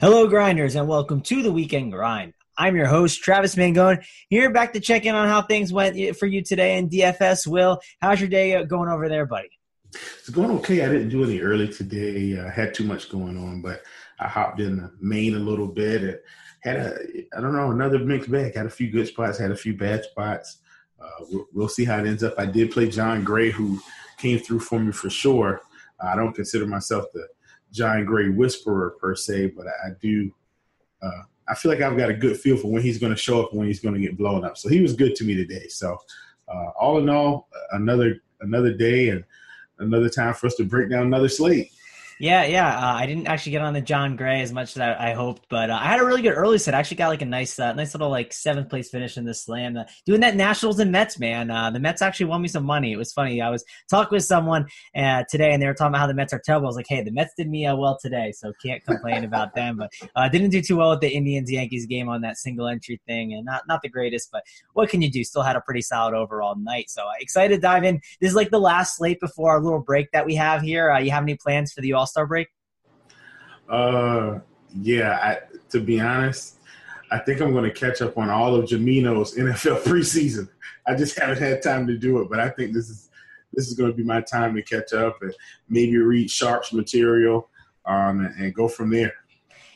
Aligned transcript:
Hello, 0.00 0.28
grinders, 0.28 0.76
and 0.76 0.86
welcome 0.86 1.20
to 1.22 1.42
the 1.42 1.50
Weekend 1.50 1.90
Grind. 1.90 2.32
I'm 2.56 2.76
your 2.76 2.86
host, 2.86 3.20
Travis 3.20 3.56
Mangone, 3.56 4.06
here 4.28 4.48
back 4.48 4.72
to 4.74 4.80
check 4.80 5.04
in 5.06 5.16
on 5.16 5.26
how 5.26 5.42
things 5.42 5.72
went 5.72 6.16
for 6.16 6.26
you 6.26 6.40
today 6.40 6.78
in 6.78 6.88
DFS. 6.88 7.48
Will, 7.48 7.80
how's 8.00 8.20
your 8.20 8.28
day 8.28 8.64
going 8.64 8.88
over 8.88 9.08
there, 9.08 9.26
buddy? 9.26 9.50
It's 9.92 10.28
going 10.28 10.52
okay. 10.58 10.84
I 10.84 10.88
didn't 10.88 11.08
do 11.08 11.24
any 11.24 11.40
early 11.40 11.66
today. 11.66 12.38
I 12.38 12.48
had 12.48 12.74
too 12.74 12.84
much 12.84 13.10
going 13.10 13.36
on, 13.36 13.60
but 13.60 13.82
I 14.20 14.28
hopped 14.28 14.60
in 14.60 14.76
the 14.76 14.92
main 15.00 15.34
a 15.34 15.40
little 15.40 15.66
bit. 15.66 16.04
It 16.04 16.24
had 16.60 16.76
a, 16.76 16.96
I 17.36 17.40
don't 17.40 17.56
know, 17.56 17.72
another 17.72 17.98
mixed 17.98 18.30
bag. 18.30 18.54
Had 18.54 18.66
a 18.66 18.70
few 18.70 18.92
good 18.92 19.08
spots, 19.08 19.36
had 19.36 19.50
a 19.50 19.56
few 19.56 19.76
bad 19.76 20.04
spots. 20.04 20.58
Uh, 21.02 21.24
we'll, 21.28 21.46
we'll, 21.52 21.68
see 21.68 21.84
how 21.84 21.98
it 21.98 22.06
ends 22.06 22.22
up. 22.22 22.34
I 22.38 22.46
did 22.46 22.70
play 22.70 22.88
Jon 22.88 23.24
Gray, 23.24 23.50
who 23.50 23.80
came 24.16 24.38
through 24.38 24.60
for 24.60 24.78
me 24.78 24.92
for 24.92 25.10
sure. 25.10 25.60
I 26.00 26.14
don't 26.14 26.34
consider 26.34 26.66
myself 26.66 27.06
the 27.12 27.26
Jon 27.72 28.04
Gray 28.04 28.28
whisperer 28.28 28.96
per 29.00 29.14
se, 29.14 29.48
but 29.48 29.66
I, 29.66 29.88
I 29.88 29.90
do. 30.00 30.30
Uh, 31.02 31.22
I 31.48 31.54
feel 31.54 31.72
like 31.72 31.80
I've 31.80 31.96
got 31.96 32.10
a 32.10 32.14
good 32.14 32.38
feel 32.38 32.56
for 32.56 32.70
when 32.70 32.82
he's 32.82 32.98
going 32.98 33.12
to 33.12 33.18
show 33.18 33.42
up 33.42 33.50
and 33.50 33.58
when 33.58 33.68
he's 33.68 33.80
going 33.80 33.94
to 33.94 34.00
get 34.00 34.18
blown 34.18 34.44
up. 34.44 34.58
So 34.58 34.68
he 34.68 34.82
was 34.82 34.94
good 34.94 35.14
to 35.16 35.24
me 35.24 35.34
today. 35.34 35.66
So 35.68 35.96
uh, 36.46 36.70
all 36.78 36.98
in 36.98 37.08
all, 37.08 37.48
another 37.72 38.20
another 38.40 38.72
day 38.72 39.10
and 39.10 39.24
another 39.78 40.08
time 40.08 40.34
for 40.34 40.46
us 40.46 40.54
to 40.56 40.64
break 40.64 40.90
down 40.90 41.06
another 41.06 41.28
slate. 41.28 41.72
Yeah, 42.20 42.44
yeah. 42.44 42.76
Uh, 42.76 42.94
I 42.94 43.06
didn't 43.06 43.28
actually 43.28 43.52
get 43.52 43.62
on 43.62 43.74
the 43.74 43.80
Jon 43.80 44.16
Gray 44.16 44.42
as 44.42 44.52
much 44.52 44.76
as 44.76 44.80
I, 44.80 45.10
I 45.10 45.12
hoped, 45.14 45.46
but 45.48 45.70
uh, 45.70 45.78
I 45.80 45.86
had 45.86 46.00
a 46.00 46.04
really 46.04 46.22
good 46.22 46.32
early 46.32 46.58
set. 46.58 46.74
I 46.74 46.78
actually 46.78 46.96
got 46.96 47.08
like 47.08 47.22
a 47.22 47.26
nice, 47.26 47.58
uh, 47.58 47.72
nice 47.74 47.94
little 47.94 48.10
like 48.10 48.32
seventh 48.32 48.68
place 48.70 48.90
finish 48.90 49.16
in 49.16 49.24
the 49.24 49.34
slam. 49.34 49.76
Uh, 49.76 49.84
doing 50.04 50.20
that 50.20 50.34
Nationals 50.34 50.80
and 50.80 50.90
Mets, 50.90 51.20
man. 51.20 51.50
Uh, 51.50 51.70
the 51.70 51.78
Mets 51.78 52.02
actually 52.02 52.26
won 52.26 52.42
me 52.42 52.48
some 52.48 52.64
money. 52.64 52.92
It 52.92 52.96
was 52.96 53.12
funny. 53.12 53.40
I 53.40 53.50
was 53.50 53.64
talking 53.88 54.16
with 54.16 54.24
someone 54.24 54.66
uh, 54.96 55.22
today, 55.30 55.52
and 55.52 55.62
they 55.62 55.66
were 55.66 55.74
talking 55.74 55.92
about 55.92 56.00
how 56.00 56.06
the 56.08 56.14
Mets 56.14 56.32
are 56.32 56.42
terrible. 56.44 56.66
I 56.66 56.70
was 56.70 56.76
like, 56.76 56.86
hey, 56.88 57.02
the 57.02 57.12
Mets 57.12 57.34
did 57.36 57.48
me 57.48 57.68
well 57.72 57.96
today, 58.00 58.32
so 58.32 58.52
can't 58.64 58.84
complain 58.84 59.22
about 59.24 59.54
them. 59.54 59.76
But 59.78 60.32
didn't 60.32 60.50
do 60.50 60.60
too 60.60 60.76
well 60.76 60.90
with 60.90 61.00
the 61.00 61.08
Indians 61.10 61.50
Yankees 61.52 61.86
game 61.86 62.08
on 62.08 62.22
that 62.22 62.36
single 62.36 62.66
entry 62.66 63.00
thing, 63.06 63.32
and 63.32 63.44
not 63.44 63.68
not 63.68 63.80
the 63.82 63.88
greatest. 63.88 64.30
But 64.32 64.42
what 64.72 64.88
can 64.88 65.02
you 65.02 65.10
do? 65.10 65.22
Still 65.22 65.42
had 65.42 65.54
a 65.54 65.60
pretty 65.60 65.82
solid 65.82 66.14
overall 66.14 66.56
night. 66.56 66.90
So 66.90 67.06
excited 67.20 67.54
to 67.54 67.60
dive 67.60 67.84
in. 67.84 68.00
This 68.20 68.30
is 68.30 68.36
like 68.36 68.50
the 68.50 68.58
last 68.58 68.96
slate 68.96 69.20
before 69.20 69.52
our 69.52 69.62
little 69.62 69.80
break 69.80 70.10
that 70.12 70.26
we 70.26 70.34
have 70.34 70.62
here. 70.62 70.92
you 70.98 71.12
have 71.12 71.22
any 71.22 71.36
plans 71.36 71.72
for 71.72 71.80
the 71.80 71.92
All 71.92 72.07
Star 72.08 72.26
break? 72.26 72.48
Uh, 73.68 74.40
yeah. 74.74 75.18
I, 75.22 75.38
to 75.70 75.80
be 75.80 76.00
honest, 76.00 76.56
I 77.10 77.18
think 77.18 77.40
I'm 77.40 77.52
going 77.52 77.64
to 77.64 77.70
catch 77.70 78.02
up 78.02 78.18
on 78.18 78.28
all 78.30 78.54
of 78.54 78.66
Jamino's 78.66 79.34
NFL 79.38 79.82
preseason. 79.82 80.48
I 80.86 80.94
just 80.94 81.18
haven't 81.18 81.38
had 81.38 81.62
time 81.62 81.86
to 81.86 81.96
do 81.96 82.20
it, 82.20 82.30
but 82.30 82.40
I 82.40 82.50
think 82.50 82.72
this 82.72 82.88
is 82.88 83.08
this 83.52 83.66
is 83.66 83.74
going 83.74 83.90
to 83.90 83.96
be 83.96 84.04
my 84.04 84.20
time 84.20 84.54
to 84.54 84.62
catch 84.62 84.92
up 84.92 85.22
and 85.22 85.34
maybe 85.68 85.96
read 85.96 86.30
Sharp's 86.30 86.72
material 86.72 87.48
um, 87.86 88.20
and, 88.20 88.34
and 88.36 88.54
go 88.54 88.68
from 88.68 88.90
there. 88.90 89.14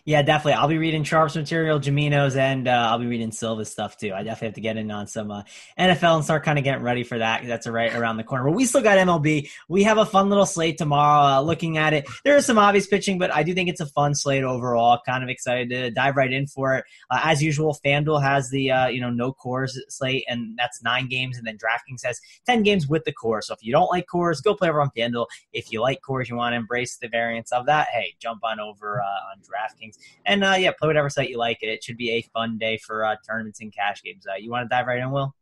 Yeah, 0.04 0.22
definitely. 0.22 0.54
I'll 0.54 0.66
be 0.66 0.78
reading 0.78 1.04
Sharp's 1.04 1.36
material, 1.36 1.78
Jamino's, 1.78 2.34
and 2.34 2.66
uh, 2.66 2.88
I'll 2.90 2.98
be 2.98 3.06
reading 3.06 3.30
Silva's 3.30 3.70
stuff 3.70 3.96
too. 3.96 4.12
I 4.12 4.24
definitely 4.24 4.48
have 4.48 4.54
to 4.54 4.60
get 4.60 4.76
in 4.76 4.90
on 4.90 5.06
some 5.06 5.30
uh, 5.30 5.44
NFL 5.78 6.16
and 6.16 6.24
start 6.24 6.42
kind 6.42 6.58
of 6.58 6.64
getting 6.64 6.82
ready 6.82 7.04
for 7.04 7.18
that. 7.18 7.46
That's 7.46 7.68
right 7.68 7.94
around 7.94 8.16
the 8.16 8.24
corner. 8.24 8.46
But 8.46 8.56
we 8.56 8.64
still 8.64 8.82
got 8.82 8.98
MLB. 8.98 9.48
We 9.68 9.84
have 9.84 9.98
a 9.98 10.04
fun 10.04 10.28
little 10.28 10.44
slate 10.44 10.76
tomorrow. 10.76 11.36
Uh, 11.36 11.40
looking 11.42 11.78
at 11.78 11.92
it, 11.92 12.08
there 12.24 12.36
is 12.36 12.44
some 12.44 12.58
obvious 12.58 12.88
pitching, 12.88 13.16
but 13.16 13.32
I 13.32 13.44
do 13.44 13.54
think 13.54 13.68
it's 13.68 13.80
a 13.80 13.86
fun 13.86 14.16
slate 14.16 14.42
overall. 14.42 14.98
Kind 15.06 15.22
of 15.22 15.30
excited 15.30 15.70
to 15.70 15.92
dive 15.92 16.16
right 16.16 16.32
in 16.32 16.48
for 16.48 16.74
it. 16.74 16.84
Uh, 17.08 17.20
as 17.22 17.40
usual, 17.40 17.78
FanDuel 17.84 18.20
has 18.20 18.50
the 18.50 18.72
uh, 18.72 18.88
you 18.88 19.00
know 19.00 19.10
no 19.10 19.32
Coors 19.32 19.78
slate, 19.88 20.24
and 20.28 20.58
that's 20.58 20.82
nine 20.82 21.06
games, 21.06 21.38
and 21.38 21.46
then 21.46 21.56
DraftKings 21.56 22.04
has 22.04 22.20
ten 22.44 22.64
games 22.64 22.88
with 22.88 23.04
the 23.04 23.12
Coors. 23.12 23.44
So 23.44 23.54
if 23.54 23.62
you 23.62 23.70
don't 23.70 23.88
like 23.88 24.06
Coors, 24.12 24.42
go 24.42 24.56
play 24.56 24.68
over 24.68 24.80
on 24.80 24.90
FanDuel. 24.96 25.26
If 25.52 25.70
you 25.70 25.80
like 25.80 26.00
Coors, 26.00 26.28
you 26.28 26.34
want 26.34 26.54
to 26.54 26.56
embrace 26.56 26.96
the 26.96 27.06
variants 27.06 27.52
of 27.52 27.66
that. 27.66 27.86
Hey, 27.92 28.16
jump 28.18 28.42
on 28.42 28.58
over 28.58 29.00
uh, 29.00 29.04
on 29.04 29.38
DraftKings 29.42 29.91
and 30.26 30.44
uh, 30.44 30.54
yeah, 30.58 30.72
play 30.78 30.88
whatever 30.88 31.10
site 31.10 31.30
you 31.30 31.38
like. 31.38 31.58
It 31.62 31.68
it 31.68 31.84
should 31.84 31.96
be 31.96 32.12
a 32.12 32.22
fun 32.32 32.58
day 32.58 32.78
for 32.78 33.04
uh, 33.04 33.16
tournaments 33.28 33.60
and 33.60 33.72
cash 33.74 34.02
games. 34.02 34.26
Uh, 34.26 34.36
you 34.36 34.50
want 34.50 34.64
to 34.64 34.74
dive 34.74 34.86
right 34.86 35.00
in, 35.00 35.10
Will? 35.10 35.34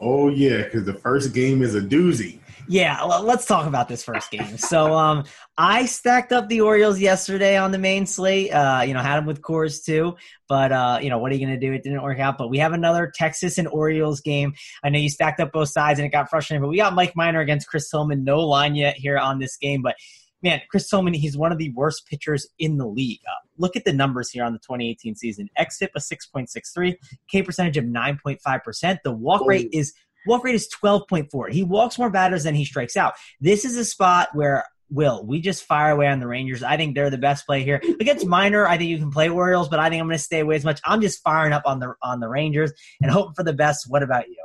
Oh 0.00 0.28
yeah, 0.28 0.62
because 0.62 0.84
the 0.84 0.94
first 0.94 1.32
game 1.32 1.62
is 1.62 1.74
a 1.74 1.80
doozy. 1.80 2.40
Yeah, 2.66 3.02
let's 3.02 3.44
talk 3.44 3.66
about 3.66 3.88
this 3.88 4.02
first 4.02 4.30
game. 4.30 4.56
So, 4.56 4.94
um, 4.94 5.24
I 5.58 5.84
stacked 5.84 6.32
up 6.32 6.48
the 6.48 6.62
Orioles 6.62 6.98
yesterday 6.98 7.56
on 7.56 7.72
the 7.72 7.78
main 7.78 8.06
slate. 8.06 8.52
Uh, 8.52 8.82
you 8.86 8.94
know, 8.94 9.00
had 9.00 9.16
them 9.16 9.26
with 9.26 9.42
Coors 9.42 9.84
too, 9.84 10.16
but 10.48 10.72
uh, 10.72 10.98
you 11.00 11.10
know, 11.10 11.18
what 11.18 11.30
are 11.30 11.34
you 11.34 11.46
going 11.46 11.58
to 11.58 11.66
do? 11.66 11.72
It 11.72 11.82
didn't 11.82 12.02
work 12.02 12.18
out. 12.18 12.38
But 12.38 12.48
we 12.48 12.58
have 12.58 12.72
another 12.72 13.12
Texas 13.14 13.58
and 13.58 13.68
Orioles 13.68 14.20
game. 14.20 14.54
I 14.82 14.88
know 14.88 14.98
you 14.98 15.10
stacked 15.10 15.40
up 15.40 15.52
both 15.52 15.68
sides 15.68 15.98
and 15.98 16.06
it 16.06 16.10
got 16.10 16.30
frustrating, 16.30 16.62
but 16.62 16.68
we 16.68 16.76
got 16.76 16.94
Mike 16.94 17.14
Minor 17.14 17.40
against 17.40 17.68
Chris 17.68 17.90
Tillman. 17.90 18.24
No 18.24 18.40
line 18.40 18.74
yet 18.74 18.96
here 18.96 19.18
on 19.18 19.38
this 19.38 19.56
game, 19.56 19.82
but 19.82 19.96
man, 20.44 20.60
Chris 20.70 20.88
Tillman, 20.88 21.14
he's 21.14 21.36
one 21.36 21.50
of 21.50 21.58
the 21.58 21.70
worst 21.70 22.06
pitchers 22.06 22.46
in 22.58 22.76
the 22.76 22.86
league. 22.86 23.20
Uh, 23.26 23.48
look 23.58 23.74
at 23.74 23.84
the 23.84 23.92
numbers 23.92 24.30
here 24.30 24.44
on 24.44 24.52
the 24.52 24.58
2018 24.60 25.16
season. 25.16 25.48
XFIP 25.58 25.88
a 25.96 25.98
6.63, 25.98 26.96
K 27.28 27.42
percentage 27.42 27.78
of 27.78 27.86
9.5%. 27.86 28.98
The 29.02 29.10
walk 29.10 29.42
oh. 29.42 29.46
rate 29.46 29.70
is 29.72 29.94
walk 30.26 30.44
rate 30.44 30.54
is 30.54 30.68
12.4. 30.82 31.50
He 31.50 31.64
walks 31.64 31.98
more 31.98 32.10
batters 32.10 32.44
than 32.44 32.54
he 32.54 32.64
strikes 32.64 32.96
out. 32.96 33.14
This 33.40 33.64
is 33.64 33.76
a 33.76 33.84
spot 33.84 34.28
where 34.34 34.64
Will, 34.90 35.24
we 35.24 35.40
just 35.40 35.64
fire 35.64 35.90
away 35.90 36.06
on 36.06 36.20
the 36.20 36.26
Rangers. 36.26 36.62
I 36.62 36.76
think 36.76 36.94
they're 36.94 37.10
the 37.10 37.18
best 37.18 37.46
play 37.46 37.64
here. 37.64 37.80
Against 38.00 38.26
Minor, 38.26 38.66
I 38.66 38.76
think 38.76 38.90
you 38.90 38.98
can 38.98 39.10
play 39.10 39.28
Orioles, 39.28 39.68
but 39.68 39.80
I 39.80 39.88
think 39.88 40.00
I'm 40.00 40.06
going 40.06 40.18
to 40.18 40.22
stay 40.22 40.40
away 40.40 40.56
as 40.56 40.64
much. 40.64 40.80
I'm 40.84 41.00
just 41.00 41.22
firing 41.22 41.52
up 41.52 41.62
on 41.64 41.80
the 41.80 41.94
on 42.02 42.20
the 42.20 42.28
Rangers 42.28 42.70
and 43.00 43.10
hoping 43.10 43.34
for 43.34 43.42
the 43.42 43.54
best. 43.54 43.90
What 43.90 44.02
about 44.02 44.28
you? 44.28 44.44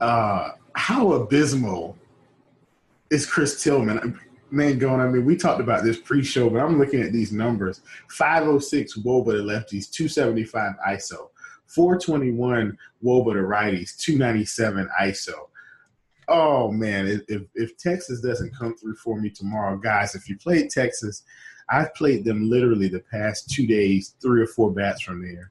Uh, 0.00 0.52
how 0.74 1.12
abysmal 1.12 1.96
is 3.10 3.26
Chris 3.26 3.62
Tillman? 3.62 4.18
Mangone, 4.52 5.00
I 5.00 5.08
mean, 5.08 5.24
we 5.24 5.36
talked 5.36 5.60
about 5.60 5.84
this 5.84 5.98
pre-show, 5.98 6.48
but 6.48 6.60
I'm 6.60 6.78
looking 6.78 7.02
at 7.02 7.12
these 7.12 7.32
numbers: 7.32 7.80
506 8.08 8.98
Woba 8.98 9.32
to 9.32 9.42
lefties, 9.42 9.90
275 9.90 10.72
ISO, 10.88 11.28
421 11.66 12.76
Woba 13.04 13.32
to 13.34 13.40
righties, 13.40 13.96
297 13.98 14.88
ISO. 15.02 15.48
Oh 16.28 16.70
man, 16.70 17.22
if 17.28 17.42
if 17.54 17.76
Texas 17.78 18.20
doesn't 18.20 18.54
come 18.54 18.76
through 18.76 18.96
for 18.96 19.20
me 19.20 19.30
tomorrow, 19.30 19.76
guys, 19.76 20.14
if 20.14 20.28
you 20.28 20.36
played 20.36 20.70
Texas, 20.70 21.22
I've 21.70 21.94
played 21.94 22.24
them 22.24 22.48
literally 22.48 22.88
the 22.88 23.00
past 23.00 23.50
two 23.50 23.66
days, 23.66 24.14
three 24.20 24.42
or 24.42 24.46
four 24.46 24.70
bats 24.70 25.02
from 25.02 25.22
there, 25.22 25.50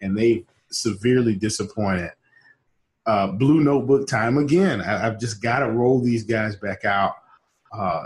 and 0.00 0.16
they 0.16 0.44
severely 0.70 1.34
disappointed. 1.34 2.12
Uh, 3.06 3.28
blue 3.28 3.60
notebook 3.60 4.08
time 4.08 4.36
again. 4.36 4.80
I, 4.80 4.98
have 4.98 5.20
just 5.20 5.40
got 5.40 5.60
to 5.60 5.70
roll 5.70 6.00
these 6.00 6.24
guys 6.24 6.56
back 6.56 6.84
out. 6.84 7.14
Uh, 7.72 8.02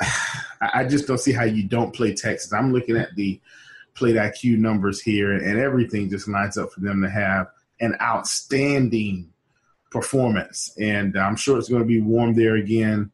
I 0.60 0.84
just 0.84 1.06
don't 1.06 1.18
see 1.18 1.32
how 1.32 1.44
you 1.44 1.62
don't 1.64 1.94
play 1.94 2.14
Texas. 2.14 2.52
I'm 2.52 2.72
looking 2.72 2.96
at 2.96 3.14
the 3.14 3.40
plate 3.94 4.16
IQ 4.16 4.58
numbers 4.58 5.00
here, 5.00 5.32
and 5.32 5.58
everything 5.58 6.08
just 6.10 6.28
lines 6.28 6.56
up 6.56 6.72
for 6.72 6.80
them 6.80 7.02
to 7.02 7.10
have 7.10 7.48
an 7.80 7.96
outstanding 8.00 9.30
performance. 9.90 10.74
And 10.80 11.16
I'm 11.18 11.36
sure 11.36 11.58
it's 11.58 11.68
going 11.68 11.82
to 11.82 11.88
be 11.88 12.00
warm 12.00 12.34
there 12.34 12.56
again. 12.56 13.10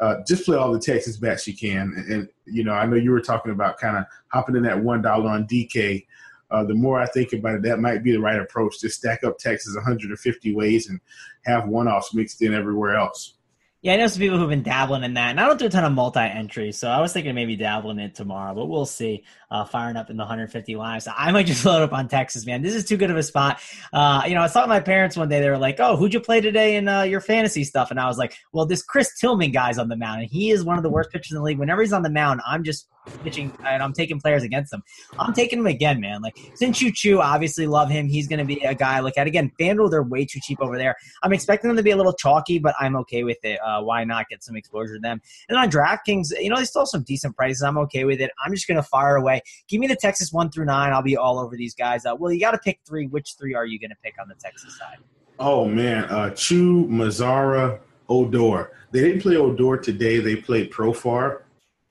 Uh, 0.00 0.16
just 0.26 0.44
play 0.44 0.56
all 0.56 0.72
the 0.72 0.78
Texas 0.78 1.16
bats 1.16 1.46
you 1.46 1.56
can. 1.56 1.92
And, 1.96 2.12
and, 2.12 2.28
you 2.46 2.62
know, 2.62 2.72
I 2.72 2.86
know 2.86 2.96
you 2.96 3.10
were 3.10 3.20
talking 3.20 3.52
about 3.52 3.78
kind 3.78 3.96
of 3.96 4.04
hopping 4.28 4.56
in 4.56 4.62
that 4.62 4.82
one 4.82 5.02
dollar 5.02 5.30
on 5.30 5.46
DK. 5.46 6.06
Uh, 6.50 6.64
the 6.64 6.74
more 6.74 6.98
I 6.98 7.06
think 7.06 7.32
about 7.32 7.56
it, 7.56 7.62
that 7.62 7.80
might 7.80 8.02
be 8.02 8.12
the 8.12 8.20
right 8.20 8.40
approach. 8.40 8.80
Just 8.80 8.98
stack 8.98 9.24
up 9.24 9.38
Texas 9.38 9.74
150 9.74 10.54
ways 10.54 10.88
and 10.88 11.00
have 11.44 11.68
one 11.68 11.88
offs 11.88 12.14
mixed 12.14 12.40
in 12.42 12.54
everywhere 12.54 12.96
else. 12.96 13.34
Yeah, 13.80 13.92
I 13.92 13.96
know 13.96 14.08
some 14.08 14.18
people 14.18 14.38
who've 14.38 14.48
been 14.48 14.64
dabbling 14.64 15.04
in 15.04 15.14
that, 15.14 15.30
and 15.30 15.38
I 15.38 15.46
don't 15.46 15.56
do 15.56 15.66
a 15.66 15.68
ton 15.68 15.84
of 15.84 15.92
multi-entry, 15.92 16.72
so 16.72 16.88
I 16.88 17.00
was 17.00 17.12
thinking 17.12 17.32
maybe 17.36 17.54
dabbling 17.54 18.00
it 18.00 18.16
tomorrow, 18.16 18.52
but 18.52 18.66
we'll 18.66 18.86
see. 18.86 19.22
Uh, 19.52 19.64
firing 19.64 19.96
up 19.96 20.10
in 20.10 20.16
the 20.16 20.24
150 20.24 20.74
lives, 20.74 21.06
I 21.06 21.30
might 21.30 21.46
just 21.46 21.64
load 21.64 21.82
up 21.82 21.92
on 21.92 22.08
Texas, 22.08 22.44
man. 22.44 22.60
This 22.60 22.74
is 22.74 22.84
too 22.84 22.96
good 22.96 23.12
of 23.12 23.16
a 23.16 23.22
spot. 23.22 23.60
Uh, 23.92 24.22
you 24.26 24.34
know, 24.34 24.42
I 24.42 24.48
to 24.48 24.66
my 24.66 24.80
parents 24.80 25.16
one 25.16 25.28
day. 25.28 25.40
They 25.40 25.48
were 25.48 25.58
like, 25.58 25.76
"Oh, 25.78 25.96
who'd 25.96 26.12
you 26.12 26.18
play 26.18 26.40
today 26.40 26.74
in 26.74 26.88
uh, 26.88 27.02
your 27.02 27.20
fantasy 27.20 27.62
stuff?" 27.62 27.92
And 27.92 28.00
I 28.00 28.08
was 28.08 28.18
like, 28.18 28.36
"Well, 28.52 28.66
this 28.66 28.82
Chris 28.82 29.16
Tillman 29.16 29.52
guy's 29.52 29.78
on 29.78 29.88
the 29.88 29.96
mound, 29.96 30.22
and 30.22 30.28
he 30.28 30.50
is 30.50 30.64
one 30.64 30.76
of 30.76 30.82
the 30.82 30.90
worst 30.90 31.10
pitchers 31.12 31.30
in 31.30 31.36
the 31.36 31.44
league. 31.44 31.58
Whenever 31.58 31.80
he's 31.80 31.92
on 31.92 32.02
the 32.02 32.10
mound, 32.10 32.40
I'm 32.44 32.64
just 32.64 32.88
pitching 33.22 33.52
and 33.64 33.82
I'm 33.82 33.92
taking 33.92 34.20
players 34.20 34.42
against 34.42 34.70
them. 34.70 34.82
I'm 35.18 35.32
taking 35.32 35.58
him 35.58 35.66
again, 35.66 36.00
man. 36.00 36.22
Like 36.22 36.38
Shin-Soo 36.58 36.92
Choo, 36.92 37.20
obviously 37.20 37.66
love 37.66 37.90
him. 37.90 38.08
He's 38.08 38.28
going 38.28 38.38
to 38.38 38.44
be 38.44 38.60
a 38.60 38.74
guy 38.74 38.98
I 38.98 39.00
look 39.00 39.16
at 39.16 39.26
again. 39.26 39.50
FanDuel, 39.60 39.90
they're 39.90 40.02
way 40.02 40.24
too 40.24 40.40
cheap 40.42 40.60
over 40.60 40.76
there. 40.76 40.96
I'm 41.22 41.32
expecting 41.32 41.68
them 41.68 41.76
to 41.76 41.82
be 41.82 41.90
a 41.90 41.96
little 41.96 42.12
chalky, 42.12 42.58
but 42.58 42.74
I'm 42.78 42.96
okay 42.96 43.24
with 43.24 43.38
it. 43.42 43.58
Uh, 43.64 43.82
why 43.82 44.04
not 44.04 44.28
get 44.28 44.42
some 44.42 44.56
exposure 44.56 44.94
to 44.94 45.00
them? 45.00 45.20
And 45.48 45.58
on 45.58 45.70
DraftKings, 45.70 46.30
you 46.40 46.50
know, 46.50 46.56
they 46.56 46.64
still 46.64 46.82
have 46.82 46.88
some 46.88 47.02
decent 47.02 47.36
prices. 47.36 47.62
I'm 47.62 47.78
okay 47.78 48.04
with 48.04 48.20
it. 48.20 48.30
I'm 48.44 48.52
just 48.52 48.66
going 48.66 48.76
to 48.76 48.82
fire 48.82 49.16
away. 49.16 49.42
Give 49.68 49.80
me 49.80 49.86
the 49.86 49.96
Texas 49.96 50.32
one 50.32 50.50
through 50.50 50.66
nine. 50.66 50.92
I'll 50.92 51.02
be 51.02 51.16
all 51.16 51.38
over 51.38 51.56
these 51.56 51.74
guys. 51.74 52.06
Uh, 52.06 52.14
well, 52.18 52.32
you 52.32 52.40
got 52.40 52.52
to 52.52 52.58
pick 52.58 52.80
three. 52.86 53.06
Which 53.06 53.36
three 53.38 53.54
are 53.54 53.66
you 53.66 53.78
going 53.78 53.90
to 53.90 53.96
pick 54.02 54.14
on 54.20 54.28
the 54.28 54.34
Texas 54.34 54.78
side? 54.78 54.98
Oh 55.40 55.66
man, 55.66 56.04
uh, 56.06 56.30
Choo, 56.30 56.86
Mazara, 56.88 57.78
Odor. 58.08 58.72
They 58.90 59.02
didn't 59.02 59.22
play 59.22 59.36
Odor 59.36 59.76
today. 59.76 60.18
They 60.18 60.36
played 60.36 60.72
Profar. 60.72 61.42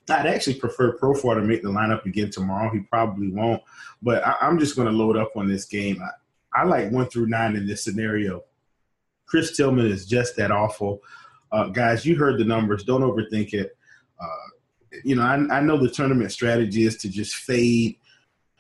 I'd 0.09 0.25
actually 0.25 0.55
prefer 0.55 0.97
Profar 0.97 1.35
to 1.35 1.41
make 1.41 1.61
the 1.61 1.69
lineup 1.69 2.05
again 2.05 2.29
tomorrow. 2.29 2.69
He 2.71 2.79
probably 2.79 3.29
won't, 3.29 3.61
but 4.01 4.25
I, 4.25 4.35
am 4.41 4.59
just 4.59 4.75
going 4.75 4.87
to 4.87 4.93
load 4.93 5.17
up 5.17 5.35
on 5.35 5.47
this 5.47 5.65
game. 5.65 6.01
I, 6.01 6.61
I, 6.61 6.63
like 6.63 6.91
one 6.91 7.07
through 7.07 7.27
nine 7.27 7.55
in 7.55 7.67
this 7.67 7.83
scenario. 7.83 8.43
Chris 9.25 9.55
Tillman 9.55 9.87
is 9.87 10.05
just 10.05 10.37
that 10.37 10.51
awful. 10.51 11.01
Uh, 11.51 11.67
guys, 11.67 12.05
you 12.05 12.15
heard 12.15 12.39
the 12.39 12.45
numbers. 12.45 12.83
Don't 12.83 13.01
overthink 13.01 13.53
it. 13.53 13.77
Uh, 14.19 14.97
you 15.03 15.15
know, 15.15 15.23
I, 15.23 15.57
I, 15.57 15.59
know 15.61 15.77
the 15.77 15.89
tournament 15.89 16.31
strategy 16.31 16.83
is 16.83 16.97
to 16.97 17.09
just 17.09 17.35
fade 17.35 17.97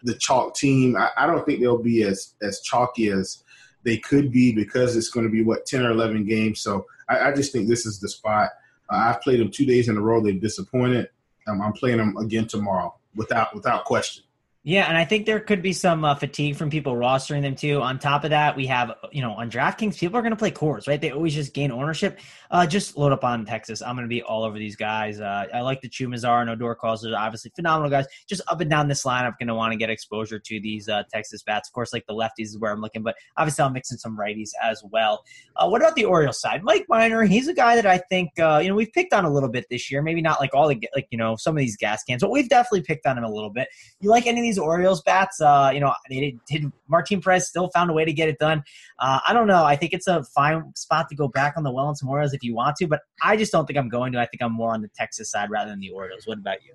the 0.03 0.15
chalk 0.15 0.55
team. 0.55 0.95
I, 0.97 1.09
I 1.17 1.27
don't 1.27 1.45
think 1.45 1.61
they'll 1.61 1.81
be 1.81 2.03
as 2.03 2.35
as 2.41 2.61
chalky 2.61 3.09
as 3.09 3.43
they 3.83 3.97
could 3.97 4.31
be 4.31 4.53
because 4.53 4.95
it's 4.95 5.09
going 5.09 5.25
to 5.25 5.31
be 5.31 5.43
what 5.43 5.65
ten 5.65 5.85
or 5.85 5.91
eleven 5.91 6.25
games. 6.25 6.59
So 6.61 6.85
I, 7.07 7.29
I 7.29 7.31
just 7.33 7.51
think 7.51 7.67
this 7.67 7.85
is 7.85 7.99
the 7.99 8.09
spot. 8.09 8.49
Uh, 8.89 8.97
I've 8.97 9.21
played 9.21 9.39
them 9.39 9.51
two 9.51 9.65
days 9.65 9.87
in 9.89 9.97
a 9.97 10.01
row. 10.01 10.21
They've 10.21 10.39
disappointed. 10.39 11.09
I'm 11.47 11.73
playing 11.73 11.97
them 11.97 12.17
again 12.17 12.47
tomorrow 12.47 12.95
without 13.15 13.53
without 13.55 13.85
question. 13.85 14.23
Yeah, 14.63 14.85
and 14.89 14.97
I 14.97 15.05
think 15.05 15.25
there 15.25 15.39
could 15.39 15.61
be 15.61 15.71
some 15.71 16.03
uh, 16.03 16.15
fatigue 16.15 16.57
from 16.57 16.69
people 16.69 16.93
rostering 16.93 17.41
them 17.41 17.55
too. 17.55 17.81
On 17.81 17.97
top 17.99 18.25
of 18.25 18.31
that, 18.31 18.57
we 18.57 18.67
have 18.67 18.95
you 19.13 19.21
know 19.21 19.31
on 19.31 19.49
DraftKings, 19.49 19.97
people 19.97 20.17
are 20.17 20.21
going 20.21 20.31
to 20.31 20.37
play 20.37 20.51
Coors, 20.51 20.89
right? 20.89 20.99
They 20.99 21.11
always 21.11 21.33
just 21.33 21.53
gain 21.53 21.71
ownership. 21.71 22.19
Uh, 22.51 22.65
just 22.65 22.97
load 22.97 23.11
up 23.11 23.23
on 23.23 23.45
Texas. 23.45 23.81
I'm 23.81 23.95
going 23.95 24.05
to 24.05 24.09
be 24.09 24.21
all 24.21 24.43
over 24.43 24.57
these 24.57 24.75
guys. 24.75 25.19
Uh, 25.19 25.45
I 25.53 25.61
like 25.61 25.81
the 25.81 25.89
Choo 25.89 26.07
Mazara 26.07 26.41
and 26.41 26.49
Odor 26.49 26.75
calls. 26.75 27.01
They're 27.01 27.17
obviously 27.17 27.51
phenomenal 27.55 27.89
guys. 27.89 28.05
Just 28.27 28.41
up 28.47 28.61
and 28.61 28.69
down 28.69 28.87
this 28.87 29.05
line, 29.05 29.25
I'm 29.25 29.35
going 29.39 29.47
to 29.47 29.55
want 29.55 29.73
to 29.73 29.77
get 29.77 29.89
exposure 29.89 30.39
to 30.39 30.59
these 30.59 30.87
uh, 30.87 31.03
Texas 31.11 31.43
bats. 31.43 31.69
Of 31.69 31.73
course, 31.73 31.93
like 31.93 32.05
the 32.07 32.13
lefties 32.13 32.47
is 32.47 32.57
where 32.57 32.71
I'm 32.71 32.81
looking, 32.81 33.03
but 33.03 33.15
obviously 33.35 33.65
I'm 33.65 33.73
mixing 33.73 33.97
some 33.97 34.17
righties 34.17 34.51
as 34.63 34.83
well. 34.91 35.23
Uh, 35.55 35.67
what 35.67 35.81
about 35.81 35.95
the 35.95 36.05
Orioles 36.05 36.39
side? 36.39 36.63
Mike 36.63 36.85
Minor, 36.87 37.23
he's 37.23 37.47
a 37.47 37.53
guy 37.53 37.75
that 37.75 37.85
I 37.85 37.97
think 37.97 38.39
uh, 38.39 38.59
you 38.61 38.69
know 38.69 38.75
we've 38.75 38.91
picked 38.93 39.13
on 39.13 39.25
a 39.25 39.33
little 39.33 39.49
bit 39.49 39.65
this 39.69 39.91
year. 39.91 40.01
Maybe 40.01 40.21
not 40.21 40.39
like 40.39 40.53
all 40.53 40.67
the 40.67 40.87
like 40.95 41.07
you 41.09 41.17
know 41.17 41.35
some 41.35 41.55
of 41.55 41.59
these 41.59 41.77
gas 41.77 42.03
cans, 42.03 42.21
but 42.21 42.31
we've 42.31 42.49
definitely 42.49 42.83
picked 42.83 43.05
on 43.05 43.17
him 43.17 43.23
a 43.23 43.31
little 43.31 43.49
bit. 43.49 43.67
You 43.99 44.09
like 44.09 44.27
any 44.27 44.39
of 44.39 44.43
these 44.43 44.59
Orioles 44.59 45.01
bats? 45.01 45.41
Uh, 45.41 45.71
you 45.73 45.79
know, 45.79 45.93
they 46.09 46.37
did, 46.47 46.71
Martin 46.87 47.21
Perez 47.21 47.47
still 47.47 47.69
found 47.69 47.89
a 47.89 47.93
way 47.93 48.05
to 48.05 48.13
get 48.13 48.29
it 48.29 48.39
done. 48.39 48.63
I 48.99 49.31
don't 49.33 49.47
know. 49.47 49.63
I 49.63 49.75
think 49.75 49.93
it's 49.93 50.07
a 50.07 50.23
fine 50.23 50.73
spot 50.75 51.09
to 51.09 51.15
go 51.15 51.27
back 51.27 51.53
on 51.55 51.63
the 51.63 51.71
well 51.71 51.87
and 51.87 51.97
some 51.97 52.09
Orioles 52.09 52.33
if 52.37 52.43
you 52.43 52.55
want 52.55 52.77
to, 52.77 52.87
but 52.87 53.01
I 53.21 53.35
just 53.35 53.51
don't 53.51 53.65
think 53.65 53.77
I'm 53.77 53.89
going 53.89 54.13
to. 54.13 54.19
I 54.19 54.25
think 54.25 54.41
I'm 54.41 54.53
more 54.53 54.73
on 54.73 54.81
the 54.81 54.89
Texas 54.95 55.31
side 55.31 55.49
rather 55.49 55.69
than 55.69 55.79
the 55.79 55.89
Orioles. 55.89 56.25
What 56.25 56.37
about 56.37 56.63
you? 56.63 56.73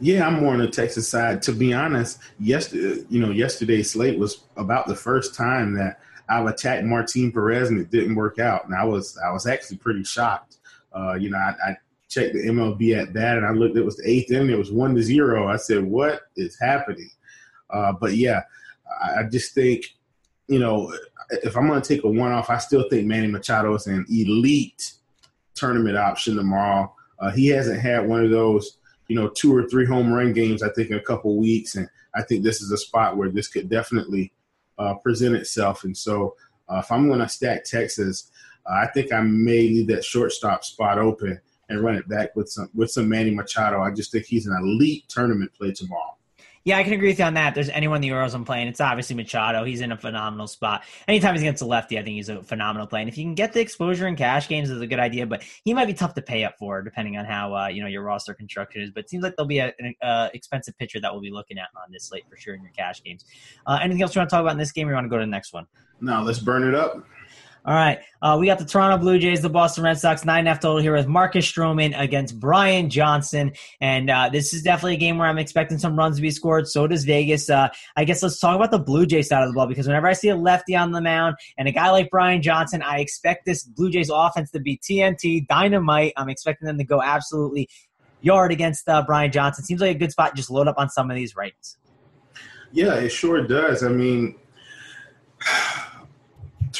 Yeah, 0.00 0.26
I'm 0.26 0.40
more 0.40 0.52
on 0.52 0.58
the 0.58 0.68
Texas 0.68 1.08
side. 1.08 1.42
To 1.42 1.52
be 1.52 1.72
honest, 1.72 2.18
yesterday, 2.38 3.04
you 3.08 3.20
know, 3.20 3.30
yesterday's 3.30 3.90
slate 3.90 4.18
was 4.18 4.44
about 4.56 4.86
the 4.86 4.96
first 4.96 5.34
time 5.34 5.74
that 5.74 6.00
I've 6.28 6.46
attacked 6.46 6.84
Martin 6.84 7.32
Perez 7.32 7.70
and 7.70 7.80
it 7.80 7.90
didn't 7.90 8.14
work 8.14 8.38
out, 8.38 8.66
and 8.66 8.74
I 8.74 8.84
was 8.84 9.18
I 9.24 9.30
was 9.30 9.46
actually 9.46 9.78
pretty 9.78 10.04
shocked. 10.04 10.58
Uh, 10.94 11.14
you 11.14 11.30
know, 11.30 11.38
I, 11.38 11.54
I 11.64 11.76
checked 12.08 12.34
the 12.34 12.46
MLB 12.46 13.00
At 13.00 13.12
Bat, 13.12 13.38
and 13.38 13.46
I 13.46 13.50
looked. 13.52 13.76
It 13.76 13.84
was 13.84 13.96
the 13.96 14.08
eighth 14.08 14.30
inning. 14.30 14.50
It 14.50 14.58
was 14.58 14.72
one 14.72 14.94
to 14.94 15.02
zero. 15.02 15.48
I 15.48 15.56
said, 15.56 15.84
"What 15.84 16.22
is 16.36 16.58
happening?" 16.60 17.10
Uh, 17.70 17.92
but 17.92 18.14
yeah, 18.14 18.42
I, 19.02 19.20
I 19.20 19.22
just 19.24 19.54
think, 19.54 19.84
you 20.48 20.58
know, 20.58 20.92
if 21.30 21.56
I'm 21.56 21.66
going 21.66 21.80
to 21.80 21.88
take 21.88 22.04
a 22.04 22.08
one 22.08 22.32
off, 22.32 22.50
I 22.50 22.58
still 22.58 22.88
think 22.88 23.06
Manny 23.06 23.26
Machado 23.26 23.74
is 23.74 23.86
an 23.86 24.06
elite 24.08 24.94
tournament 25.54 25.96
option 25.96 26.36
tomorrow. 26.36 26.94
Uh, 27.18 27.30
he 27.30 27.48
hasn't 27.48 27.80
had 27.80 28.08
one 28.08 28.24
of 28.24 28.30
those, 28.30 28.78
you 29.08 29.16
know, 29.16 29.28
two 29.28 29.54
or 29.54 29.68
three 29.68 29.86
home 29.86 30.12
run 30.12 30.32
games, 30.32 30.62
I 30.62 30.70
think, 30.70 30.90
in 30.90 30.96
a 30.96 31.02
couple 31.02 31.36
weeks. 31.36 31.76
And 31.76 31.88
I 32.14 32.22
think 32.22 32.42
this 32.42 32.60
is 32.60 32.70
a 32.72 32.76
spot 32.76 33.16
where 33.16 33.28
this 33.28 33.48
could 33.48 33.68
definitely 33.68 34.32
uh, 34.78 34.94
present 34.94 35.36
itself. 35.36 35.84
And 35.84 35.96
so 35.96 36.36
uh, 36.68 36.78
if 36.78 36.90
I'm 36.90 37.08
going 37.08 37.20
to 37.20 37.28
stack 37.28 37.64
Texas, 37.64 38.30
uh, 38.66 38.74
I 38.74 38.86
think 38.88 39.12
I 39.12 39.20
may 39.20 39.68
leave 39.68 39.88
that 39.88 40.04
shortstop 40.04 40.64
spot 40.64 40.98
open 40.98 41.40
and 41.68 41.80
run 41.80 41.94
it 41.94 42.08
back 42.08 42.34
with 42.36 42.48
some 42.50 42.68
with 42.74 42.90
some 42.90 43.08
Manny 43.08 43.34
Machado. 43.34 43.80
I 43.80 43.90
just 43.90 44.12
think 44.12 44.26
he's 44.26 44.46
an 44.46 44.56
elite 44.56 45.04
tournament 45.08 45.52
play 45.54 45.72
tomorrow. 45.72 46.16
Yeah, 46.64 46.78
I 46.78 46.84
can 46.84 46.92
agree 46.92 47.08
with 47.08 47.18
you 47.18 47.24
on 47.24 47.34
that. 47.34 47.54
There's 47.54 47.68
anyone 47.68 48.00
the 48.00 48.12
Orioles 48.12 48.34
I'm 48.34 48.44
playing, 48.44 48.68
it's 48.68 48.80
obviously 48.80 49.16
Machado. 49.16 49.64
He's 49.64 49.80
in 49.80 49.90
a 49.90 49.96
phenomenal 49.96 50.46
spot. 50.46 50.84
Anytime 51.08 51.34
he's 51.34 51.42
against 51.42 51.62
a 51.62 51.66
lefty, 51.66 51.98
I 51.98 52.02
think 52.02 52.14
he's 52.14 52.28
a 52.28 52.42
phenomenal 52.42 52.86
play. 52.86 53.00
And 53.00 53.08
if 53.08 53.18
you 53.18 53.24
can 53.24 53.34
get 53.34 53.52
the 53.52 53.60
exposure 53.60 54.06
in 54.06 54.14
cash 54.14 54.48
games, 54.48 54.70
is 54.70 54.80
a 54.80 54.86
good 54.86 55.00
idea. 55.00 55.26
But 55.26 55.42
he 55.64 55.74
might 55.74 55.86
be 55.86 55.94
tough 55.94 56.14
to 56.14 56.22
pay 56.22 56.44
up 56.44 56.58
for, 56.58 56.82
depending 56.82 57.16
on 57.16 57.24
how 57.24 57.54
uh, 57.54 57.66
you 57.66 57.82
know 57.82 57.88
your 57.88 58.02
roster 58.02 58.32
construction 58.32 58.82
is. 58.82 58.90
But 58.90 59.04
it 59.04 59.10
seems 59.10 59.24
like 59.24 59.34
there'll 59.36 59.48
be 59.48 59.58
an 59.58 59.72
uh, 60.02 60.28
expensive 60.34 60.78
pitcher 60.78 61.00
that 61.00 61.12
we'll 61.12 61.22
be 61.22 61.30
looking 61.30 61.58
at 61.58 61.68
on 61.76 61.90
this 61.90 62.04
slate 62.04 62.24
for 62.30 62.36
sure 62.36 62.54
in 62.54 62.62
your 62.62 62.72
cash 62.72 63.02
games. 63.02 63.24
Uh, 63.66 63.78
anything 63.82 64.02
else 64.02 64.14
you 64.14 64.20
want 64.20 64.30
to 64.30 64.36
talk 64.36 64.42
about 64.42 64.52
in 64.52 64.58
this 64.58 64.72
game, 64.72 64.86
or 64.86 64.92
you 64.92 64.94
want 64.94 65.06
to 65.06 65.10
go 65.10 65.18
to 65.18 65.24
the 65.24 65.30
next 65.30 65.52
one? 65.52 65.66
No, 66.00 66.22
let's 66.22 66.38
burn 66.38 66.62
it 66.62 66.74
up. 66.74 67.04
All 67.64 67.74
right. 67.74 68.00
Uh, 68.20 68.36
we 68.40 68.46
got 68.46 68.58
the 68.58 68.64
Toronto 68.64 68.98
Blue 68.98 69.20
Jays, 69.20 69.40
the 69.40 69.48
Boston 69.48 69.84
Red 69.84 69.96
Sox, 69.96 70.24
9 70.24 70.46
F 70.48 70.58
total 70.58 70.78
here 70.78 70.94
with 70.96 71.06
Marcus 71.06 71.50
Stroman 71.50 71.96
against 71.96 72.40
Brian 72.40 72.90
Johnson. 72.90 73.52
And 73.80 74.10
uh, 74.10 74.30
this 74.30 74.52
is 74.52 74.62
definitely 74.62 74.94
a 74.94 74.98
game 74.98 75.16
where 75.16 75.28
I'm 75.28 75.38
expecting 75.38 75.78
some 75.78 75.96
runs 75.96 76.16
to 76.16 76.22
be 76.22 76.32
scored. 76.32 76.66
So 76.66 76.88
does 76.88 77.04
Vegas. 77.04 77.48
Uh, 77.48 77.68
I 77.96 78.04
guess 78.04 78.20
let's 78.20 78.40
talk 78.40 78.56
about 78.56 78.72
the 78.72 78.80
Blue 78.80 79.06
Jays 79.06 79.28
side 79.28 79.44
of 79.44 79.48
the 79.48 79.54
ball 79.54 79.68
because 79.68 79.86
whenever 79.86 80.08
I 80.08 80.12
see 80.12 80.28
a 80.28 80.36
lefty 80.36 80.74
on 80.74 80.90
the 80.90 81.00
mound 81.00 81.36
and 81.56 81.68
a 81.68 81.72
guy 81.72 81.90
like 81.90 82.10
Brian 82.10 82.42
Johnson, 82.42 82.82
I 82.82 82.98
expect 82.98 83.46
this 83.46 83.62
Blue 83.62 83.90
Jays 83.90 84.10
offense 84.12 84.50
to 84.50 84.60
be 84.60 84.76
TNT, 84.78 85.46
dynamite. 85.46 86.14
I'm 86.16 86.28
expecting 86.28 86.66
them 86.66 86.78
to 86.78 86.84
go 86.84 87.00
absolutely 87.00 87.68
yard 88.22 88.50
against 88.50 88.88
uh, 88.88 89.04
Brian 89.06 89.30
Johnson. 89.30 89.64
Seems 89.64 89.80
like 89.80 89.94
a 89.94 89.98
good 89.98 90.10
spot. 90.10 90.34
Just 90.34 90.50
load 90.50 90.66
up 90.66 90.76
on 90.78 90.90
some 90.90 91.10
of 91.12 91.16
these 91.16 91.36
rights. 91.36 91.76
Yeah, 92.72 92.94
it 92.94 93.10
sure 93.10 93.46
does. 93.46 93.84
I 93.84 93.88
mean, 93.88 94.34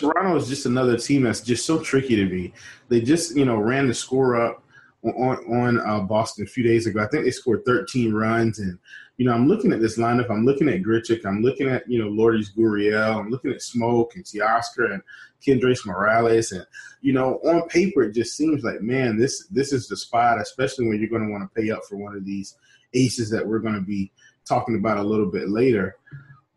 Toronto 0.02 0.36
is 0.36 0.48
just 0.48 0.66
another 0.66 0.98
team 0.98 1.22
that's 1.22 1.40
just 1.40 1.64
so 1.64 1.80
tricky 1.80 2.16
to 2.16 2.26
me. 2.26 2.52
They 2.88 3.00
just 3.00 3.36
you 3.36 3.44
know 3.44 3.56
ran 3.56 3.86
the 3.86 3.94
score 3.94 4.34
up 4.34 4.64
on 5.04 5.36
on 5.46 5.80
uh, 5.80 6.00
Boston 6.00 6.44
a 6.44 6.48
few 6.48 6.64
days 6.64 6.86
ago. 6.86 7.00
I 7.00 7.06
think 7.06 7.24
they 7.24 7.30
scored 7.30 7.64
13 7.64 8.12
runs, 8.12 8.58
and 8.58 8.78
you 9.16 9.26
know 9.26 9.32
I'm 9.32 9.46
looking 9.46 9.72
at 9.72 9.80
this 9.80 9.98
lineup. 9.98 10.28
I'm 10.28 10.44
looking 10.44 10.68
at 10.68 10.82
Grichuk. 10.82 11.24
I'm 11.24 11.40
looking 11.40 11.68
at 11.68 11.88
you 11.88 12.00
know 12.00 12.08
Lourdes 12.08 12.52
Gurriel. 12.52 13.20
I'm 13.20 13.30
looking 13.30 13.52
at 13.52 13.58
Smoak 13.58 14.16
and 14.16 14.24
Teoscar 14.24 14.92
and 14.92 15.02
Kendrys 15.40 15.86
Morales, 15.86 16.50
and 16.50 16.66
you 17.00 17.12
know 17.12 17.38
on 17.44 17.68
paper 17.68 18.02
it 18.02 18.12
just 18.12 18.36
seems 18.36 18.64
like 18.64 18.82
man 18.82 19.16
this 19.16 19.46
this 19.46 19.72
is 19.72 19.86
the 19.86 19.96
spot, 19.96 20.40
especially 20.40 20.88
when 20.88 20.98
you're 20.98 21.08
going 21.10 21.26
to 21.26 21.30
want 21.32 21.48
to 21.48 21.60
pay 21.60 21.70
up 21.70 21.84
for 21.88 21.96
one 21.96 22.16
of 22.16 22.24
these 22.24 22.56
aces 22.92 23.30
that 23.30 23.46
we're 23.46 23.60
going 23.60 23.74
to 23.74 23.80
be 23.80 24.10
talking 24.44 24.74
about 24.74 24.98
a 24.98 25.02
little 25.02 25.30
bit 25.30 25.48
later. 25.48 25.96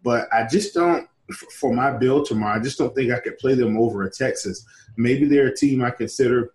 But 0.04 0.28
I 0.34 0.48
just 0.48 0.74
don't 0.74 1.08
for 1.34 1.74
my 1.74 1.92
build 1.92 2.26
tomorrow. 2.26 2.60
I 2.60 2.64
just 2.64 2.78
don't 2.78 2.94
think 2.96 3.12
I 3.12 3.20
could 3.20 3.38
play 3.38 3.56
them 3.56 3.78
over 3.78 4.04
at 4.04 4.14
Texas. 4.14 4.66
Maybe 4.98 5.26
they're 5.26 5.48
a 5.48 5.56
team 5.56 5.84
I 5.84 5.92
consider, 5.92 6.54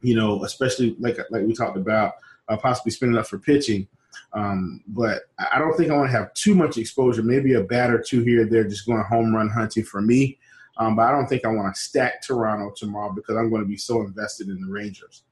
you 0.00 0.14
know, 0.14 0.44
especially 0.44 0.96
like 0.98 1.18
like 1.30 1.44
we 1.44 1.54
talked 1.54 1.76
about, 1.76 2.14
uh, 2.48 2.56
possibly 2.56 2.92
spinning 2.92 3.18
up 3.18 3.26
for 3.26 3.38
pitching. 3.38 3.88
Um, 4.34 4.82
but 4.88 5.22
I 5.38 5.58
don't 5.58 5.76
think 5.76 5.90
I 5.90 5.96
want 5.96 6.10
to 6.10 6.16
have 6.16 6.32
too 6.34 6.54
much 6.54 6.78
exposure. 6.78 7.22
Maybe 7.22 7.54
a 7.54 7.62
bat 7.62 7.90
or 7.90 8.02
two 8.02 8.22
here. 8.22 8.44
They're 8.44 8.68
just 8.68 8.86
going 8.86 9.02
home 9.04 9.34
run 9.34 9.48
hunting 9.48 9.84
for 9.84 10.00
me. 10.02 10.38
Um, 10.78 10.96
but 10.96 11.02
I 11.02 11.12
don't 11.12 11.26
think 11.26 11.44
I 11.44 11.48
want 11.48 11.74
to 11.74 11.80
stack 11.80 12.22
Toronto 12.22 12.72
tomorrow 12.74 13.12
because 13.12 13.36
I'm 13.36 13.50
going 13.50 13.62
to 13.62 13.68
be 13.68 13.76
so 13.76 14.00
invested 14.00 14.48
in 14.48 14.60
the 14.60 14.72
Rangers. 14.72 15.22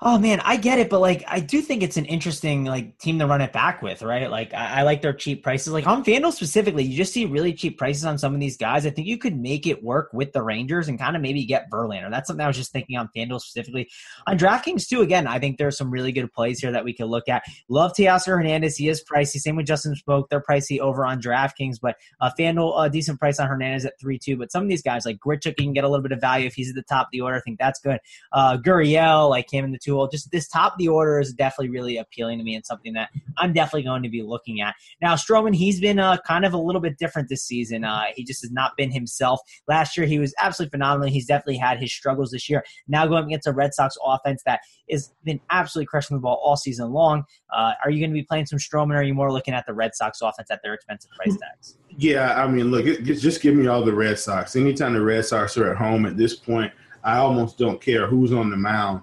Oh 0.00 0.16
man, 0.16 0.38
I 0.44 0.58
get 0.58 0.78
it, 0.78 0.90
but 0.90 1.00
like 1.00 1.24
I 1.26 1.40
do 1.40 1.60
think 1.60 1.82
it's 1.82 1.96
an 1.96 2.04
interesting 2.04 2.64
like 2.64 2.96
team 2.98 3.18
to 3.18 3.26
run 3.26 3.40
it 3.40 3.52
back 3.52 3.82
with, 3.82 4.00
right? 4.00 4.30
Like 4.30 4.54
I, 4.54 4.78
I, 4.78 4.82
like 4.82 5.02
their 5.02 5.12
cheap 5.12 5.42
prices. 5.42 5.72
Like 5.72 5.88
on 5.88 6.04
FanDuel 6.04 6.32
specifically, 6.32 6.84
you 6.84 6.96
just 6.96 7.12
see 7.12 7.24
really 7.24 7.52
cheap 7.52 7.76
prices 7.76 8.04
on 8.04 8.16
some 8.16 8.32
of 8.32 8.38
these 8.38 8.56
guys. 8.56 8.86
I 8.86 8.90
think 8.90 9.08
you 9.08 9.18
could 9.18 9.36
make 9.36 9.66
it 9.66 9.82
work 9.82 10.10
with 10.12 10.32
the 10.32 10.40
Rangers 10.40 10.86
and 10.86 11.00
kind 11.00 11.16
of 11.16 11.22
maybe 11.22 11.44
get 11.44 11.68
Verlander. 11.68 12.12
That's 12.12 12.28
something 12.28 12.44
I 12.44 12.46
was 12.46 12.56
just 12.56 12.70
thinking 12.70 12.96
on 12.96 13.08
FanDuel 13.16 13.40
specifically. 13.40 13.90
On 14.28 14.38
DraftKings 14.38 14.86
too, 14.86 15.00
again, 15.00 15.26
I 15.26 15.40
think 15.40 15.58
there's 15.58 15.76
some 15.76 15.90
really 15.90 16.12
good 16.12 16.32
plays 16.32 16.60
here 16.60 16.70
that 16.70 16.84
we 16.84 16.92
could 16.92 17.08
look 17.08 17.28
at. 17.28 17.42
Love 17.68 17.90
Teoscar 17.98 18.36
Hernandez. 18.36 18.76
He 18.76 18.88
is 18.88 19.02
pricey. 19.02 19.40
Same 19.40 19.56
with 19.56 19.66
Justin 19.66 19.96
Smoak. 19.96 20.28
They're 20.28 20.44
pricey 20.48 20.78
over 20.78 21.04
on 21.04 21.20
DraftKings, 21.20 21.80
but 21.82 21.96
uh, 22.20 22.30
FanDuel, 22.38 22.70
a 22.70 22.76
uh, 22.76 22.88
decent 22.88 23.18
price 23.18 23.40
on 23.40 23.48
Hernandez 23.48 23.84
at 23.84 24.00
3-2. 24.00 24.38
But 24.38 24.52
some 24.52 24.62
of 24.62 24.68
these 24.68 24.82
guys 24.82 25.04
like 25.04 25.18
Grichuk, 25.18 25.58
you 25.58 25.64
can 25.64 25.72
get 25.72 25.82
a 25.82 25.88
little 25.88 26.04
bit 26.04 26.12
of 26.12 26.20
value 26.20 26.46
if 26.46 26.54
he's 26.54 26.68
at 26.68 26.76
the 26.76 26.82
top 26.82 27.08
of 27.08 27.10
the 27.10 27.20
order. 27.20 27.36
I 27.36 27.40
think 27.40 27.58
that's 27.58 27.80
good. 27.80 27.98
Uh, 28.32 28.58
Gurriel, 28.58 29.28
like 29.28 29.52
him 29.52 29.64
in 29.64 29.72
the 29.72 29.87
tool. 29.88 30.08
Just 30.08 30.30
this 30.30 30.48
top 30.48 30.74
of 30.74 30.78
the 30.78 30.88
order 30.88 31.18
is 31.18 31.32
definitely 31.32 31.70
really 31.70 31.98
appealing 31.98 32.38
to 32.38 32.44
me 32.44 32.54
and 32.54 32.64
something 32.64 32.92
that 32.94 33.10
I'm 33.36 33.52
definitely 33.52 33.84
going 33.84 34.02
to 34.02 34.08
be 34.08 34.22
looking 34.22 34.60
at. 34.60 34.74
Now, 35.00 35.14
Stroman, 35.14 35.54
he's 35.54 35.80
been 35.80 35.98
uh, 35.98 36.18
kind 36.26 36.44
of 36.44 36.52
a 36.52 36.58
little 36.58 36.80
bit 36.80 36.98
different 36.98 37.28
this 37.28 37.44
season. 37.44 37.84
Uh, 37.84 38.04
he 38.14 38.24
just 38.24 38.42
has 38.42 38.50
not 38.50 38.72
been 38.76 38.90
himself. 38.90 39.40
Last 39.66 39.96
year, 39.96 40.06
he 40.06 40.18
was 40.18 40.34
absolutely 40.40 40.70
phenomenal. 40.70 41.08
He's 41.08 41.26
definitely 41.26 41.58
had 41.58 41.78
his 41.78 41.92
struggles 41.92 42.30
this 42.30 42.48
year. 42.48 42.64
Now 42.86 43.06
going 43.06 43.24
against 43.24 43.46
a 43.46 43.52
Red 43.52 43.74
Sox 43.74 43.96
offense 44.04 44.42
that 44.44 44.60
has 44.90 45.12
been 45.24 45.40
absolutely 45.50 45.86
crushing 45.86 46.16
the 46.16 46.20
ball 46.20 46.40
all 46.42 46.56
season 46.56 46.92
long. 46.92 47.24
Uh, 47.54 47.72
are 47.84 47.90
you 47.90 48.00
going 48.00 48.10
to 48.10 48.14
be 48.14 48.22
playing 48.22 48.46
some 48.46 48.58
Stroman, 48.58 48.94
or 48.94 48.98
are 48.98 49.02
you 49.02 49.14
more 49.14 49.32
looking 49.32 49.54
at 49.54 49.66
the 49.66 49.74
Red 49.74 49.94
Sox 49.94 50.20
offense 50.22 50.50
at 50.50 50.60
their 50.62 50.74
expensive 50.74 51.10
price 51.12 51.36
tags? 51.36 51.78
Yeah, 51.96 52.42
I 52.42 52.46
mean, 52.46 52.70
look, 52.70 52.84
just 53.02 53.40
give 53.40 53.54
me 53.54 53.66
all 53.66 53.82
the 53.82 53.92
Red 53.94 54.18
Sox. 54.18 54.56
Anytime 54.56 54.94
the 54.94 55.02
Red 55.02 55.24
Sox 55.24 55.56
are 55.56 55.70
at 55.70 55.76
home 55.76 56.06
at 56.06 56.16
this 56.16 56.34
point, 56.34 56.72
I 57.04 57.18
almost 57.18 57.58
don't 57.58 57.80
care 57.80 58.06
who's 58.06 58.32
on 58.32 58.50
the 58.50 58.56
mound. 58.56 59.02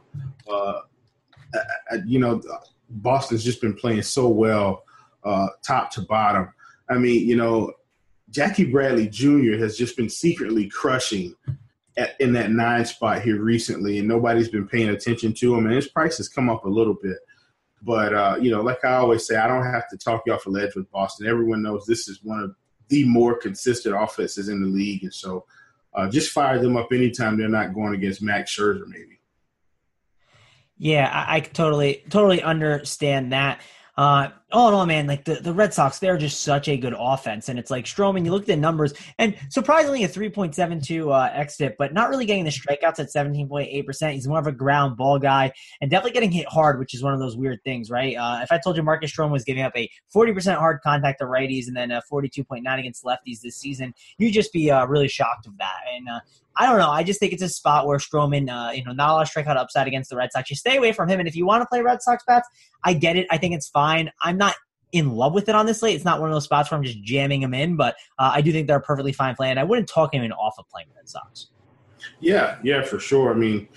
Uh, 0.50 0.82
I, 1.92 1.96
you 2.06 2.20
know, 2.20 2.42
Boston's 2.90 3.44
just 3.44 3.62
been 3.62 3.74
playing 3.74 4.04
so 4.04 4.28
well, 4.28 4.84
uh, 5.24 5.48
top 5.64 5.92
to 5.92 6.02
bottom. 6.02 6.54
I 6.90 6.96
mean, 6.96 7.28
you 7.28 7.36
know, 7.36 7.74
Jackie 8.30 8.66
Bradley 8.66 9.08
Jr. 9.08 9.58
has 9.58 9.78
just 9.78 9.96
been 9.98 10.10
secretly 10.10 10.68
crushing 10.70 11.36
at, 11.98 12.20
in 12.20 12.34
that 12.34 12.52
nine 12.52 12.86
spot 12.86 13.22
here 13.22 13.42
recently, 13.42 14.00
and 14.00 14.08
nobody's 14.08 14.50
been 14.50 14.68
paying 14.68 14.90
attention 14.90 15.34
to 15.34 15.56
him. 15.56 15.66
And 15.66 15.76
his 15.76 15.88
price 15.88 16.18
has 16.18 16.30
come 16.30 16.50
up 16.50 16.66
a 16.66 16.70
little 16.70 16.96
bit. 17.02 17.18
But, 17.82 18.14
uh, 18.14 18.38
you 18.42 18.52
know, 18.52 18.62
like 18.62 18.84
I 18.84 18.96
always 18.96 19.28
say, 19.28 19.36
I 19.36 19.48
don't 19.48 19.66
have 19.66 19.88
to 19.90 19.98
talk 19.98 20.24
you 20.26 20.34
off 20.34 20.48
a 20.48 20.50
ledge 20.50 20.76
with 20.76 20.90
Boston. 20.92 21.28
Everyone 21.28 21.62
knows 21.62 21.86
this 21.86 22.08
is 22.08 22.24
one 22.24 22.42
of 22.42 22.56
the 22.88 23.06
more 23.06 23.38
consistent 23.38 23.96
offenses 23.96 24.50
in 24.50 24.62
the 24.62 24.68
league. 24.68 25.04
And 25.04 25.14
so 25.14 25.46
uh, 25.96 26.10
just 26.10 26.32
fire 26.32 26.60
them 26.60 26.78
up 26.78 26.90
anytime 26.92 27.38
they're 27.38 27.50
not 27.50 27.74
going 27.74 27.94
against 27.94 28.22
Max 28.22 28.56
Scherzer, 28.56 28.88
maybe. 28.88 29.20
Yeah, 30.78 31.10
I, 31.12 31.38
I 31.38 31.40
totally 31.40 32.04
totally 32.10 32.42
understand 32.42 33.32
that. 33.32 33.62
Uh, 33.98 34.30
all 34.56 34.72
no, 34.72 34.86
man, 34.86 35.06
like 35.06 35.26
the, 35.26 35.36
the 35.36 35.54
Red 35.54 35.74
Sox, 35.74 36.00
they're 36.00 36.18
just 36.18 36.42
such 36.42 36.70
a 36.70 36.78
good 36.78 36.96
offense. 36.98 37.50
And 37.50 37.60
it's 37.60 37.70
like 37.70 37.84
Stroman, 37.84 38.24
you 38.24 38.32
look 38.32 38.44
at 38.44 38.48
the 38.48 38.56
numbers, 38.56 38.94
and 39.20 39.36
surprisingly 39.50 40.06
a 40.06 40.08
3.72 40.08 41.14
uh, 41.14 41.30
xFIP, 41.44 41.76
but 41.78 41.94
not 41.94 42.10
really 42.10 42.26
getting 42.26 42.46
the 42.46 42.52
strikeouts 42.52 43.00
at 43.00 43.14
17.8%. 43.14 44.14
He's 44.14 44.28
more 44.28 44.40
of 44.40 44.48
a 44.48 44.54
ground 44.54 44.96
ball 44.96 45.20
guy 45.20 45.52
and 45.82 45.92
definitely 45.92 46.14
getting 46.14 46.32
hit 46.32 46.48
hard, 46.48 46.80
which 46.80 46.94
is 46.94 47.04
one 47.04 47.14
of 47.14 47.20
those 47.20 47.36
weird 47.36 47.60
things, 47.66 47.92
right? 47.92 48.16
Uh, 48.16 48.40
if 48.44 48.52
I 48.52 48.58
told 48.58 48.78
you 48.78 48.84
Marcus 48.84 49.12
Stroman 49.12 49.32
was 49.32 49.44
giving 49.44 49.64
up 49.64 49.74
a 49.76 49.90
40% 50.16 50.56
hard 50.56 50.80
contact 50.82 51.20
to 51.20 51.26
righties 51.26 51.68
and 51.68 51.76
then 51.76 51.92
a 51.92 52.02
42.9 52.12 52.80
against 52.80 53.04
lefties 53.04 53.42
this 53.42 53.58
season, 53.58 53.94
you'd 54.18 54.32
just 54.32 54.54
be 54.54 54.72
uh, 54.72 54.86
really 54.86 55.10
shocked 55.10 55.48
of 55.48 55.58
that. 55.58 55.82
And 55.94 56.08
uh, 56.08 56.20
I 56.58 56.68
don't 56.68 56.78
know. 56.78 56.90
I 56.90 57.04
just 57.04 57.20
think 57.20 57.34
it's 57.34 57.44
a 57.44 57.50
spot 57.50 57.86
where 57.86 57.98
Stroman, 57.98 58.50
uh, 58.50 58.72
you 58.72 58.84
know, 58.86 58.94
not 58.94 59.10
a 59.10 59.14
lot 59.14 59.28
of 59.28 59.34
strikeout 59.34 59.58
upside 59.58 59.88
against 59.88 60.10
the 60.10 60.16
Red 60.16 60.32
Sox. 60.32 60.50
You 60.50 60.56
stay 60.56 60.78
away 60.78 60.94
from 60.94 61.10
him. 61.10 61.20
And 61.20 61.28
if 61.28 61.36
you 61.36 61.46
want 61.46 61.62
to 61.62 61.66
play 61.66 61.82
Red 61.82 62.02
Sox 62.02 62.24
bats, 62.26 62.48
I 62.84 62.94
get 62.94 63.18
it. 63.18 63.28
I 63.30 63.38
think 63.38 63.56
it's 63.56 63.68
fine. 63.68 64.10
I'm 64.22 64.38
not 64.38 64.45
in 64.96 65.12
love 65.12 65.34
with 65.34 65.50
it 65.50 65.56
on 65.56 65.66
this 65.66 65.80
slate. 65.80 65.96
It's 65.96 66.06
not 66.06 66.20
one 66.20 66.30
of 66.30 66.36
those 66.36 66.46
spots 66.46 66.72
where 66.72 66.78
I'm 66.78 66.84
just 66.84 67.02
jamming 67.02 67.42
him 67.42 67.54
in, 67.54 67.76
but 67.76 67.96
uh, 68.18 68.32
I 68.34 68.42
do 68.42 68.52
think 68.52 68.68
they're 68.68 68.78
a 68.78 68.82
perfectly 68.82 69.12
fine 69.12 69.36
play, 69.36 69.50
and 69.50 69.60
I 69.60 69.64
wouldn't 69.64 69.90
talk 69.90 70.14
him 70.14 70.24
in 70.24 70.32
off 70.32 70.56
of 70.58 70.68
playing 70.70 70.88
Red 70.96 71.10
Sox. 71.10 71.48
Yeah, 72.20 72.58
yeah, 72.64 72.84
for 72.84 73.00
sure. 73.00 73.32
I 73.32 73.36
mean, 73.36 73.68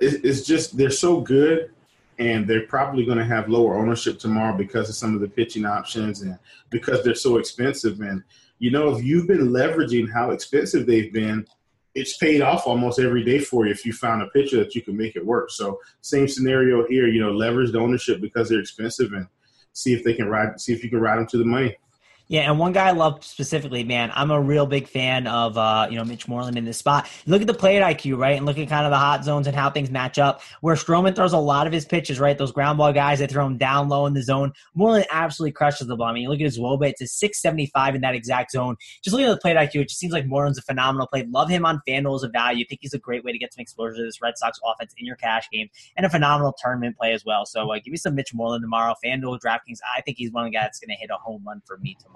it's 0.00 0.42
just 0.42 0.76
they're 0.76 0.90
so 0.90 1.20
good, 1.20 1.70
and 2.18 2.46
they're 2.46 2.66
probably 2.66 3.04
going 3.04 3.18
to 3.18 3.24
have 3.24 3.48
lower 3.48 3.76
ownership 3.76 4.18
tomorrow 4.18 4.56
because 4.56 4.88
of 4.88 4.94
some 4.94 5.14
of 5.14 5.20
the 5.20 5.28
pitching 5.28 5.66
options 5.66 6.22
and 6.22 6.38
because 6.70 7.04
they're 7.04 7.14
so 7.14 7.36
expensive. 7.36 8.00
And 8.00 8.22
you 8.58 8.70
know, 8.70 8.96
if 8.96 9.04
you've 9.04 9.28
been 9.28 9.48
leveraging 9.48 10.10
how 10.10 10.30
expensive 10.30 10.86
they've 10.86 11.12
been, 11.12 11.46
it's 11.94 12.16
paid 12.18 12.42
off 12.42 12.66
almost 12.66 12.98
every 12.98 13.24
day 13.24 13.38
for 13.38 13.66
you 13.66 13.72
if 13.72 13.86
you 13.86 13.92
found 13.92 14.22
a 14.22 14.26
pitcher 14.28 14.58
that 14.58 14.74
you 14.74 14.82
can 14.82 14.96
make 14.96 15.16
it 15.16 15.24
work. 15.24 15.50
So 15.50 15.80
same 16.02 16.28
scenario 16.28 16.86
here, 16.86 17.08
you 17.08 17.20
know, 17.20 17.32
leverage 17.32 17.72
the 17.72 17.78
ownership 17.78 18.20
because 18.20 18.48
they're 18.48 18.60
expensive 18.60 19.12
and 19.12 19.26
see 19.76 19.92
if 19.92 20.02
they 20.02 20.14
can 20.14 20.26
ride, 20.26 20.58
see 20.58 20.72
if 20.72 20.82
you 20.82 20.88
can 20.88 21.00
ride 21.00 21.18
them 21.18 21.26
to 21.26 21.36
the 21.36 21.44
money. 21.44 21.76
Yeah, 22.28 22.50
and 22.50 22.58
one 22.58 22.72
guy 22.72 22.88
I 22.88 22.90
love 22.90 23.24
specifically, 23.24 23.84
man, 23.84 24.10
I'm 24.12 24.32
a 24.32 24.40
real 24.40 24.66
big 24.66 24.88
fan 24.88 25.28
of 25.28 25.56
uh, 25.56 25.86
you 25.88 25.96
know 25.96 26.04
Mitch 26.04 26.26
Moreland 26.26 26.58
in 26.58 26.64
this 26.64 26.76
spot. 26.76 27.08
Look 27.24 27.40
at 27.40 27.46
the 27.46 27.54
plate 27.54 27.80
IQ, 27.82 28.18
right, 28.18 28.36
and 28.36 28.44
look 28.44 28.58
at 28.58 28.68
kind 28.68 28.84
of 28.84 28.90
the 28.90 28.98
hot 28.98 29.24
zones 29.24 29.46
and 29.46 29.54
how 29.54 29.70
things 29.70 29.92
match 29.92 30.18
up. 30.18 30.40
Where 30.60 30.74
Stroman 30.74 31.14
throws 31.14 31.32
a 31.32 31.38
lot 31.38 31.68
of 31.68 31.72
his 31.72 31.84
pitches, 31.84 32.18
right, 32.18 32.36
those 32.36 32.50
ground 32.50 32.78
ball 32.78 32.92
guys 32.92 33.20
that 33.20 33.30
throw 33.30 33.46
him 33.46 33.58
down 33.58 33.88
low 33.88 34.06
in 34.06 34.14
the 34.14 34.22
zone. 34.22 34.52
Moreland 34.74 35.06
absolutely 35.12 35.52
crushes 35.52 35.86
the 35.86 35.94
ball. 35.94 36.08
I 36.08 36.14
mean, 36.14 36.28
look 36.28 36.40
at 36.40 36.44
his 36.46 36.58
WOBA; 36.58 36.90
it's 36.90 37.00
a 37.00 37.06
675 37.06 37.94
in 37.94 38.00
that 38.00 38.16
exact 38.16 38.50
zone. 38.50 38.74
Just 39.04 39.14
looking 39.14 39.28
at 39.28 39.30
the 39.30 39.40
plate 39.40 39.56
IQ, 39.56 39.82
it 39.82 39.88
just 39.88 40.00
seems 40.00 40.12
like 40.12 40.26
Moreland's 40.26 40.58
a 40.58 40.62
phenomenal 40.62 41.06
play. 41.06 41.24
Love 41.30 41.48
him 41.48 41.64
on 41.64 41.80
FanDuel 41.88 42.16
as 42.16 42.24
a 42.24 42.28
value. 42.28 42.64
I 42.64 42.66
think 42.68 42.80
he's 42.82 42.94
a 42.94 42.98
great 42.98 43.22
way 43.22 43.30
to 43.30 43.38
get 43.38 43.54
some 43.54 43.62
exposure 43.62 43.98
to 43.98 44.02
this 44.02 44.20
Red 44.20 44.36
Sox 44.36 44.58
offense 44.64 44.92
in 44.98 45.06
your 45.06 45.16
cash 45.16 45.48
game, 45.52 45.68
and 45.96 46.04
a 46.04 46.10
phenomenal 46.10 46.56
tournament 46.60 46.96
play 46.96 47.12
as 47.12 47.24
well. 47.24 47.46
So 47.46 47.72
uh, 47.72 47.76
give 47.76 47.92
me 47.92 47.98
some 47.98 48.16
Mitch 48.16 48.34
Moreland 48.34 48.64
tomorrow. 48.64 48.94
FanDuel, 49.04 49.38
DraftKings. 49.38 49.78
I 49.96 50.00
think 50.00 50.16
he's 50.18 50.32
one 50.32 50.44
of 50.44 50.50
the 50.50 50.56
guys 50.56 50.64
that's 50.64 50.80
going 50.80 50.88
to 50.88 51.00
hit 51.00 51.10
a 51.10 51.18
home 51.18 51.44
run 51.46 51.62
for 51.64 51.78
me 51.78 51.96
tomorrow. 52.02 52.15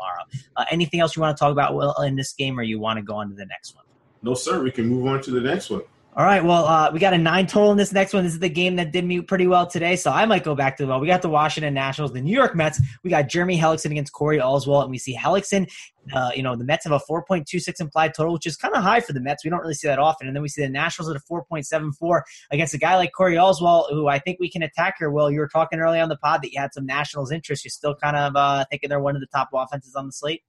Uh, 0.57 0.65
anything 0.71 1.01
else 1.01 1.17
you 1.17 1.23
want 1.23 1.37
to 1.37 1.41
talk 1.41 1.53
about 1.53 1.75
in 2.05 2.17
this 2.17 2.33
game, 2.33 2.59
or 2.59 2.63
you 2.63 2.79
want 2.79 2.97
to 2.99 3.03
go 3.03 3.17
on 3.17 3.29
to 3.29 3.35
the 3.35 3.47
next 3.47 3.75
one? 3.75 3.85
No, 4.23 4.35
sir. 4.35 4.63
We 4.63 4.71
can 4.71 4.87
move 4.87 5.07
on 5.07 5.23
to 5.23 5.31
the 5.31 5.41
next 5.41 5.71
one. 5.71 5.83
All 6.17 6.25
right. 6.25 6.45
Well, 6.45 6.65
uh, 6.65 6.91
we 6.93 6.99
got 6.99 7.13
a 7.13 7.19
nine 7.19 7.47
total 7.47 7.71
in 7.71 7.77
this 7.77 7.93
next 7.93 8.13
one. 8.13 8.25
This 8.25 8.33
is 8.33 8.41
the 8.41 8.49
game 8.49 8.75
that 8.77 8.91
did 8.91 9.05
me 9.05 9.21
pretty 9.21 9.47
well 9.47 9.69
today, 9.69 9.95
so 9.95 10.11
I 10.11 10.27
might 10.27 10.43
go 10.43 10.57
back 10.57 10.77
to 10.79 10.83
the 10.83 10.89
well. 10.89 10.99
We 10.99 11.07
got 11.07 11.23
the 11.23 11.29
Washington 11.29 11.73
Nationals, 11.73 12.13
the 12.13 12.21
New 12.21 12.35
York 12.35 12.57
Mets. 12.57 12.83
We 13.05 13.11
got 13.11 13.29
Jeremy 13.29 13.57
Hellickson 13.57 13.93
against 13.93 14.13
Corey 14.13 14.39
Oswalt, 14.39 14.83
and 14.83 14.91
we 14.91 14.99
see 14.99 15.17
Hellickson. 15.17 15.71
Uh, 16.13 16.31
you 16.35 16.43
know, 16.43 16.57
the 16.57 16.65
Mets 16.65 16.83
have 16.83 16.93
a 16.93 16.99
4.26 16.99 17.81
implied 17.81 18.13
total, 18.13 18.33
which 18.33 18.45
is 18.45 18.57
kind 18.57 18.75
of 18.75 18.83
high 18.83 18.99
for 18.99 19.13
the 19.13 19.21
Mets. 19.21 19.45
We 19.45 19.51
don't 19.51 19.61
really 19.61 19.75
see 19.75 19.87
that 19.87 20.01
often. 20.01 20.27
And 20.27 20.35
then 20.35 20.43
we 20.43 20.49
see 20.49 20.63
the 20.63 20.69
Nationals 20.69 21.09
at 21.09 21.17
a 21.17 21.21
4.74 21.33 22.23
against 22.51 22.75
a 22.75 22.79
guy 22.79 22.97
like 22.97 23.13
Corey 23.13 23.37
Oswalt, 23.37 23.91
who 23.91 24.09
I 24.09 24.19
think 24.19 24.41
we 24.41 24.51
can 24.51 24.65
attack 24.65 24.97
here. 24.99 25.13
Will 25.13 25.31
you 25.31 25.39
were 25.39 25.49
talking 25.49 25.79
early 25.79 26.01
on 26.01 26.09
the 26.09 26.17
pod 26.17 26.43
that 26.43 26.53
you 26.53 26.61
had 26.61 26.75
some 26.75 26.87
Nationals 26.87 27.31
interest. 27.31 27.65
You're 27.65 27.71
still 27.71 27.95
kind 27.95 28.17
of 28.17 28.35
uh, 28.35 28.65
thinking 28.69 28.89
they're 28.89 28.99
one 28.99 29.15
of 29.15 29.21
the 29.21 29.29
top 29.29 29.51
offenses 29.55 29.95
on 29.95 30.07
the 30.07 30.13
slate. 30.13 30.43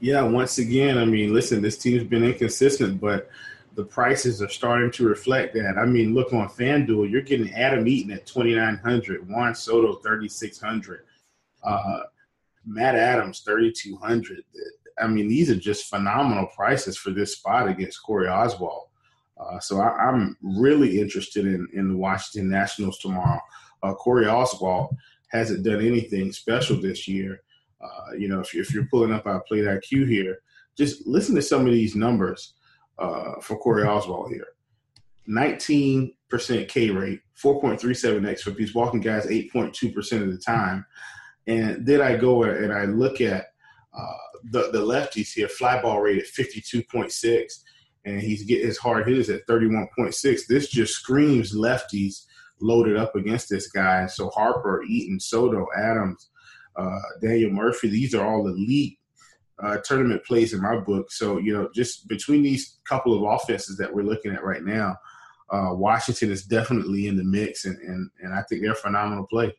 Yeah, 0.00 0.22
once 0.22 0.58
again, 0.58 0.98
I 0.98 1.04
mean, 1.04 1.32
listen, 1.32 1.62
this 1.62 1.78
team's 1.78 2.04
been 2.04 2.24
inconsistent, 2.24 3.00
but 3.00 3.30
the 3.76 3.84
prices 3.84 4.40
are 4.42 4.48
starting 4.48 4.90
to 4.90 5.06
reflect 5.06 5.54
that. 5.54 5.76
I 5.78 5.84
mean, 5.84 6.14
look 6.14 6.32
on 6.32 6.48
FanDuel, 6.48 7.10
you're 7.10 7.20
getting 7.20 7.52
Adam 7.52 7.86
Eaton 7.86 8.10
at 8.10 8.26
2900 8.26 9.28
Juan 9.28 9.54
Soto 9.54 9.96
3600 9.96 11.04
uh, 11.62 12.00
Matt 12.64 12.96
Adams 12.96 13.40
3200 13.40 14.42
I 14.98 15.06
mean, 15.06 15.28
these 15.28 15.50
are 15.50 15.56
just 15.56 15.90
phenomenal 15.90 16.46
prices 16.46 16.96
for 16.96 17.10
this 17.10 17.32
spot 17.32 17.68
against 17.68 18.02
Corey 18.02 18.28
Oswalt. 18.28 18.86
Uh, 19.38 19.60
so 19.60 19.78
I, 19.78 20.08
am 20.08 20.36
really 20.42 20.98
interested 20.98 21.46
in, 21.46 21.68
in 21.74 21.88
the 21.88 21.96
Washington 21.96 22.48
Nationals 22.48 22.98
tomorrow. 22.98 23.40
Uh, 23.82 23.92
Corey 23.92 24.24
Oswalt 24.24 24.96
hasn't 25.28 25.64
done 25.64 25.84
anything 25.84 26.32
special 26.32 26.80
this 26.80 27.06
year. 27.06 27.42
Uh, 27.78 28.14
you 28.16 28.26
know, 28.28 28.40
if, 28.40 28.54
you, 28.54 28.62
if 28.62 28.72
you're 28.72 28.86
pulling 28.86 29.12
up 29.12 29.26
our 29.26 29.40
plate 29.42 29.64
IQ 29.64 30.08
here, 30.08 30.38
just 30.78 31.06
listen 31.06 31.34
to 31.34 31.42
some 31.42 31.66
of 31.66 31.72
these 31.72 31.94
numbers 31.94 32.54
uh, 32.98 33.40
for 33.40 33.58
Corey 33.58 33.84
Oswalt 33.84 34.30
here. 34.30 34.48
19% 35.28 36.12
K 36.68 36.90
rate, 36.90 37.20
4.37 37.42 38.28
X 38.28 38.42
for 38.42 38.50
these 38.50 38.74
walking 38.74 39.00
guys 39.00 39.26
8.2% 39.26 40.22
of 40.22 40.30
the 40.30 40.38
time. 40.38 40.86
And 41.46 41.84
then 41.86 42.00
I 42.00 42.16
go 42.16 42.44
and 42.44 42.72
I 42.72 42.84
look 42.84 43.20
at 43.20 43.46
uh, 43.96 44.16
the, 44.50 44.70
the 44.72 44.80
lefties 44.80 45.32
here, 45.32 45.48
fly 45.48 45.80
ball 45.80 46.00
rate 46.00 46.18
at 46.18 46.26
52.6, 46.26 47.62
and 48.04 48.20
he's 48.20 48.44
getting 48.44 48.66
his 48.66 48.78
hard 48.78 49.06
hitters 49.06 49.30
at 49.30 49.46
31.6. 49.46 50.46
This 50.46 50.68
just 50.68 50.94
screams 50.94 51.54
lefties 51.54 52.26
loaded 52.60 52.96
up 52.96 53.14
against 53.16 53.48
this 53.48 53.68
guy. 53.68 54.06
So 54.06 54.28
Harper, 54.30 54.82
Eaton, 54.84 55.20
Soto, 55.20 55.66
Adams, 55.76 56.30
uh, 56.76 57.00
Daniel 57.20 57.50
Murphy. 57.50 57.88
These 57.88 58.14
are 58.14 58.26
all 58.26 58.46
elite 58.46 58.98
uh, 59.62 59.78
tournament 59.84 60.24
plays 60.24 60.52
in 60.52 60.60
my 60.60 60.78
book. 60.78 61.10
So, 61.10 61.38
you 61.38 61.52
know, 61.52 61.68
just 61.74 62.08
between 62.08 62.42
these 62.42 62.78
couple 62.88 63.14
of 63.14 63.40
offenses 63.40 63.76
that 63.78 63.92
we're 63.92 64.02
looking 64.02 64.32
at 64.32 64.44
right 64.44 64.62
now, 64.62 64.96
uh, 65.50 65.70
Washington 65.72 66.30
is 66.30 66.44
definitely 66.44 67.06
in 67.06 67.16
the 67.16 67.24
mix, 67.24 67.64
and, 67.64 67.78
and, 67.78 68.10
and 68.20 68.34
I 68.34 68.42
think 68.42 68.62
they're 68.62 68.72
a 68.72 68.76
phenomenal 68.76 69.26
play. 69.26 69.54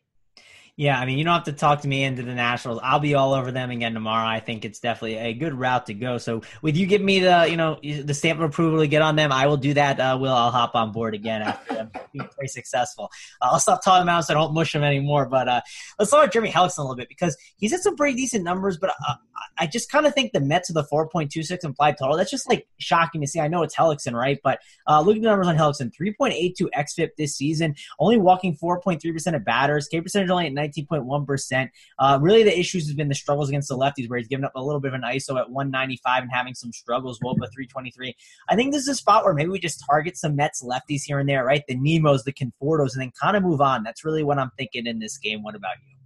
Yeah, 0.78 0.96
I 0.96 1.06
mean, 1.06 1.18
you 1.18 1.24
don't 1.24 1.34
have 1.34 1.42
to 1.46 1.52
talk 1.52 1.80
to 1.80 1.88
me 1.88 2.04
into 2.04 2.22
the 2.22 2.36
Nationals. 2.36 2.78
I'll 2.84 3.00
be 3.00 3.16
all 3.16 3.34
over 3.34 3.50
them 3.50 3.72
again 3.72 3.94
tomorrow. 3.94 4.28
I 4.28 4.38
think 4.38 4.64
it's 4.64 4.78
definitely 4.78 5.16
a 5.16 5.34
good 5.34 5.52
route 5.52 5.86
to 5.86 5.94
go. 5.94 6.18
So, 6.18 6.42
with 6.62 6.76
you 6.76 6.86
give 6.86 7.02
me 7.02 7.18
the, 7.18 7.48
you 7.50 7.56
know, 7.56 7.80
the 7.82 8.14
stamp 8.14 8.38
of 8.38 8.48
approval 8.48 8.78
to 8.78 8.86
get 8.86 9.02
on 9.02 9.16
them, 9.16 9.32
I 9.32 9.48
will 9.48 9.56
do 9.56 9.74
that. 9.74 9.98
Uh, 9.98 10.16
Will, 10.20 10.32
I'll 10.32 10.52
hop 10.52 10.76
on 10.76 10.92
board 10.92 11.16
again 11.16 11.42
after 11.42 11.74
them 11.74 11.90
being 12.12 12.28
very 12.36 12.46
successful. 12.46 13.10
Uh, 13.42 13.48
I'll 13.50 13.58
stop 13.58 13.82
talking 13.82 14.04
about 14.04 14.18
them 14.18 14.22
so 14.22 14.34
I 14.34 14.40
don't 14.40 14.54
mush 14.54 14.72
them 14.72 14.84
anymore. 14.84 15.26
But 15.26 15.48
uh, 15.48 15.62
let's 15.98 16.12
talk 16.12 16.22
about 16.22 16.32
Jeremy 16.32 16.52
Hellickson 16.52 16.78
a 16.78 16.82
little 16.82 16.94
bit 16.94 17.08
because 17.08 17.36
he's 17.56 17.72
had 17.72 17.80
some 17.80 17.96
pretty 17.96 18.16
decent 18.16 18.44
numbers, 18.44 18.78
but 18.78 18.90
uh, 18.90 19.14
I 19.58 19.66
just 19.66 19.90
kind 19.90 20.06
of 20.06 20.14
think 20.14 20.32
the 20.32 20.40
Mets 20.40 20.70
of 20.70 20.74
the 20.74 20.84
4.26 20.84 21.64
implied 21.64 21.96
total. 21.98 22.16
That's 22.16 22.30
just 22.30 22.48
like 22.48 22.68
shocking 22.78 23.20
to 23.20 23.26
see. 23.26 23.40
I 23.40 23.48
know 23.48 23.64
it's 23.64 23.74
Hellickson, 23.74 24.12
right? 24.12 24.38
But 24.44 24.60
uh, 24.86 25.00
look 25.00 25.16
at 25.16 25.22
the 25.22 25.28
numbers 25.28 25.48
on 25.48 25.56
Hellickson 25.56 25.90
3.82 25.92 26.68
XFIP 26.76 27.10
this 27.18 27.34
season, 27.34 27.74
only 27.98 28.16
walking 28.16 28.56
4.3% 28.56 29.34
of 29.34 29.44
batters, 29.44 29.88
K 29.88 30.00
percentage 30.00 30.30
only 30.30 30.46
at 30.46 30.52
19.1%. 30.74 31.68
Uh, 31.98 32.18
really, 32.20 32.42
the 32.42 32.58
issues 32.58 32.86
has 32.86 32.94
been 32.94 33.08
the 33.08 33.14
struggles 33.14 33.48
against 33.48 33.68
the 33.68 33.76
lefties, 33.76 34.08
where 34.08 34.18
he's 34.18 34.28
given 34.28 34.44
up 34.44 34.52
a 34.54 34.62
little 34.62 34.80
bit 34.80 34.88
of 34.88 34.94
an 34.94 35.02
ISO 35.02 35.38
at 35.38 35.50
195 35.50 36.22
and 36.22 36.32
having 36.32 36.54
some 36.54 36.72
struggles. 36.72 37.18
WOBA 37.20 37.48
323. 37.52 38.14
I 38.48 38.56
think 38.56 38.72
this 38.72 38.82
is 38.82 38.88
a 38.88 38.94
spot 38.94 39.24
where 39.24 39.34
maybe 39.34 39.50
we 39.50 39.58
just 39.58 39.84
target 39.88 40.16
some 40.16 40.36
Mets 40.36 40.62
lefties 40.62 41.02
here 41.04 41.18
and 41.18 41.28
there, 41.28 41.44
right? 41.44 41.64
The 41.68 41.76
Nimmos, 41.76 42.24
the 42.24 42.32
Confortos, 42.32 42.92
and 42.94 43.02
then 43.02 43.12
kind 43.20 43.36
of 43.36 43.42
move 43.42 43.60
on. 43.60 43.82
That's 43.82 44.04
really 44.04 44.22
what 44.22 44.38
I'm 44.38 44.50
thinking 44.56 44.86
in 44.86 44.98
this 44.98 45.18
game. 45.18 45.42
What 45.42 45.54
about 45.54 45.76
you? 45.86 45.98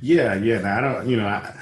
Yeah, 0.00 0.34
yeah. 0.34 0.78
I 0.78 0.80
don't, 0.80 1.08
you 1.08 1.16
know, 1.16 1.26
I, 1.26 1.54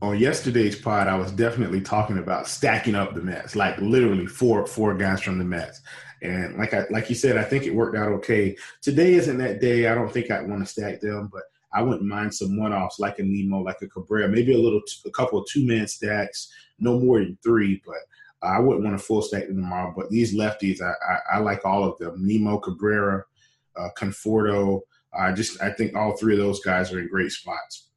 on 0.00 0.18
yesterday's 0.18 0.76
pod, 0.76 1.08
I 1.08 1.16
was 1.16 1.32
definitely 1.32 1.80
talking 1.80 2.18
about 2.18 2.46
stacking 2.46 2.94
up 2.94 3.14
the 3.14 3.20
Mets, 3.20 3.56
like 3.56 3.78
literally 3.78 4.26
four 4.26 4.66
four 4.66 4.94
guys 4.94 5.22
from 5.22 5.38
the 5.38 5.44
Mets. 5.44 5.80
And 6.22 6.56
like 6.56 6.74
I 6.74 6.84
like 6.90 7.08
you 7.08 7.14
said, 7.14 7.36
I 7.36 7.42
think 7.42 7.64
it 7.64 7.74
worked 7.74 7.96
out 7.96 8.12
okay. 8.12 8.56
Today 8.80 9.14
isn't 9.14 9.38
that 9.38 9.60
day. 9.60 9.88
I 9.88 9.94
don't 9.94 10.12
think 10.12 10.30
I 10.30 10.40
want 10.42 10.64
to 10.64 10.66
stack 10.66 11.00
them, 11.00 11.28
but 11.32 11.42
I 11.72 11.82
wouldn't 11.82 12.02
mind 12.02 12.34
some 12.34 12.56
one 12.56 12.72
offs 12.72 12.98
like 12.98 13.18
a 13.18 13.22
Nimmo, 13.22 13.60
like 13.60 13.82
a 13.82 13.88
Cabrera, 13.88 14.28
maybe 14.28 14.54
a 14.54 14.58
little, 14.58 14.80
a 15.06 15.10
couple 15.10 15.38
of 15.38 15.46
two 15.48 15.66
man 15.66 15.86
stacks, 15.86 16.50
no 16.78 16.98
more 16.98 17.18
than 17.18 17.38
three. 17.42 17.82
But 17.84 17.96
I 18.42 18.58
wouldn't 18.60 18.84
want 18.84 18.98
to 18.98 19.04
full 19.04 19.22
stack 19.22 19.46
tomorrow. 19.46 19.92
But 19.96 20.10
these 20.10 20.34
lefties, 20.34 20.80
I, 20.80 20.92
I, 21.12 21.36
I 21.36 21.38
like 21.40 21.64
all 21.64 21.84
of 21.84 21.98
them: 21.98 22.26
Nimmo, 22.26 22.58
Cabrera, 22.58 23.24
uh, 23.76 23.88
Conforto. 23.98 24.80
I 25.18 25.32
just 25.32 25.60
I 25.62 25.70
think 25.70 25.94
all 25.94 26.16
three 26.16 26.34
of 26.34 26.38
those 26.38 26.60
guys 26.60 26.92
are 26.92 27.00
in 27.00 27.08
great 27.08 27.32
spots. 27.32 27.87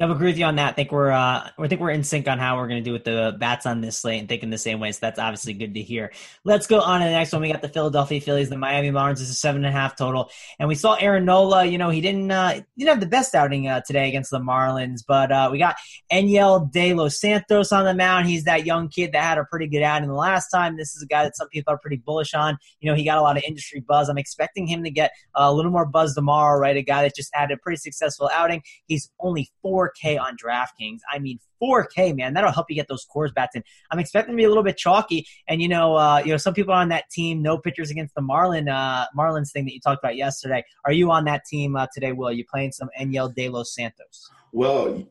I 0.00 0.10
agree 0.10 0.28
with 0.28 0.38
you 0.38 0.46
on 0.46 0.56
that. 0.56 0.70
I 0.70 0.72
think 0.72 0.92
we're 0.92 1.10
uh, 1.10 1.50
I 1.58 1.68
think 1.68 1.78
we're 1.78 1.90
in 1.90 2.04
sync 2.04 2.26
on 2.26 2.38
how 2.38 2.56
we're 2.56 2.68
going 2.68 2.82
to 2.82 2.88
do 2.88 2.94
with 2.94 3.04
the 3.04 3.36
bats 3.38 3.66
on 3.66 3.82
this 3.82 3.98
slate 3.98 4.18
and 4.18 4.26
thinking 4.30 4.48
the 4.48 4.56
same 4.56 4.80
way. 4.80 4.92
So 4.92 5.00
that's 5.02 5.18
obviously 5.18 5.52
good 5.52 5.74
to 5.74 5.82
hear. 5.82 6.10
Let's 6.42 6.66
go 6.66 6.80
on 6.80 7.00
to 7.00 7.04
the 7.04 7.10
next 7.10 7.34
one. 7.34 7.42
We 7.42 7.52
got 7.52 7.60
the 7.60 7.68
Philadelphia 7.68 8.18
Phillies, 8.18 8.48
the 8.48 8.56
Miami 8.56 8.90
Marlins. 8.90 9.20
Is 9.20 9.38
seven 9.38 9.62
and 9.62 9.74
a 9.74 9.78
half 9.78 9.96
total, 9.96 10.30
and 10.58 10.70
we 10.70 10.74
saw 10.74 10.94
Aaron 10.94 11.26
Nola. 11.26 11.66
You 11.66 11.76
know 11.76 11.90
he 11.90 12.00
didn't 12.00 12.30
uh, 12.30 12.62
didn't 12.78 12.88
have 12.88 13.00
the 13.00 13.06
best 13.06 13.34
outing 13.34 13.68
uh, 13.68 13.82
today 13.86 14.08
against 14.08 14.30
the 14.30 14.38
Marlins, 14.38 15.02
but 15.06 15.30
uh, 15.30 15.50
we 15.52 15.58
got 15.58 15.76
Enyel 16.10 16.72
De 16.72 16.94
Los 16.94 17.20
Santos 17.20 17.70
on 17.70 17.84
the 17.84 17.92
mound. 17.92 18.26
He's 18.26 18.44
that 18.44 18.64
young 18.64 18.88
kid 18.88 19.12
that 19.12 19.22
had 19.22 19.36
a 19.36 19.44
pretty 19.44 19.66
good 19.66 19.82
outing 19.82 20.08
the 20.08 20.14
last 20.14 20.48
time. 20.48 20.78
This 20.78 20.96
is 20.96 21.02
a 21.02 21.06
guy 21.06 21.24
that 21.24 21.36
some 21.36 21.48
people 21.48 21.74
are 21.74 21.78
pretty 21.78 21.98
bullish 21.98 22.32
on. 22.32 22.56
You 22.80 22.90
know 22.90 22.96
he 22.96 23.04
got 23.04 23.18
a 23.18 23.22
lot 23.22 23.36
of 23.36 23.42
industry 23.46 23.80
buzz. 23.80 24.08
I'm 24.08 24.16
expecting 24.16 24.66
him 24.66 24.82
to 24.84 24.90
get 24.90 25.10
a 25.34 25.52
little 25.52 25.70
more 25.70 25.84
buzz 25.84 26.14
tomorrow. 26.14 26.58
Right, 26.58 26.78
a 26.78 26.82
guy 26.82 27.02
that 27.02 27.14
just 27.14 27.28
had 27.34 27.50
a 27.50 27.58
pretty 27.58 27.76
successful 27.76 28.30
outing. 28.32 28.62
He's 28.86 29.10
only 29.20 29.50
4K 29.90 30.20
on 30.20 30.36
draft 30.36 30.60
DraftKings. 30.60 31.00
I 31.10 31.18
mean, 31.18 31.38
4K, 31.62 32.16
man, 32.16 32.34
that'll 32.34 32.52
help 32.52 32.66
you 32.68 32.76
get 32.76 32.88
those 32.88 33.06
Coors 33.14 33.32
bats 33.34 33.56
in. 33.56 33.62
I'm 33.90 33.98
expecting 33.98 34.34
to 34.34 34.36
be 34.36 34.44
a 34.44 34.48
little 34.48 34.62
bit 34.62 34.76
chalky, 34.76 35.26
and 35.48 35.60
you 35.60 35.68
know, 35.68 35.96
uh, 35.96 36.22
you 36.24 36.32
know, 36.32 36.36
some 36.36 36.54
people 36.54 36.74
on 36.74 36.88
that 36.88 37.04
team, 37.10 37.42
no 37.42 37.58
pitchers 37.58 37.90
against 37.90 38.14
the 38.14 38.22
Marlin 38.22 38.68
uh, 38.68 39.06
Marlins 39.16 39.52
thing 39.52 39.64
that 39.66 39.74
you 39.74 39.80
talked 39.80 40.02
about 40.02 40.16
yesterday. 40.16 40.64
Are 40.84 40.92
you 40.92 41.10
on 41.10 41.24
that 41.24 41.44
team 41.44 41.76
uh, 41.76 41.86
today? 41.92 42.12
Will 42.12 42.28
Are 42.28 42.32
you 42.32 42.44
playing 42.50 42.72
some 42.72 42.88
Enyel 42.98 43.34
De 43.34 43.48
Los 43.48 43.74
Santos? 43.74 44.30
Well, 44.52 45.04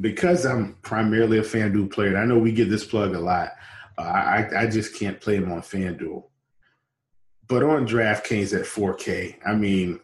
because 0.00 0.44
I'm 0.44 0.74
primarily 0.82 1.38
a 1.38 1.42
FanDuel 1.42 1.92
player, 1.92 2.08
and 2.08 2.18
I 2.18 2.24
know 2.24 2.38
we 2.38 2.52
get 2.52 2.68
this 2.68 2.84
plug 2.84 3.14
a 3.14 3.20
lot. 3.20 3.50
Uh, 3.98 4.02
I, 4.02 4.48
I 4.56 4.66
just 4.66 4.96
can't 4.96 5.20
play 5.20 5.36
him 5.36 5.52
on 5.52 5.60
FanDuel. 5.60 6.24
But 7.48 7.62
on 7.62 7.86
DraftKings 7.86 8.58
at 8.58 8.64
4K, 8.64 9.36
I 9.44 9.54
mean, 9.54 10.00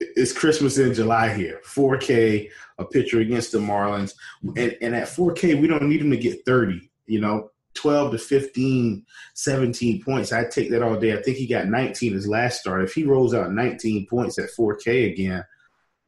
it's 0.00 0.32
Christmas 0.32 0.78
in 0.78 0.94
July 0.94 1.32
here. 1.32 1.60
4K, 1.64 2.48
a 2.78 2.84
pitcher 2.84 3.20
against 3.20 3.52
the 3.52 3.58
Marlins. 3.58 4.14
And, 4.42 4.76
and 4.80 4.94
at 4.94 5.08
4K, 5.08 5.60
we 5.60 5.68
don't 5.68 5.88
need 5.88 6.00
him 6.00 6.10
to 6.10 6.16
get 6.16 6.44
30, 6.44 6.90
you 7.06 7.20
know, 7.20 7.50
12 7.74 8.12
to 8.12 8.18
15, 8.18 9.04
17 9.34 10.02
points. 10.02 10.32
I 10.32 10.44
take 10.44 10.70
that 10.70 10.82
all 10.82 10.98
day. 10.98 11.16
I 11.16 11.22
think 11.22 11.36
he 11.36 11.46
got 11.46 11.68
19 11.68 12.12
his 12.12 12.26
last 12.26 12.60
start. 12.60 12.82
If 12.82 12.94
he 12.94 13.04
rolls 13.04 13.34
out 13.34 13.52
19 13.52 14.06
points 14.06 14.38
at 14.38 14.50
4K 14.58 15.12
again, 15.12 15.44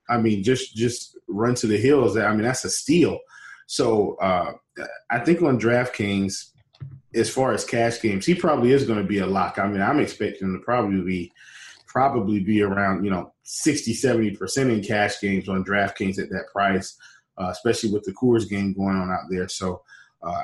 I 0.08 0.18
mean, 0.18 0.42
just 0.42 0.74
just 0.74 1.16
run 1.28 1.54
to 1.56 1.66
the 1.66 1.78
hills. 1.78 2.16
I 2.16 2.30
mean, 2.32 2.42
that's 2.42 2.64
a 2.64 2.70
steal. 2.70 3.20
So 3.66 4.16
uh, 4.16 4.52
I 5.10 5.20
think 5.20 5.40
on 5.42 5.60
DraftKings, 5.60 6.50
as 7.14 7.30
far 7.30 7.52
as 7.52 7.64
cash 7.64 8.00
games, 8.00 8.26
he 8.26 8.34
probably 8.34 8.72
is 8.72 8.84
going 8.84 8.98
to 8.98 9.08
be 9.08 9.18
a 9.18 9.26
lock. 9.26 9.58
I 9.58 9.66
mean, 9.68 9.80
I'm 9.80 10.00
expecting 10.00 10.48
him 10.48 10.58
to 10.58 10.64
probably 10.64 11.00
be 11.02 11.32
probably 11.86 12.40
be 12.40 12.62
around, 12.62 13.04
you 13.04 13.10
know, 13.10 13.31
60, 13.44 13.94
70% 13.94 14.72
in 14.72 14.82
cash 14.82 15.20
games 15.20 15.48
on 15.48 15.64
DraftKings 15.64 16.18
at 16.18 16.30
that 16.30 16.46
price, 16.52 16.96
uh, 17.38 17.48
especially 17.50 17.90
with 17.90 18.04
the 18.04 18.12
Coors 18.12 18.48
game 18.48 18.72
going 18.72 18.96
on 18.96 19.10
out 19.10 19.28
there. 19.30 19.48
So 19.48 19.82
uh, 20.22 20.42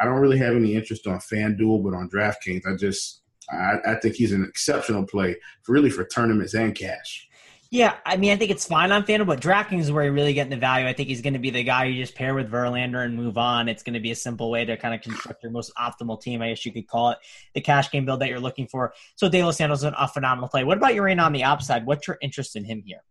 I 0.00 0.04
don't 0.04 0.20
really 0.20 0.38
have 0.38 0.56
any 0.56 0.74
interest 0.74 1.06
on 1.06 1.18
FanDuel, 1.18 1.84
but 1.84 1.94
on 1.94 2.10
DraftKings, 2.10 2.66
I 2.66 2.76
just 2.76 3.22
I, 3.50 3.76
I 3.86 3.94
think 3.96 4.14
he's 4.14 4.32
an 4.32 4.44
exceptional 4.44 5.06
play, 5.06 5.36
for 5.62 5.72
really 5.72 5.90
for 5.90 6.04
tournaments 6.04 6.54
and 6.54 6.74
cash. 6.74 7.28
Yeah, 7.72 7.98
I 8.04 8.16
mean, 8.16 8.32
I 8.32 8.36
think 8.36 8.50
it's 8.50 8.66
fine 8.66 8.90
on 8.90 9.04
FanDuel, 9.04 9.28
but 9.28 9.40
DraftKings 9.40 9.82
is 9.82 9.92
where 9.92 10.02
you're 10.02 10.12
really 10.12 10.34
getting 10.34 10.50
the 10.50 10.56
value. 10.56 10.88
I 10.88 10.92
think 10.92 11.08
he's 11.08 11.22
going 11.22 11.34
to 11.34 11.38
be 11.38 11.50
the 11.50 11.62
guy 11.62 11.84
you 11.84 12.02
just 12.02 12.16
pair 12.16 12.34
with 12.34 12.50
Verlander 12.50 13.04
and 13.04 13.14
move 13.14 13.38
on. 13.38 13.68
It's 13.68 13.84
going 13.84 13.94
to 13.94 14.00
be 14.00 14.10
a 14.10 14.16
simple 14.16 14.50
way 14.50 14.64
to 14.64 14.76
kind 14.76 14.92
of 14.92 15.02
construct 15.02 15.44
your 15.44 15.52
most 15.52 15.72
optimal 15.76 16.20
team, 16.20 16.42
I 16.42 16.48
guess 16.48 16.66
you 16.66 16.72
could 16.72 16.88
call 16.88 17.10
it, 17.10 17.18
the 17.54 17.60
cash 17.60 17.88
game 17.92 18.04
build 18.04 18.22
that 18.22 18.28
you're 18.28 18.40
looking 18.40 18.66
for. 18.66 18.92
So 19.14 19.28
De 19.28 19.44
Los 19.44 19.58
Santos 19.58 19.84
is 19.84 19.92
a 19.96 20.08
phenomenal 20.08 20.48
play. 20.48 20.64
What 20.64 20.78
about 20.78 20.94
Urena 20.94 21.22
on 21.22 21.32
the 21.32 21.44
upside? 21.44 21.86
What's 21.86 22.08
your 22.08 22.18
interest 22.20 22.56
in 22.56 22.64
him 22.64 22.82
here? 22.84 23.04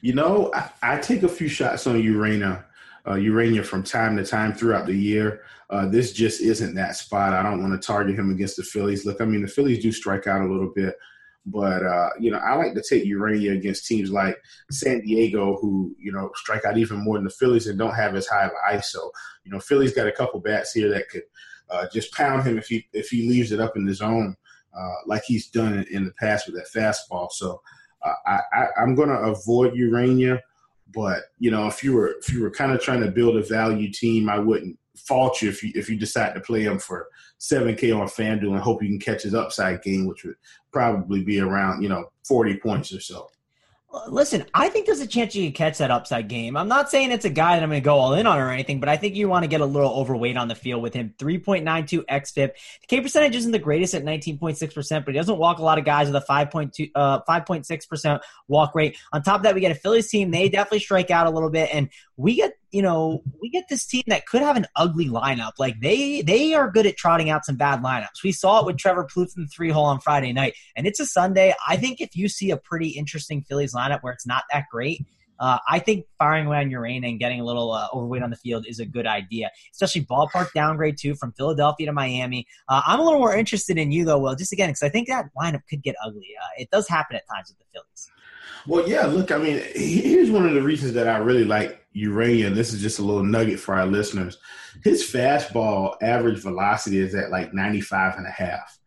You 0.00 0.14
know, 0.14 0.50
I, 0.52 0.70
I 0.82 0.98
take 0.98 1.22
a 1.22 1.28
few 1.28 1.46
shots 1.46 1.86
on 1.86 1.94
Urena, 1.94 2.64
uh, 3.06 3.12
Urena 3.12 3.64
from 3.64 3.84
time 3.84 4.16
to 4.16 4.24
time 4.24 4.52
throughout 4.52 4.86
the 4.86 4.96
year. 4.96 5.42
Uh, 5.70 5.86
this 5.86 6.12
just 6.12 6.40
isn't 6.40 6.74
that 6.74 6.96
spot. 6.96 7.34
I 7.34 7.42
don't 7.44 7.62
want 7.62 7.80
to 7.80 7.86
target 7.86 8.18
him 8.18 8.32
against 8.32 8.56
the 8.56 8.64
Phillies. 8.64 9.06
Look, 9.06 9.20
I 9.20 9.26
mean, 9.26 9.42
the 9.42 9.48
Phillies 9.48 9.80
do 9.80 9.92
strike 9.92 10.26
out 10.26 10.42
a 10.42 10.52
little 10.52 10.72
bit. 10.74 10.96
But 11.44 11.84
uh, 11.84 12.10
you 12.20 12.30
know, 12.30 12.38
I 12.38 12.54
like 12.54 12.74
to 12.74 12.82
take 12.88 13.04
Urena 13.04 13.56
against 13.56 13.86
teams 13.86 14.10
like 14.10 14.36
San 14.70 15.00
Diego, 15.00 15.56
who 15.56 15.94
you 15.98 16.12
know 16.12 16.30
strike 16.36 16.64
out 16.64 16.78
even 16.78 16.98
more 16.98 17.16
than 17.16 17.24
the 17.24 17.30
Phillies 17.30 17.66
and 17.66 17.78
don't 17.78 17.94
have 17.94 18.14
as 18.14 18.28
high 18.28 18.44
of 18.44 18.52
an 18.52 18.78
ISO. 18.78 19.10
You 19.44 19.50
know, 19.50 19.58
Phillies 19.58 19.92
got 19.92 20.06
a 20.06 20.12
couple 20.12 20.38
bats 20.40 20.72
here 20.72 20.88
that 20.90 21.08
could 21.08 21.24
uh, 21.68 21.86
just 21.92 22.12
pound 22.12 22.46
him 22.46 22.58
if 22.58 22.68
he 22.68 22.86
if 22.92 23.08
he 23.08 23.28
leaves 23.28 23.50
it 23.50 23.60
up 23.60 23.76
in 23.76 23.84
the 23.84 23.94
zone, 23.94 24.36
uh, 24.78 24.94
like 25.06 25.24
he's 25.24 25.48
done 25.48 25.72
in, 25.72 25.84
in, 25.90 26.04
the 26.04 26.12
past 26.12 26.46
with 26.46 26.54
that 26.56 26.68
fastball. 26.72 27.30
So 27.32 27.60
uh, 28.04 28.12
I, 28.26 28.40
I, 28.52 28.82
am 28.82 28.94
going 28.94 29.08
to 29.08 29.16
avoid 29.16 29.74
Urena. 29.74 30.38
But 30.94 31.22
you 31.38 31.50
know, 31.50 31.66
if 31.66 31.82
you 31.82 31.94
were 31.94 32.14
if 32.20 32.32
you 32.32 32.42
were 32.42 32.50
kind 32.50 32.72
of 32.72 32.80
trying 32.80 33.00
to 33.00 33.10
build 33.10 33.36
a 33.36 33.42
value 33.42 33.90
team, 33.90 34.28
I 34.28 34.38
wouldn't 34.38 34.78
fault 35.06 35.42
you 35.42 35.48
if 35.48 35.62
you 35.62 35.72
if 35.74 35.88
you 35.88 35.96
decide 35.96 36.34
to 36.34 36.40
play 36.40 36.62
him 36.62 36.78
for 36.78 37.08
seven 37.38 37.74
K 37.74 37.90
on 37.90 38.06
FanDuel 38.06 38.52
and 38.52 38.60
hope 38.60 38.82
you 38.82 38.88
can 38.88 38.98
catch 38.98 39.22
his 39.22 39.34
upside 39.34 39.82
game, 39.82 40.06
which 40.06 40.24
would 40.24 40.36
probably 40.72 41.22
be 41.22 41.40
around 41.40 41.82
you 41.82 41.88
know 41.88 42.10
forty 42.24 42.56
points 42.56 42.92
or 42.92 43.00
so. 43.00 43.28
Listen, 44.08 44.46
I 44.54 44.70
think 44.70 44.86
there's 44.86 45.00
a 45.00 45.06
chance 45.06 45.34
you 45.34 45.44
can 45.44 45.52
catch 45.52 45.76
that 45.78 45.90
upside 45.90 46.26
game. 46.26 46.56
I'm 46.56 46.68
not 46.68 46.90
saying 46.90 47.12
it's 47.12 47.26
a 47.26 47.30
guy 47.30 47.56
that 47.56 47.62
I'm 47.62 47.68
going 47.68 47.82
to 47.82 47.84
go 47.84 47.98
all 47.98 48.14
in 48.14 48.26
on 48.26 48.38
or 48.38 48.50
anything, 48.50 48.80
but 48.80 48.88
I 48.88 48.96
think 48.96 49.14
you 49.14 49.28
want 49.28 49.42
to 49.42 49.48
get 49.48 49.60
a 49.60 49.66
little 49.66 49.92
overweight 49.92 50.38
on 50.38 50.48
the 50.48 50.54
field 50.54 50.82
with 50.82 50.94
him. 50.94 51.12
3.92 51.18 52.06
xFIP. 52.06 52.34
The 52.34 52.86
K 52.88 53.02
percentage 53.02 53.36
isn't 53.36 53.52
the 53.52 53.58
greatest 53.58 53.92
at 53.92 54.02
19.6%, 54.02 55.04
but 55.04 55.12
he 55.12 55.20
doesn't 55.20 55.36
walk 55.36 55.58
a 55.58 55.62
lot 55.62 55.78
of 55.78 55.84
guys 55.84 56.10
with 56.10 56.16
a 56.22 56.26
5.2, 56.26 56.90
uh, 56.94 57.20
5.6% 57.28 58.20
walk 58.48 58.74
rate. 58.74 58.96
On 59.12 59.22
top 59.22 59.36
of 59.36 59.42
that, 59.42 59.54
we 59.54 59.60
get 59.60 59.72
a 59.72 59.74
Phillies 59.74 60.08
team. 60.08 60.30
They 60.30 60.48
definitely 60.48 60.80
strike 60.80 61.10
out 61.10 61.26
a 61.26 61.30
little 61.30 61.50
bit, 61.50 61.68
and 61.70 61.90
we 62.16 62.36
get 62.36 62.54
you 62.72 62.80
know, 62.80 63.22
we 63.40 63.50
get 63.50 63.64
this 63.68 63.86
team 63.86 64.02
that 64.06 64.26
could 64.26 64.40
have 64.40 64.56
an 64.56 64.66
ugly 64.76 65.08
lineup. 65.08 65.52
Like 65.58 65.80
they 65.80 66.22
they 66.22 66.54
are 66.54 66.70
good 66.70 66.86
at 66.86 66.96
trotting 66.96 67.30
out 67.30 67.44
some 67.44 67.56
bad 67.56 67.82
lineups. 67.82 68.22
We 68.24 68.32
saw 68.32 68.60
it 68.60 68.66
with 68.66 68.78
Trevor 68.78 69.04
Plouffe 69.04 69.36
in 69.36 69.46
three 69.46 69.70
hole 69.70 69.84
on 69.84 70.00
Friday 70.00 70.32
night, 70.32 70.54
and 70.74 70.86
it's 70.86 70.98
a 70.98 71.06
Sunday. 71.06 71.54
I 71.68 71.76
think 71.76 72.00
if 72.00 72.16
you 72.16 72.28
see 72.28 72.50
a 72.50 72.56
pretty 72.56 72.88
interesting 72.88 73.42
Phillies 73.42 73.74
lineup 73.74 74.00
where 74.00 74.12
it's 74.12 74.26
not 74.26 74.44
that 74.50 74.64
great, 74.70 75.04
uh, 75.38 75.58
I 75.68 75.80
think 75.80 76.06
firing 76.18 76.46
away 76.46 76.58
on 76.58 76.70
Urena 76.70 77.10
and 77.10 77.18
getting 77.18 77.40
a 77.40 77.44
little 77.44 77.72
uh, 77.72 77.88
overweight 77.92 78.22
on 78.22 78.30
the 78.30 78.36
field 78.36 78.64
is 78.66 78.80
a 78.80 78.86
good 78.86 79.06
idea, 79.06 79.50
especially 79.72 80.06
ballpark 80.06 80.52
downgrade 80.54 80.96
too 80.98 81.14
from 81.14 81.32
Philadelphia 81.32 81.86
to 81.86 81.92
Miami. 81.92 82.46
Uh, 82.68 82.80
I'm 82.86 83.00
a 83.00 83.02
little 83.02 83.18
more 83.18 83.36
interested 83.36 83.76
in 83.76 83.92
you 83.92 84.06
though, 84.06 84.18
Will, 84.18 84.34
just 84.34 84.52
again 84.52 84.70
because 84.70 84.82
I 84.82 84.88
think 84.88 85.08
that 85.08 85.26
lineup 85.38 85.62
could 85.68 85.82
get 85.82 85.94
ugly. 86.02 86.28
Uh, 86.42 86.48
it 86.56 86.70
does 86.70 86.88
happen 86.88 87.16
at 87.16 87.24
times 87.26 87.50
with 87.50 87.58
the 87.58 87.64
Phillies. 87.72 88.10
Well, 88.66 88.88
yeah. 88.88 89.06
Look, 89.06 89.30
I 89.30 89.38
mean, 89.38 89.60
here's 89.74 90.30
one 90.30 90.46
of 90.46 90.54
the 90.54 90.62
reasons 90.62 90.94
that 90.94 91.08
I 91.08 91.18
really 91.18 91.44
like 91.44 91.81
Urena. 91.96 92.54
This 92.54 92.72
is 92.72 92.80
just 92.80 92.98
a 92.98 93.04
little 93.04 93.22
nugget 93.22 93.60
for 93.60 93.74
our 93.74 93.86
listeners. 93.86 94.38
His 94.82 95.02
fastball 95.02 95.96
average 96.02 96.40
velocity 96.40 96.98
is 96.98 97.14
at 97.14 97.30
like 97.30 97.52
95 97.52 98.18
and 98.18 98.26
a 98.26 98.30
half. 98.30 98.78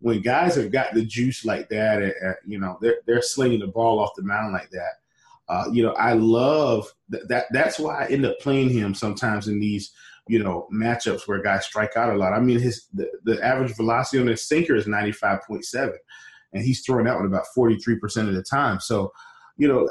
When 0.00 0.20
guys 0.20 0.54
have 0.54 0.70
got 0.70 0.94
the 0.94 1.04
juice 1.04 1.44
like 1.44 1.68
that, 1.70 2.02
at, 2.02 2.14
at, 2.22 2.36
you 2.46 2.58
know, 2.58 2.78
they're 2.80 3.00
they're 3.06 3.22
slinging 3.22 3.60
the 3.60 3.66
ball 3.66 3.98
off 3.98 4.14
the 4.16 4.22
mound 4.22 4.52
like 4.52 4.70
that. 4.70 4.92
Uh, 5.48 5.64
you 5.72 5.82
know, 5.82 5.92
I 5.92 6.12
love 6.12 6.86
th- 7.10 7.24
that. 7.28 7.46
That's 7.50 7.78
why 7.78 8.04
I 8.04 8.06
end 8.08 8.24
up 8.24 8.38
playing 8.38 8.70
him 8.70 8.94
sometimes 8.94 9.48
in 9.48 9.58
these, 9.58 9.92
you 10.28 10.42
know, 10.42 10.68
matchups 10.72 11.26
where 11.26 11.42
guys 11.42 11.64
strike 11.64 11.96
out 11.96 12.14
a 12.14 12.16
lot. 12.16 12.32
I 12.32 12.38
mean, 12.38 12.60
his 12.60 12.86
the, 12.94 13.10
the 13.24 13.44
average 13.44 13.74
velocity 13.74 14.20
on 14.20 14.28
his 14.28 14.46
sinker 14.46 14.76
is 14.76 14.86
95.7 14.86 15.94
and 16.52 16.62
he's 16.62 16.82
throwing 16.82 17.04
that 17.04 17.16
one 17.16 17.26
about 17.26 17.46
43% 17.56 18.28
of 18.28 18.34
the 18.34 18.42
time. 18.42 18.80
So, 18.80 19.12
you 19.56 19.68
know, 19.68 19.88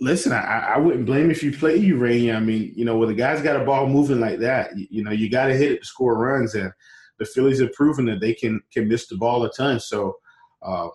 listen, 0.00 0.32
I, 0.32 0.74
I 0.74 0.78
wouldn't 0.78 1.06
blame 1.06 1.30
if 1.30 1.42
you 1.42 1.56
play 1.56 1.78
Urena. 1.78 2.36
I 2.36 2.40
mean, 2.40 2.72
you 2.74 2.84
know, 2.84 2.96
when 2.96 3.08
the 3.08 3.14
guy's 3.14 3.42
got 3.42 3.60
a 3.60 3.64
ball 3.64 3.86
moving 3.86 4.20
like 4.20 4.38
that, 4.40 4.76
you, 4.76 4.86
you 4.90 5.04
know, 5.04 5.12
you 5.12 5.30
got 5.30 5.46
to 5.46 5.56
hit 5.56 5.72
it 5.72 5.80
to 5.80 5.86
score 5.86 6.16
runs. 6.16 6.54
And 6.54 6.72
the 7.18 7.24
Phillies 7.24 7.60
have 7.60 7.72
proven 7.72 8.06
that 8.06 8.20
they 8.20 8.34
can 8.34 8.60
can 8.72 8.88
miss 8.88 9.06
the 9.06 9.16
ball 9.16 9.44
a 9.44 9.52
ton. 9.52 9.80
So, 9.80 10.16
um, 10.62 10.90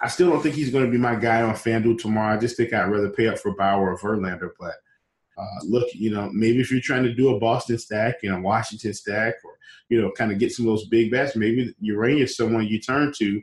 I 0.00 0.08
still 0.08 0.30
don't 0.30 0.42
think 0.42 0.54
he's 0.54 0.70
going 0.70 0.84
to 0.84 0.90
be 0.90 0.98
my 0.98 1.16
guy 1.16 1.42
on 1.42 1.54
FanDuel 1.54 1.98
tomorrow. 1.98 2.36
I 2.36 2.38
just 2.38 2.56
think 2.56 2.72
I'd 2.72 2.90
rather 2.90 3.10
pay 3.10 3.28
up 3.28 3.38
for 3.38 3.54
Bauer 3.56 3.92
or 3.92 3.98
Verlander. 3.98 4.50
But 4.58 4.74
uh, 5.36 5.64
look, 5.64 5.88
you 5.92 6.10
know, 6.10 6.30
maybe 6.32 6.60
if 6.60 6.70
you're 6.70 6.80
trying 6.80 7.04
to 7.04 7.14
do 7.14 7.34
a 7.34 7.40
Boston 7.40 7.78
stack, 7.78 8.16
and 8.22 8.34
a 8.34 8.40
Washington 8.40 8.94
stack, 8.94 9.34
or 9.44 9.58
you 9.88 10.00
know, 10.00 10.10
kind 10.12 10.32
of 10.32 10.38
get 10.38 10.52
some 10.52 10.66
of 10.66 10.72
those 10.72 10.88
big 10.88 11.10
bats, 11.10 11.36
maybe 11.36 11.74
Urena 11.82 12.22
is 12.22 12.36
someone 12.36 12.66
you 12.66 12.80
turn 12.80 13.12
to 13.18 13.42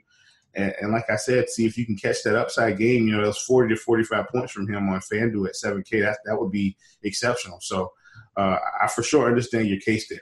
And, 0.55 0.73
and, 0.81 0.91
like 0.91 1.09
I 1.09 1.17
said, 1.17 1.49
see 1.49 1.65
if 1.65 1.77
you 1.77 1.85
can 1.85 1.97
catch 1.97 2.23
that 2.23 2.35
upside 2.35 2.77
game. 2.77 3.07
You 3.07 3.17
know, 3.17 3.23
those 3.23 3.39
40 3.39 3.75
to 3.75 3.79
45 3.79 4.27
points 4.29 4.53
from 4.53 4.67
him 4.67 4.87
on 4.89 4.99
FanDuel 5.01 5.47
at 5.47 5.55
7K, 5.55 6.01
that, 6.01 6.19
that 6.25 6.39
would 6.39 6.51
be 6.51 6.77
exceptional. 7.03 7.59
So 7.61 7.91
uh, 8.37 8.57
I 8.81 8.87
for 8.87 9.03
sure 9.03 9.27
understand 9.27 9.67
your 9.67 9.79
case 9.79 10.07
there. 10.09 10.21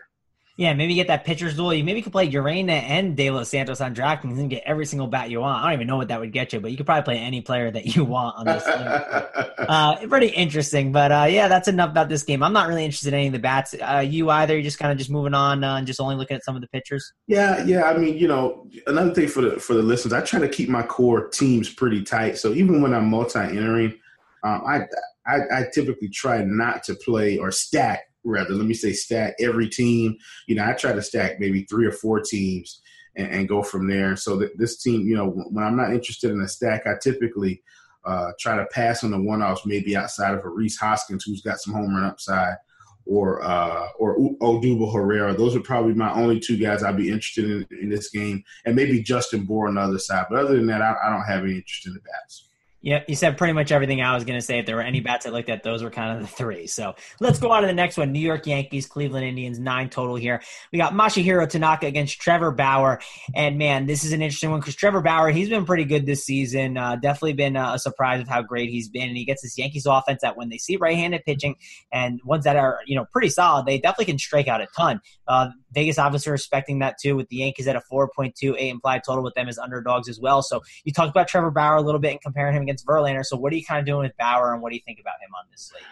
Yeah, 0.56 0.74
maybe 0.76 0.94
get 0.94 1.08
that 1.08 1.26
pitcher's 1.26 1.56
duel. 1.56 1.74
You 1.74 1.84
maybe 1.84 2.04
could 2.04 2.12
play 2.12 2.30
Urena 2.30 2.84
and 2.84 3.18
De 3.18 3.32
Los 3.32 3.50
Santos 3.50 3.82
on 3.82 3.96
DraftKings 3.96 4.38
and 4.38 4.52
get 4.52 4.62
every 4.68 4.86
single 4.86 5.08
bat 5.08 5.32
you 5.32 5.39
want. 5.39 5.63
I 5.63 5.66
don't 5.66 5.74
even 5.74 5.88
know 5.88 5.98
what 5.98 6.10
that 6.10 6.20
would 6.20 6.32
get 6.32 6.54
you, 6.54 6.60
but 6.60 6.70
you 6.70 6.78
could 6.78 6.86
probably 6.86 7.04
play 7.04 7.18
any 7.18 7.42
player 7.42 7.72
that 7.72 7.96
you 7.96 8.06
want 8.06 8.38
on 8.38 8.46
this 8.46 8.63
game. 8.63 9.48
uh, 9.68 10.08
pretty 10.08 10.28
interesting, 10.28 10.92
but 10.92 11.12
uh, 11.12 11.26
yeah, 11.28 11.48
that's 11.48 11.68
enough 11.68 11.89
about 11.89 12.08
this 12.08 12.22
game. 12.22 12.44
I'm 12.44 12.54
not 12.54 12.68
really 12.68 12.86
interested 12.86 13.08
in 13.10 13.16
any 13.16 13.28
of 13.28 13.34
the 13.34 13.39
bats. 13.39 13.74
Uh, 13.74 14.06
you 14.08 14.30
either? 14.30 14.54
You're 14.54 14.62
just 14.62 14.78
kind 14.78 14.92
of 14.92 14.98
just 15.00 15.10
moving 15.10 15.34
on 15.34 15.63
uh, 15.63 15.78
and 15.78 15.88
just 15.88 16.00
only 16.00 16.16
looking 16.16 16.38
at 16.38 16.44
some 16.44 16.56
of 16.56 16.62
the 16.62 16.68
pitchers. 16.68 17.13
Yeah, 17.26 17.63
yeah. 17.63 17.86
I 17.86 17.98
mean, 17.98 18.16
you 18.16 18.28
know, 18.28 18.68
another 18.86 19.12
thing 19.12 19.30
for 19.30 19.42
the 19.42 19.60
for 19.60 19.74
the 19.74 19.82
listeners, 19.82 20.13
I 20.13 20.22
try 20.22 20.39
to 20.39 20.50
keep 20.50 20.70
my 20.70 20.84
core 20.84 21.30
teams 21.30 21.68
pretty 21.74 22.04
tight. 22.04 22.38
So 22.38 22.54
even 22.54 22.80
when 22.80 22.94
I'm 22.94 23.10
multi-entering, 23.10 23.98
um, 24.44 24.62
I, 24.68 24.82
I 25.26 25.38
I 25.52 25.63
typically 25.74 26.10
try 26.10 26.44
not 26.44 26.84
to 26.84 26.94
play 26.94 27.39
or 27.39 27.50
stack 27.50 28.04
rather 28.24 28.54
let 28.54 28.66
me 28.66 28.74
say 28.74 28.94
stack 28.94 29.34
every 29.40 29.68
team 29.68 30.16
you 30.48 30.56
know 30.56 30.66
i 30.66 30.74
try 30.74 30.92
to 30.94 31.02
stack 31.02 31.40
maybe 31.40 31.64
three 31.64 31.86
or 31.86 31.92
four 31.92 32.20
teams 32.20 32.82
and, 33.16 33.28
and 33.32 33.50
go 33.50 33.62
from 33.62 33.88
there 33.88 34.16
so 34.16 34.42
this 34.56 34.82
team 34.82 35.02
you 35.02 35.16
know 35.16 35.28
when 35.28 35.64
i'm 35.64 35.78
not 35.78 35.94
interested 35.94 36.32
in 36.32 36.42
a 36.42 36.48
stack 36.48 36.88
i 36.88 36.94
typically 37.02 37.62
uh, 38.06 38.32
try 38.40 38.58
to 38.58 38.66
pass 38.66 39.04
on 39.04 39.12
the 39.12 39.22
one-offs 39.22 39.66
maybe 39.66 39.96
outside 39.96 40.34
of 40.34 40.44
a 40.44 40.50
Rhys 40.50 40.78
Hoskins 40.78 41.24
who's 41.24 41.42
got 41.42 41.60
some 41.60 41.74
home 41.74 41.96
run 41.96 42.04
upside 42.04 42.58
or 43.06 43.44
uh, 43.44 43.88
or 43.98 44.18
Odubel 44.42 44.94
Herrera. 44.94 45.34
Those 45.34 45.56
are 45.56 45.62
probably 45.62 45.94
my 45.94 46.12
only 46.14 46.40
two 46.40 46.58
guys 46.58 46.84
I'd 46.84 46.98
be 46.98 47.10
interested 47.10 47.46
in 47.46 47.68
in 47.82 47.90
this 47.90 48.10
game, 48.10 48.44
and 48.66 48.76
maybe 48.76 49.02
Justin 49.02 49.46
Bour 49.46 49.68
on 49.68 49.76
the 49.76 49.82
other 49.82 50.00
side. 50.00 50.26
But 50.30 50.40
other 50.40 50.56
than 50.56 50.68
that, 50.68 50.82
I, 50.82 50.96
I 51.06 51.10
don't 51.10 51.24
have 51.24 51.44
any 51.44 51.56
interest 51.56 51.88
in 51.88 51.94
the 51.94 52.00
bats. 52.00 52.50
Yeah, 52.86 53.02
you 53.08 53.15
said 53.15 53.38
pretty 53.38 53.54
much 53.54 53.72
everything 53.72 54.02
I 54.02 54.13
was 54.13 54.26
going 54.26 54.38
to 54.38 54.46
say. 54.46 54.60
If 54.60 54.65
there 54.65 54.76
were 54.76 54.82
any 54.82 55.00
bats 55.00 55.26
I 55.26 55.30
looked 55.30 55.50
at, 55.50 55.63
those 55.63 55.82
were 55.82 55.89
kind 55.89 56.17
of 56.17 56.22
the 56.22 56.28
three. 56.28 56.67
So 56.67 56.96
let's 57.22 57.39
go 57.39 57.50
on 57.50 57.62
to 57.62 57.67
the 57.67 57.74
next 57.74 57.96
one. 57.96 58.12
New 58.12 58.19
York 58.19 58.46
Yankees, 58.46 58.88
Cleveland 58.88 59.26
Indians, 59.26 59.58
nine 59.58 59.89
total 59.89 60.17
here. 60.17 60.41
We 60.74 60.80
got 60.80 60.91
Masahiro 60.91 61.48
Tanaka 61.48 61.88
against 61.88 62.19
Trevor 62.19 62.52
Bauer. 62.52 63.00
And 63.34 63.58
man, 63.58 63.86
this 63.86 64.04
is 64.04 64.12
an 64.12 64.22
interesting 64.22 64.52
one 64.52 64.60
because 64.60 64.76
Trevor 64.76 65.00
Bauer, 65.00 65.30
he's 65.30 65.48
been 65.48 65.65
pretty 65.65 65.86
good 65.86 66.06
this 66.06 66.26
season. 66.26 66.78
Uh, 66.78 66.98
definitely 66.98 67.34
been 67.34 67.56
a 67.56 67.80
surprise 67.80 68.19
of 68.19 68.28
how 68.28 68.41
great 68.41 68.69
he's 68.69 68.89
been. 68.89 69.08
And 69.08 69.15
he 69.15 69.24
gets 69.24 69.43
this 69.43 69.58
Yankees 69.58 69.86
offense 69.86 70.19
that 70.22 70.36
when 70.36 70.50
they 70.50 70.58
see 70.58 70.76
right 70.76 70.98
handed 70.98 71.24
pitching 71.24 71.56
and 71.89 72.19
ones 72.26 72.43
that 72.43 72.58
are, 72.58 72.80
you 72.86 72.98
know, 72.98 73.06
pretty 73.13 73.30
solid, 73.30 73.65
they 73.65 73.78
definitely 73.78 74.12
can 74.12 74.19
strike 74.19 74.50
out 74.50 74.60
a 74.60 74.67
ton. 74.76 75.00
Uh, 75.26 75.52
Vegas 75.74 75.98
obviously 75.98 76.32
respecting 76.32 76.80
that 76.80 76.98
too 77.00 77.16
with 77.16 77.28
the 77.30 77.38
Yankees 77.38 77.68
at 77.68 77.76
a 77.76 77.82
4.28 77.92 78.70
implied 78.70 79.02
total 79.06 79.24
with 79.24 79.34
them 79.34 79.48
as 79.48 79.58
underdogs 79.58 80.08
as 80.08 80.20
well. 80.20 80.42
So 80.42 80.62
you 80.84 80.94
talked 80.94 81.10
about 81.10 81.28
Trevor 81.28 81.52
Bauer 81.52 81.76
a 81.76 81.82
little 81.82 82.00
bit 82.00 82.12
and 82.12 82.22
comparing 82.22 82.56
him 82.56 82.64
against 82.64 82.86
Verlander. 82.86 83.24
So 83.26 83.38
what 83.38 83.52
are 83.54 83.56
you 83.56 83.66
kind 83.66 83.80
of 83.80 83.86
doing 83.86 84.04
with 84.04 84.18
Bauer, 84.18 84.54
and 84.54 84.62
what 84.62 84.70
do 84.70 84.76
you 84.76 84.82
think 84.86 85.00
about 85.00 85.16
him 85.22 85.34
on 85.38 85.46
this 85.52 85.72
slate? 85.72 85.84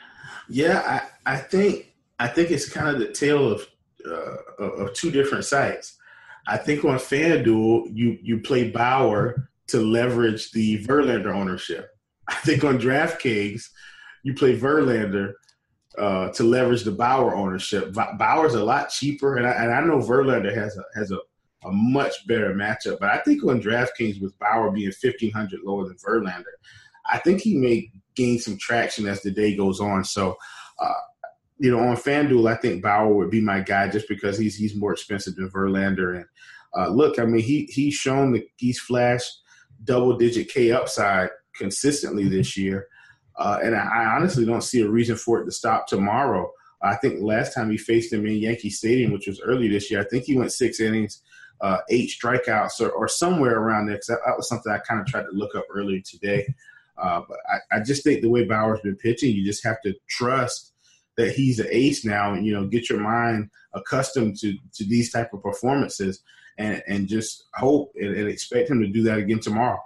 Yeah, 0.49 1.01
I, 1.25 1.33
I 1.33 1.37
think 1.37 1.93
I 2.19 2.27
think 2.27 2.51
it's 2.51 2.69
kind 2.69 2.89
of 2.89 2.99
the 2.99 3.11
tale 3.11 3.51
of 3.51 3.67
uh, 4.07 4.63
of 4.63 4.93
two 4.93 5.11
different 5.11 5.45
sites. 5.45 5.97
I 6.47 6.57
think 6.57 6.83
on 6.85 6.97
FanDuel 6.97 7.91
you 7.93 8.17
you 8.21 8.39
play 8.39 8.69
Bauer 8.69 9.49
to 9.67 9.79
leverage 9.79 10.51
the 10.51 10.83
Verlander 10.85 11.33
ownership. 11.33 11.89
I 12.27 12.35
think 12.35 12.63
on 12.63 12.79
DraftKings 12.79 13.69
you 14.23 14.33
play 14.33 14.57
Verlander 14.57 15.33
uh, 15.97 16.29
to 16.29 16.43
leverage 16.43 16.83
the 16.83 16.91
Bauer 16.91 17.35
ownership. 17.35 17.93
Bauer's 17.93 18.53
a 18.53 18.63
lot 18.63 18.89
cheaper, 18.89 19.37
and 19.37 19.45
I, 19.45 19.51
and 19.51 19.71
I 19.71 19.81
know 19.81 19.99
Verlander 19.99 20.55
has 20.55 20.77
a 20.77 20.83
has 20.95 21.11
a, 21.11 21.17
a 21.67 21.71
much 21.71 22.27
better 22.27 22.53
matchup. 22.53 22.99
But 22.99 23.09
I 23.09 23.17
think 23.19 23.43
on 23.43 23.61
DraftKings 23.61 24.21
with 24.21 24.37
Bauer 24.39 24.71
being 24.71 24.91
fifteen 24.91 25.31
hundred 25.31 25.61
lower 25.63 25.87
than 25.87 25.97
Verlander, 25.97 26.43
I 27.11 27.17
think 27.19 27.41
he 27.41 27.57
may 27.57 27.89
gain 28.15 28.39
some 28.39 28.57
traction 28.57 29.07
as 29.07 29.21
the 29.21 29.31
day 29.31 29.55
goes 29.55 29.79
on. 29.79 30.03
So, 30.03 30.35
uh, 30.79 30.93
you 31.59 31.71
know, 31.71 31.79
on 31.79 31.95
FanDuel, 31.95 32.51
I 32.51 32.55
think 32.55 32.83
Bauer 32.83 33.13
would 33.13 33.29
be 33.29 33.41
my 33.41 33.61
guy 33.61 33.87
just 33.87 34.07
because 34.07 34.37
he's 34.37 34.55
he's 34.55 34.75
more 34.75 34.93
expensive 34.93 35.35
than 35.35 35.49
Verlander. 35.49 36.15
And 36.17 36.25
uh, 36.77 36.89
look, 36.89 37.19
I 37.19 37.25
mean, 37.25 37.43
he 37.43 37.65
he's 37.71 37.93
shown 37.93 38.31
that 38.33 38.43
he's 38.57 38.79
flashed 38.79 39.41
double 39.83 40.17
digit 40.17 40.49
K 40.49 40.71
upside 40.71 41.29
consistently 41.55 42.29
this 42.29 42.55
year. 42.55 42.87
Uh, 43.41 43.57
and 43.63 43.75
I, 43.75 43.79
I, 43.79 44.15
honestly 44.15 44.45
don't 44.45 44.61
see 44.61 44.81
a 44.81 44.87
reason 44.87 45.15
for 45.15 45.41
it 45.41 45.45
to 45.45 45.51
stop 45.51 45.87
tomorrow. 45.87 46.51
I 46.83 46.95
think 46.95 47.21
last 47.21 47.55
time 47.55 47.71
he 47.71 47.77
faced 47.77 48.13
him 48.13 48.27
in 48.27 48.35
Yankee 48.35 48.69
Stadium, 48.69 49.11
which 49.11 49.25
was 49.25 49.41
early 49.41 49.67
this 49.67 49.89
year, 49.89 49.99
I 49.99 50.03
think 50.03 50.25
he 50.25 50.37
went 50.37 50.53
six 50.53 50.79
innings, 50.79 51.21
uh, 51.59 51.79
eight 51.89 52.11
strikeouts, 52.11 52.79
or, 52.79 52.91
or, 52.91 53.07
somewhere 53.07 53.57
around 53.57 53.87
there. 53.87 53.95
Because 53.95 54.07
that, 54.07 54.19
that, 54.27 54.37
was 54.37 54.47
something 54.47 54.71
I 54.71 54.77
kind 54.77 55.01
of 55.01 55.07
tried 55.07 55.23
to 55.23 55.31
look 55.31 55.55
up 55.55 55.65
earlier 55.73 56.01
today. 56.01 56.53
Uh, 56.99 57.21
but 57.27 57.37
I, 57.51 57.77
I, 57.77 57.79
just 57.79 58.03
think 58.03 58.21
the 58.21 58.29
way 58.29 58.45
Bauer's 58.45 58.81
been 58.81 58.95
pitching, 58.95 59.35
you 59.35 59.43
just 59.43 59.63
have 59.63 59.81
to 59.81 59.95
trust 60.07 60.73
that 61.17 61.31
he's 61.31 61.59
an 61.59 61.67
ace 61.71 62.05
now, 62.05 62.33
and 62.33 62.45
you 62.45 62.53
know, 62.53 62.67
get 62.67 62.91
your 62.91 62.99
mind 62.99 63.49
accustomed 63.73 64.37
to 64.41 64.53
to 64.75 64.83
these 64.85 65.11
type 65.11 65.33
of 65.33 65.41
performances, 65.41 66.21
and 66.59 66.83
and 66.87 67.07
just 67.07 67.45
hope 67.55 67.91
and, 67.95 68.15
and 68.15 68.27
expect 68.27 68.69
him 68.69 68.81
to 68.81 68.87
do 68.87 69.01
that 69.03 69.17
again 69.17 69.39
tomorrow. 69.39 69.81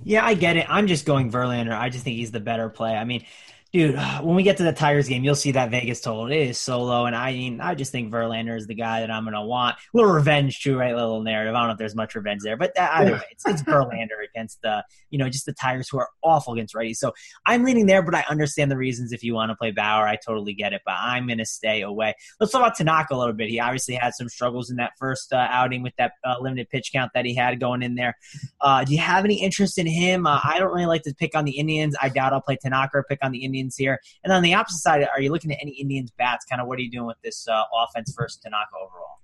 Yeah, 0.00 0.24
I 0.24 0.34
get 0.34 0.56
it. 0.56 0.66
I'm 0.68 0.86
just 0.86 1.06
going 1.06 1.30
Verlander. 1.30 1.72
I 1.78 1.88
just 1.88 2.04
think 2.04 2.16
he's 2.16 2.30
the 2.32 2.40
better 2.40 2.68
play. 2.68 2.94
I 2.96 3.04
mean, 3.04 3.24
dude, 3.72 3.96
when 4.22 4.36
we 4.36 4.42
get 4.42 4.58
to 4.58 4.62
the 4.62 4.72
Tigers 4.72 5.08
game, 5.08 5.24
you'll 5.24 5.34
see 5.34 5.52
that 5.52 5.70
Vegas 5.70 6.00
total 6.00 6.26
it 6.26 6.36
is 6.36 6.58
so 6.58 6.82
low, 6.82 7.06
and 7.06 7.16
I 7.16 7.32
mean, 7.32 7.60
I 7.60 7.74
just 7.74 7.92
think 7.92 8.12
Verlander 8.12 8.56
is 8.56 8.66
the 8.66 8.74
guy 8.74 9.00
that 9.00 9.10
I'm 9.10 9.24
going 9.24 9.34
to 9.34 9.42
want. 9.42 9.76
A 9.76 9.96
little 9.96 10.12
revenge, 10.12 10.62
too, 10.62 10.78
right? 10.78 10.92
A 10.92 10.96
little 10.96 11.22
narrative. 11.22 11.54
I 11.54 11.58
don't 11.58 11.68
know 11.68 11.72
if 11.72 11.78
there's 11.78 11.94
much 11.94 12.14
revenge 12.14 12.42
there, 12.42 12.56
but 12.56 12.72
either 12.78 13.12
way, 13.12 13.22
it's, 13.30 13.46
it's 13.46 13.62
Verlander 13.62 14.24
against 14.28 14.60
the, 14.62 14.84
you 15.10 15.18
know, 15.18 15.28
just 15.28 15.46
the 15.46 15.52
Tigers 15.52 15.88
who 15.88 15.98
are 15.98 16.08
awful 16.22 16.52
against 16.52 16.74
righties. 16.74 16.96
So 16.96 17.12
I'm 17.46 17.64
leaning 17.64 17.86
there, 17.86 18.02
but 18.02 18.14
I 18.14 18.24
understand 18.28 18.70
the 18.70 18.76
reasons 18.76 19.12
if 19.12 19.22
you 19.22 19.34
want 19.34 19.50
to 19.50 19.56
play 19.56 19.70
Bauer. 19.70 20.06
I 20.06 20.16
totally 20.16 20.54
get 20.54 20.72
it, 20.72 20.82
but 20.84 20.94
I'm 20.96 21.26
going 21.26 21.38
to 21.38 21.46
stay 21.46 21.82
away. 21.82 22.14
Let's 22.40 22.52
talk 22.52 22.60
about 22.60 22.76
Tanaka 22.76 23.14
a 23.14 23.16
little 23.16 23.34
bit. 23.34 23.48
He 23.48 23.60
obviously 23.60 23.94
had 23.94 24.14
some 24.14 24.28
struggles 24.28 24.70
in 24.70 24.76
that 24.76 24.92
first 24.98 25.32
uh, 25.32 25.46
outing 25.50 25.82
with 25.82 25.94
that 25.96 26.12
uh, 26.24 26.36
limited 26.40 26.68
pitch 26.70 26.90
count 26.92 27.10
that 27.14 27.24
he 27.24 27.34
had 27.34 27.58
going 27.60 27.82
in 27.82 27.94
there. 27.94 28.16
Uh, 28.60 28.84
do 28.84 28.92
you 28.92 29.00
have 29.00 29.24
any 29.24 29.42
interest 29.42 29.78
in 29.78 29.86
him? 29.86 30.26
Uh, 30.26 30.40
I 30.42 30.58
don't 30.58 30.72
really 30.72 30.86
like 30.86 31.02
to 31.02 31.14
pick 31.14 31.34
on 31.34 31.44
the 31.44 31.58
Indians. 31.58 31.96
I 32.00 32.08
doubt 32.08 32.32
I'll 32.32 32.40
play 32.40 32.56
Tanaka 32.60 32.98
or 32.98 33.04
pick 33.04 33.18
on 33.22 33.32
the 33.32 33.44
Indians 33.44 33.61
here. 33.70 33.98
And 34.24 34.32
on 34.32 34.42
the 34.42 34.54
opposite 34.54 34.80
side, 34.80 35.06
are 35.14 35.20
you 35.20 35.30
looking 35.30 35.52
at 35.52 35.58
any 35.60 35.72
Indians 35.72 36.10
bats? 36.18 36.44
Kind 36.44 36.60
of 36.60 36.68
what 36.68 36.78
are 36.78 36.82
you 36.82 36.90
doing 36.90 37.06
with 37.06 37.20
this 37.22 37.46
uh, 37.48 37.62
offense 37.74 38.14
versus 38.16 38.40
Tanaka 38.42 38.76
overall? 38.76 39.18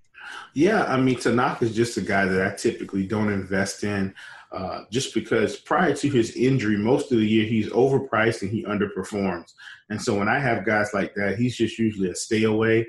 Yeah, 0.55 0.85
I 0.85 0.99
mean 0.99 1.19
Tanaka 1.19 1.65
is 1.65 1.75
just 1.75 1.97
a 1.97 2.03
guy 2.03 2.27
that 2.27 2.47
I 2.47 2.55
typically 2.55 3.07
don't 3.07 3.33
invest 3.33 3.85
in, 3.85 4.15
uh, 4.53 4.83
just 4.91 5.15
because 5.15 5.57
prior 5.57 5.95
to 5.95 6.11
his 6.11 6.37
injury, 6.37 6.77
most 6.77 7.13
of 7.13 7.19
the 7.19 7.27
year 7.27 7.47
he's 7.47 7.69
overpriced 7.71 8.43
and 8.43 8.51
he 8.51 8.65
underperforms. 8.65 9.53
And 9.91 10.01
so 10.01 10.19
when 10.19 10.29
I 10.29 10.39
have 10.39 10.67
guys 10.67 10.91
like 10.93 11.15
that, 11.15 11.39
he's 11.39 11.57
just 11.57 11.79
usually 11.79 12.11
a 12.11 12.15
stay 12.15 12.45
away. 12.45 12.87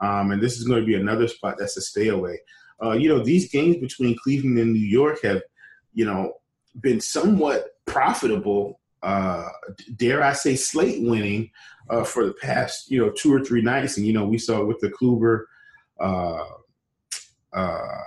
Um, 0.00 0.30
and 0.30 0.42
this 0.42 0.58
is 0.58 0.64
going 0.64 0.80
to 0.80 0.86
be 0.86 0.94
another 0.94 1.28
spot 1.28 1.56
that's 1.58 1.76
a 1.76 1.80
stay 1.80 2.08
away. 2.08 2.38
Uh, 2.82 2.92
you 2.92 3.08
know, 3.08 3.22
these 3.22 3.50
games 3.50 3.76
between 3.78 4.16
Cleveland 4.22 4.58
and 4.58 4.72
New 4.72 4.78
York 4.78 5.22
have, 5.22 5.42
you 5.94 6.04
know, 6.04 6.34
been 6.80 7.00
somewhat 7.00 7.70
profitable 7.86 8.77
uh, 9.02 9.48
dare 9.96 10.22
I 10.22 10.32
say, 10.32 10.56
slate 10.56 11.02
winning 11.02 11.50
uh, 11.90 12.04
for 12.04 12.26
the 12.26 12.34
past, 12.34 12.90
you 12.90 12.98
know, 12.98 13.10
two 13.10 13.32
or 13.32 13.44
three 13.44 13.62
nights. 13.62 13.96
And, 13.96 14.06
you 14.06 14.12
know, 14.12 14.26
we 14.26 14.38
saw 14.38 14.64
with 14.64 14.78
the 14.80 14.90
Kluber, 14.90 15.44
uh, 16.00 16.44
uh, 17.52 18.02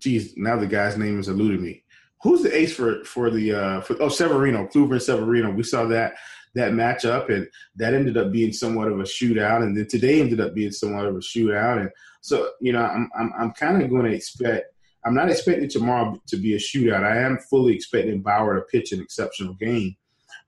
geez, 0.00 0.34
now 0.36 0.56
the 0.56 0.66
guy's 0.66 0.96
name 0.96 1.20
is 1.20 1.28
eluding 1.28 1.62
me. 1.62 1.84
Who's 2.22 2.42
the 2.42 2.56
ace 2.56 2.74
for 2.74 3.04
for 3.04 3.30
the 3.30 3.52
uh, 3.52 3.80
for 3.80 4.00
oh 4.00 4.08
Severino, 4.08 4.68
Kluber 4.68 4.92
and 4.92 5.02
Severino? 5.02 5.50
We 5.50 5.64
saw 5.64 5.86
that 5.86 6.14
that 6.54 6.72
matchup, 6.72 7.30
and 7.30 7.48
that 7.76 7.94
ended 7.94 8.16
up 8.16 8.30
being 8.30 8.52
somewhat 8.52 8.88
of 8.88 9.00
a 9.00 9.04
shootout. 9.04 9.62
And 9.62 9.76
then 9.76 9.88
today 9.88 10.20
ended 10.20 10.40
up 10.40 10.54
being 10.54 10.70
somewhat 10.70 11.06
of 11.06 11.16
a 11.16 11.20
shootout. 11.20 11.80
And 11.80 11.90
so, 12.20 12.50
you 12.60 12.72
know, 12.72 12.84
I'm 12.84 13.10
I'm, 13.18 13.32
I'm 13.36 13.50
kind 13.52 13.82
of 13.82 13.90
going 13.90 14.04
to 14.04 14.14
expect. 14.14 14.66
I'm 15.04 15.14
not 15.14 15.30
expecting 15.30 15.68
tomorrow 15.68 16.16
to 16.28 16.36
be 16.36 16.54
a 16.54 16.58
shootout. 16.58 17.02
I 17.02 17.18
am 17.18 17.38
fully 17.50 17.74
expecting 17.74 18.22
Bauer 18.22 18.54
to 18.54 18.62
pitch 18.62 18.92
an 18.92 19.00
exceptional 19.00 19.54
game. 19.54 19.96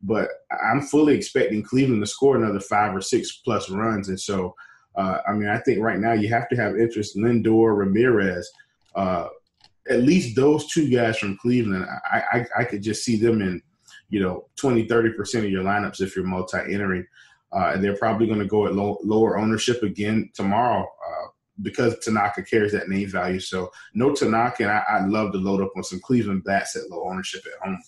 But 0.07 0.29
I'm 0.63 0.83
fully 0.83 1.15
expecting 1.15 1.63
Cleveland 1.63 2.03
to 2.03 2.07
score 2.07 2.37
another 2.37 2.61
five 2.61 2.95
or 2.95 3.01
six 3.01 3.41
plus 3.45 3.71
runs. 3.71 4.09
And 4.09 4.21
so, 4.21 4.55
uh, 4.97 5.19
I 5.27 5.33
mean, 5.33 5.49
I 5.49 5.59
think 5.59 5.81
right 5.81 5.99
now 5.99 6.13
you 6.13 6.29
have 6.29 6.49
to 6.51 6.57
have 6.57 6.77
interest 6.77 7.17
Lindor, 7.17 7.77
Ramirez, 7.77 8.49
uh, 8.95 9.29
at 9.89 10.03
least 10.03 10.37
those 10.37 10.67
two 10.71 10.89
guys 10.89 11.19
from 11.19 11.39
Cleveland. 11.39 11.87
I, 12.11 12.23
I, 12.33 12.47
I, 12.61 12.65
could 12.65 12.83
just 12.83 13.05
see 13.05 13.17
them 13.17 13.43
in, 13.43 13.61
you 14.09 14.21
know, 14.21 14.47
20, 14.57 14.87
30% 14.87 15.39
of 15.39 15.51
your 15.51 15.65
lineups 15.65 16.01
if 16.01 16.15
you're 16.15 16.25
multi 16.25 16.59
entering. 16.59 17.07
Uh, 17.53 17.73
and 17.75 17.85
they're 17.85 17.97
probably 17.97 18.27
going 18.27 18.39
to 18.39 18.47
go 18.47 18.67
at 18.67 18.75
low, 18.75 18.99
lower 19.05 19.39
ownership 19.39 19.83
again 19.83 20.31
tomorrow 20.35 20.83
uh, 20.83 21.27
because 21.63 21.99
Tanaka 22.01 22.43
carries 22.43 22.73
that 22.73 22.89
name 22.89 23.09
value. 23.09 23.41
So 23.41 23.71
no 23.95 24.13
Tanaka, 24.13 24.65
and 24.65 24.73
I, 24.73 25.03
would 25.03 25.13
love 25.13 25.33
to 25.33 25.39
load 25.39 25.63
up 25.63 25.71
on 25.77 25.85
some 25.85 26.01
Cleveland 26.01 26.45
bats 26.45 26.77
at 26.77 26.91
low 26.91 27.09
ownership 27.09 27.43
at 27.47 27.67
home. 27.67 27.81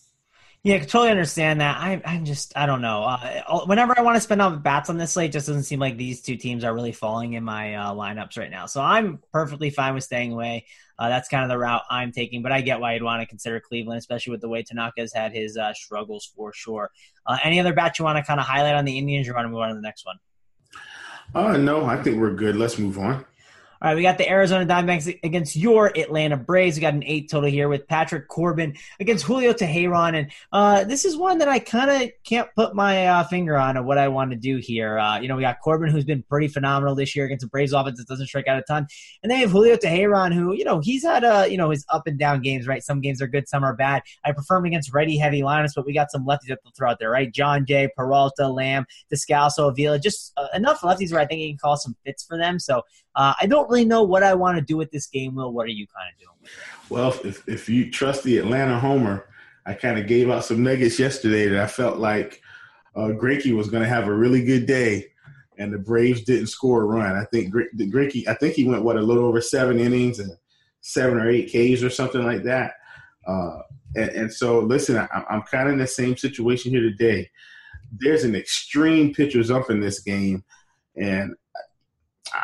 Yeah, 0.66 0.74
I 0.74 0.78
totally 0.80 1.10
understand 1.10 1.60
that. 1.60 1.76
I, 1.76 2.02
I'm 2.04 2.24
just, 2.24 2.52
I 2.56 2.66
don't 2.66 2.80
know. 2.80 3.04
Uh, 3.04 3.64
whenever 3.66 3.96
I 3.96 4.02
want 4.02 4.16
to 4.16 4.20
spend 4.20 4.42
on 4.42 4.62
bats 4.62 4.90
on 4.90 4.98
this 4.98 5.12
slate, 5.12 5.30
just 5.30 5.46
doesn't 5.46 5.62
seem 5.62 5.78
like 5.78 5.96
these 5.96 6.22
two 6.22 6.36
teams 6.36 6.64
are 6.64 6.74
really 6.74 6.90
falling 6.90 7.34
in 7.34 7.44
my 7.44 7.76
uh, 7.76 7.92
lineups 7.92 8.36
right 8.36 8.50
now. 8.50 8.66
So 8.66 8.82
I'm 8.82 9.20
perfectly 9.32 9.70
fine 9.70 9.94
with 9.94 10.02
staying 10.02 10.32
away. 10.32 10.66
Uh, 10.98 11.08
that's 11.08 11.28
kind 11.28 11.44
of 11.44 11.50
the 11.50 11.56
route 11.56 11.82
I'm 11.88 12.10
taking, 12.10 12.42
but 12.42 12.50
I 12.50 12.62
get 12.62 12.80
why 12.80 12.94
you'd 12.94 13.04
want 13.04 13.22
to 13.22 13.26
consider 13.26 13.60
Cleveland, 13.60 13.98
especially 13.98 14.32
with 14.32 14.40
the 14.40 14.48
way 14.48 14.64
Tanaka's 14.64 15.12
had 15.14 15.30
his 15.32 15.56
uh, 15.56 15.72
struggles 15.72 16.32
for 16.34 16.52
sure. 16.52 16.90
Uh, 17.24 17.38
any 17.44 17.60
other 17.60 17.72
bats 17.72 18.00
you 18.00 18.04
want 18.04 18.18
to 18.18 18.24
kind 18.24 18.40
of 18.40 18.46
highlight 18.46 18.74
on 18.74 18.84
the 18.84 18.98
Indians? 18.98 19.28
You 19.28 19.34
want 19.34 19.44
to 19.44 19.50
move 19.50 19.60
on 19.60 19.68
to 19.68 19.76
the 19.76 19.80
next 19.80 20.04
one? 20.04 20.16
Uh, 21.32 21.56
no, 21.56 21.84
I 21.84 22.02
think 22.02 22.18
we're 22.18 22.34
good. 22.34 22.56
Let's 22.56 22.76
move 22.76 22.98
on. 22.98 23.24
All 23.82 23.90
right, 23.90 23.94
we 23.94 24.00
got 24.00 24.16
the 24.16 24.26
Arizona 24.26 24.64
Diamondbacks 24.64 25.18
against 25.22 25.54
your 25.54 25.88
Atlanta 25.98 26.38
Braves. 26.38 26.76
We 26.76 26.80
got 26.80 26.94
an 26.94 27.04
eight 27.04 27.28
total 27.30 27.50
here 27.50 27.68
with 27.68 27.86
Patrick 27.86 28.26
Corbin 28.26 28.74
against 29.00 29.26
Julio 29.26 29.52
Teheran, 29.52 30.18
and 30.18 30.32
uh, 30.50 30.84
this 30.84 31.04
is 31.04 31.14
one 31.14 31.38
that 31.38 31.48
I 31.48 31.58
kind 31.58 31.90
of 31.90 32.10
can't 32.24 32.48
put 32.56 32.74
my 32.74 33.06
uh, 33.06 33.24
finger 33.24 33.54
on 33.54 33.76
of 33.76 33.84
what 33.84 33.98
I 33.98 34.08
want 34.08 34.30
to 34.30 34.36
do 34.36 34.56
here. 34.56 34.98
Uh, 34.98 35.20
you 35.20 35.28
know, 35.28 35.36
we 35.36 35.42
got 35.42 35.60
Corbin, 35.60 35.90
who's 35.90 36.06
been 36.06 36.22
pretty 36.22 36.48
phenomenal 36.48 36.94
this 36.94 37.14
year 37.14 37.26
against 37.26 37.42
the 37.42 37.48
Braves 37.48 37.74
offense 37.74 37.98
that 37.98 38.08
doesn't 38.08 38.28
strike 38.28 38.48
out 38.48 38.58
a 38.58 38.62
ton, 38.62 38.86
and 39.22 39.30
they 39.30 39.36
have 39.36 39.50
Julio 39.50 39.76
Teheran, 39.76 40.32
who 40.32 40.54
you 40.54 40.64
know 40.64 40.80
he's 40.80 41.02
had 41.02 41.22
uh, 41.22 41.46
you 41.46 41.58
know 41.58 41.68
his 41.68 41.84
up 41.90 42.06
and 42.06 42.18
down 42.18 42.40
games. 42.40 42.66
Right, 42.66 42.82
some 42.82 43.02
games 43.02 43.20
are 43.20 43.26
good, 43.26 43.46
some 43.46 43.62
are 43.62 43.76
bad. 43.76 44.02
I 44.24 44.32
prefer 44.32 44.56
him 44.56 44.64
against 44.64 44.94
righty 44.94 45.18
heavy 45.18 45.42
lineups, 45.42 45.72
but 45.76 45.84
we 45.84 45.92
got 45.92 46.10
some 46.10 46.24
lefties 46.24 46.48
that 46.48 46.60
they'll 46.64 46.72
throw 46.74 46.92
out 46.92 46.98
there. 46.98 47.10
Right, 47.10 47.30
Jon 47.30 47.66
Jay, 47.66 47.90
Peralta, 47.94 48.48
Lamb, 48.48 48.86
Descalso, 49.12 49.68
Avila, 49.68 49.98
just 49.98 50.32
uh, 50.38 50.46
enough 50.54 50.80
lefties 50.80 51.12
where 51.12 51.20
I 51.20 51.26
think 51.26 51.40
he 51.40 51.50
can 51.50 51.58
call 51.58 51.76
some 51.76 51.94
fits 52.06 52.24
for 52.24 52.38
them. 52.38 52.58
So 52.58 52.82
uh, 53.16 53.32
I 53.40 53.46
don't 53.46 53.68
really 53.68 53.86
know 53.86 54.02
what 54.02 54.22
I 54.22 54.34
want 54.34 54.58
to 54.58 54.62
do 54.62 54.76
with 54.76 54.90
this 54.90 55.06
game, 55.06 55.34
Will. 55.34 55.50
What 55.52 55.66
are 55.66 55.70
you 55.70 55.86
kind 55.86 56.12
of 56.12 56.20
doing? 56.20 56.52
Well, 56.90 57.14
if, 57.24 57.48
if 57.48 57.68
you 57.68 57.90
trust 57.90 58.22
the 58.22 58.36
Atlanta 58.38 58.78
homer, 58.78 59.28
I 59.64 59.72
kind 59.72 59.98
of 59.98 60.06
gave 60.06 60.30
out 60.30 60.44
some 60.44 60.62
nuggets 60.62 60.98
yesterday 60.98 61.48
that 61.48 61.60
I 61.60 61.66
felt 61.66 61.98
like 61.98 62.42
uh, 62.94 63.08
Greinke 63.08 63.56
was 63.56 63.70
going 63.70 63.82
to 63.82 63.88
have 63.88 64.06
a 64.06 64.14
really 64.14 64.44
good 64.44 64.66
day, 64.66 65.06
and 65.58 65.72
the 65.72 65.78
Braves 65.78 66.22
didn't 66.24 66.48
score 66.48 66.82
a 66.82 66.84
run. 66.84 67.16
I 67.16 67.24
think 67.24 67.52
Greinke, 67.52 68.28
I 68.28 68.34
think 68.34 68.54
he 68.54 68.68
went 68.68 68.84
what 68.84 68.96
a 68.96 69.02
little 69.02 69.24
over 69.24 69.40
seven 69.40 69.80
innings 69.80 70.18
and 70.18 70.30
seven 70.82 71.18
or 71.18 71.28
eight 71.28 71.46
Ks 71.48 71.82
or 71.82 71.90
something 71.90 72.22
like 72.22 72.42
that. 72.44 72.74
Uh, 73.26 73.60
and, 73.96 74.10
and, 74.10 74.32
so, 74.32 74.60
listen, 74.60 74.96
I, 74.98 75.24
I'm 75.28 75.42
kind 75.42 75.68
of 75.68 75.72
in 75.72 75.78
the 75.80 75.86
same 75.86 76.16
situation 76.16 76.70
here 76.70 76.82
today. 76.82 77.30
There's 77.98 78.24
an 78.24 78.36
extreme 78.36 79.14
pitcher's 79.14 79.50
ump 79.50 79.70
in 79.70 79.80
this 79.80 80.00
game, 80.00 80.44
and 80.96 81.34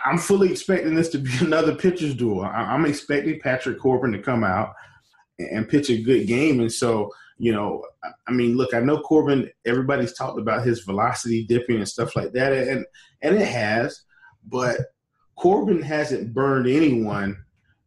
I'm 0.05 0.19
fully 0.19 0.51
expecting 0.51 0.95
this 0.95 1.09
to 1.11 1.19
be 1.19 1.31
another 1.41 1.75
pitcher's 1.75 2.15
duel. 2.15 2.45
I'm 2.45 2.87
expecting 2.87 3.41
Patrick 3.41 3.79
Corbin 3.79 4.13
to 4.13 4.19
come 4.19 4.45
out 4.45 4.75
and 5.39 5.69
pitch 5.69 5.91
a 5.91 6.03
good 6.03 6.27
game. 6.27 6.61
And 6.61 6.73
so, 6.73 7.11
you 7.39 7.53
know, 7.53 7.85
I 8.27 8.33
mean, 8.33 8.57
look, 8.57 8.75
I 8.75 8.81
know 8.81 9.01
Corbin. 9.01 9.51
Everybody's 9.65 10.13
talked 10.13 10.39
about 10.39 10.67
his 10.67 10.81
velocity 10.81 11.45
dipping 11.45 11.77
and 11.77 11.89
stuff 11.89 12.15
like 12.15 12.33
that, 12.33 12.53
and 12.53 12.85
and 13.23 13.37
it 13.37 13.49
has. 13.49 14.03
But 14.45 14.79
Corbin 15.37 15.83
hasn't 15.83 16.35
burned 16.35 16.67
anyone 16.67 17.37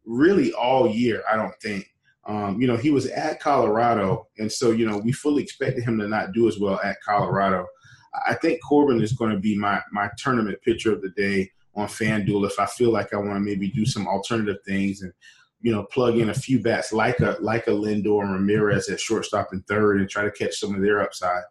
really 0.04 0.52
all 0.52 0.88
year. 0.88 1.22
I 1.30 1.36
don't 1.36 1.54
think. 1.62 1.86
Um, 2.26 2.60
you 2.60 2.66
know, 2.66 2.76
he 2.76 2.90
was 2.90 3.06
at 3.06 3.40
Colorado, 3.40 4.26
and 4.38 4.50
so 4.50 4.72
you 4.72 4.86
know 4.86 4.98
we 4.98 5.12
fully 5.12 5.42
expected 5.42 5.84
him 5.84 5.98
to 6.00 6.08
not 6.08 6.32
do 6.32 6.48
as 6.48 6.58
well 6.58 6.80
at 6.82 7.00
Colorado. 7.02 7.66
I 8.26 8.34
think 8.34 8.60
Corbin 8.66 9.00
is 9.00 9.12
going 9.12 9.32
to 9.32 9.38
be 9.38 9.56
my 9.56 9.80
my 9.92 10.10
tournament 10.18 10.58
pitcher 10.62 10.92
of 10.92 11.02
the 11.02 11.10
day 11.10 11.50
on 11.76 11.86
FanDuel 11.86 12.46
if 12.46 12.58
I 12.58 12.66
feel 12.66 12.90
like 12.90 13.12
I 13.12 13.18
want 13.18 13.34
to 13.34 13.40
maybe 13.40 13.68
do 13.68 13.84
some 13.84 14.08
alternative 14.08 14.56
things 14.66 15.02
and 15.02 15.12
you 15.60 15.72
know 15.72 15.84
plug 15.84 16.16
in 16.16 16.30
a 16.30 16.34
few 16.34 16.60
bats 16.60 16.92
like 16.92 17.20
a 17.20 17.36
like 17.40 17.66
a 17.66 17.70
Lindor 17.70 18.22
and 18.22 18.32
Ramirez 18.32 18.88
at 18.88 19.00
shortstop 19.00 19.48
and 19.52 19.66
third 19.66 20.00
and 20.00 20.08
try 20.08 20.24
to 20.24 20.30
catch 20.30 20.56
some 20.56 20.74
of 20.74 20.82
their 20.82 21.00
upside. 21.00 21.42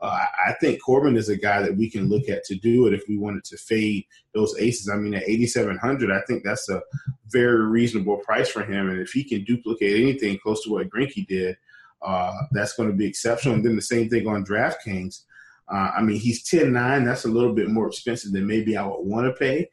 Uh, 0.00 0.24
I 0.46 0.54
think 0.60 0.82
Corbin 0.82 1.16
is 1.16 1.28
a 1.28 1.36
guy 1.36 1.60
that 1.60 1.76
we 1.76 1.90
can 1.90 2.08
look 2.08 2.28
at 2.30 2.44
to 2.44 2.54
do 2.54 2.86
it 2.86 2.94
if 2.94 3.02
we 3.06 3.18
wanted 3.18 3.44
to 3.44 3.58
fade 3.58 4.06
those 4.34 4.58
aces. 4.58 4.88
I 4.88 4.96
mean, 4.96 5.12
at 5.12 5.28
8,700, 5.28 6.10
I 6.10 6.22
think 6.22 6.42
that's 6.42 6.70
a 6.70 6.82
very 7.26 7.66
reasonable 7.66 8.16
price 8.16 8.48
for 8.48 8.62
him. 8.62 8.88
And 8.88 8.98
if 8.98 9.10
he 9.10 9.22
can 9.22 9.44
duplicate 9.44 10.00
anything 10.00 10.38
close 10.38 10.64
to 10.64 10.70
what 10.70 10.88
Greinke 10.88 11.26
did, 11.26 11.58
uh, 12.00 12.32
that's 12.52 12.72
going 12.72 12.88
to 12.88 12.96
be 12.96 13.06
exceptional. 13.06 13.56
And 13.56 13.64
then 13.64 13.76
the 13.76 13.82
same 13.82 14.08
thing 14.08 14.26
on 14.26 14.42
DraftKings. 14.42 15.24
Uh, 15.72 15.90
I 15.96 16.02
mean, 16.02 16.18
he's 16.18 16.42
10 16.44 16.72
9. 16.72 17.04
That's 17.04 17.24
a 17.24 17.30
little 17.30 17.52
bit 17.52 17.68
more 17.68 17.86
expensive 17.86 18.32
than 18.32 18.46
maybe 18.46 18.76
I 18.76 18.84
would 18.84 19.04
want 19.04 19.26
to 19.26 19.32
pay. 19.32 19.68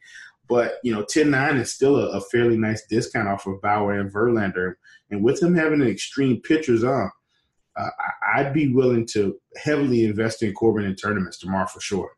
But, 0.48 0.74
you 0.82 0.94
know, 0.94 1.04
10 1.04 1.30
9 1.30 1.56
is 1.56 1.74
still 1.74 1.96
a, 1.96 2.08
a, 2.10 2.20
fairly 2.20 2.56
nice 2.56 2.84
discount 2.88 3.28
off 3.28 3.46
of 3.46 3.60
Bauer 3.60 3.98
and 3.98 4.12
Verlander. 4.12 4.74
And 5.10 5.22
with 5.22 5.42
him 5.42 5.54
having 5.54 5.82
an 5.82 5.88
extreme 5.88 6.40
pitcher's 6.40 6.84
on, 6.84 7.10
uh, 7.78 7.90
I'd 8.34 8.52
be 8.52 8.72
willing 8.72 9.06
to 9.12 9.36
heavily 9.56 10.04
invest 10.04 10.42
in 10.42 10.52
Corbin 10.52 10.84
in 10.84 10.94
tournaments 10.94 11.38
tomorrow 11.38 11.66
for 11.66 11.80
sure. 11.80 12.10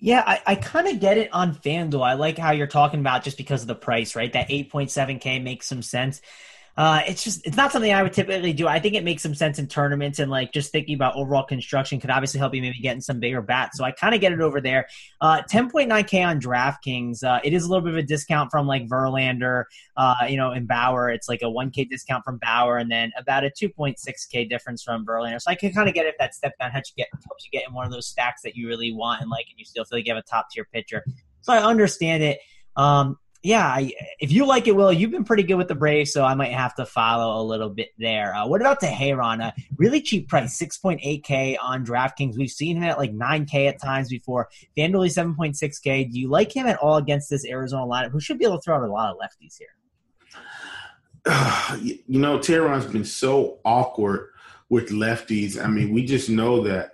Yeah, 0.00 0.22
I, 0.26 0.42
I 0.46 0.54
kind 0.56 0.86
of 0.88 1.00
get 1.00 1.18
it 1.18 1.32
on 1.32 1.54
FanDuel. 1.54 2.04
I 2.04 2.14
like 2.14 2.36
how 2.36 2.50
you're 2.50 2.66
talking 2.66 3.00
about 3.00 3.24
just 3.24 3.36
because 3.36 3.62
of 3.62 3.68
the 3.68 3.74
price, 3.74 4.14
right? 4.14 4.32
That 4.32 4.48
8.7K 4.50 5.42
makes 5.42 5.66
some 5.66 5.82
sense. 5.82 6.20
Uh, 6.76 7.02
it's 7.06 7.22
just 7.22 7.46
it's 7.46 7.56
not 7.56 7.70
something 7.70 7.92
I 7.92 8.02
would 8.02 8.12
typically 8.12 8.52
do. 8.52 8.66
I 8.66 8.80
think 8.80 8.94
it 8.94 9.04
makes 9.04 9.22
some 9.22 9.34
sense 9.34 9.60
in 9.60 9.68
tournaments 9.68 10.18
and 10.18 10.28
like 10.28 10.52
just 10.52 10.72
thinking 10.72 10.96
about 10.96 11.14
overall 11.14 11.44
construction 11.44 12.00
could 12.00 12.10
obviously 12.10 12.40
help 12.40 12.52
you 12.52 12.60
maybe 12.60 12.80
getting 12.80 13.00
some 13.00 13.20
bigger 13.20 13.40
bats. 13.40 13.78
So 13.78 13.84
I 13.84 13.92
kind 13.92 14.14
of 14.14 14.20
get 14.20 14.32
it 14.32 14.40
over 14.40 14.60
there. 14.60 14.88
Uh, 15.20 15.42
10.9k 15.42 16.26
on 16.26 16.40
DraftKings. 16.40 17.22
Uh, 17.22 17.40
it 17.44 17.52
is 17.52 17.64
a 17.64 17.68
little 17.68 17.84
bit 17.84 17.92
of 17.92 17.98
a 17.98 18.02
discount 18.02 18.50
from 18.50 18.66
like 18.66 18.88
Verlander, 18.88 19.64
uh, 19.96 20.16
you 20.28 20.36
know, 20.36 20.50
and 20.50 20.66
Bauer. 20.66 21.10
It's 21.10 21.28
like 21.28 21.42
a 21.42 21.46
1k 21.46 21.88
discount 21.88 22.24
from 22.24 22.38
Bauer 22.38 22.78
and 22.78 22.90
then 22.90 23.12
about 23.16 23.44
a 23.44 23.50
2.6k 23.50 24.50
difference 24.50 24.82
from 24.82 25.06
Verlander. 25.06 25.40
So 25.40 25.52
I 25.52 25.54
can 25.54 25.72
kind 25.72 25.88
of 25.88 25.94
get 25.94 26.06
it 26.06 26.10
if 26.10 26.18
that 26.18 26.34
step 26.34 26.58
down 26.58 26.72
helps 26.72 26.92
you 26.96 27.02
get 27.02 27.08
helps 27.24 27.44
you 27.44 27.50
get 27.52 27.68
in 27.68 27.74
one 27.74 27.86
of 27.86 27.92
those 27.92 28.08
stacks 28.08 28.42
that 28.42 28.56
you 28.56 28.66
really 28.66 28.92
want 28.92 29.20
and 29.20 29.30
like, 29.30 29.46
and 29.48 29.58
you 29.58 29.64
still 29.64 29.84
feel 29.84 29.98
like 29.98 30.06
you 30.06 30.14
have 30.14 30.22
a 30.22 30.26
top 30.26 30.50
tier 30.50 30.66
pitcher. 30.72 31.04
So 31.42 31.52
I 31.52 31.62
understand 31.62 32.24
it. 32.24 32.40
Um, 32.76 33.18
yeah, 33.44 33.66
I, 33.66 33.92
if 34.20 34.32
you 34.32 34.46
like 34.46 34.68
it, 34.68 34.74
Will, 34.74 34.90
you've 34.90 35.10
been 35.10 35.22
pretty 35.22 35.42
good 35.42 35.56
with 35.56 35.68
the 35.68 35.74
Braves, 35.74 36.14
so 36.14 36.24
I 36.24 36.34
might 36.34 36.52
have 36.52 36.74
to 36.76 36.86
follow 36.86 37.42
a 37.42 37.44
little 37.44 37.68
bit 37.68 37.90
there. 37.98 38.34
Uh, 38.34 38.46
what 38.46 38.62
about 38.62 38.80
Teheran? 38.80 39.44
A 39.44 39.52
really 39.76 40.00
cheap 40.00 40.30
price, 40.30 40.58
6.8K 40.58 41.58
on 41.62 41.84
DraftKings. 41.84 42.38
We've 42.38 42.50
seen 42.50 42.78
him 42.78 42.84
at 42.84 42.96
like 42.96 43.12
9K 43.12 43.68
at 43.68 43.82
times 43.82 44.08
before. 44.08 44.48
FanDuel 44.78 45.14
7.6K. 45.36 46.10
Do 46.10 46.18
you 46.18 46.30
like 46.30 46.56
him 46.56 46.66
at 46.66 46.78
all 46.78 46.96
against 46.96 47.28
this 47.28 47.44
Arizona 47.44 47.84
lineup, 47.84 48.12
who 48.12 48.20
should 48.20 48.38
be 48.38 48.46
able 48.46 48.56
to 48.56 48.62
throw 48.62 48.76
out 48.76 48.82
a 48.82 48.90
lot 48.90 49.14
of 49.14 49.18
lefties 49.18 49.58
here? 49.58 49.68
you 51.82 52.18
know, 52.18 52.38
Teheran's 52.38 52.86
been 52.86 53.04
so 53.04 53.58
awkward 53.66 54.30
with 54.70 54.88
lefties. 54.88 55.62
I 55.62 55.66
mean, 55.66 55.92
we 55.92 56.06
just 56.06 56.30
know 56.30 56.62
that 56.62 56.92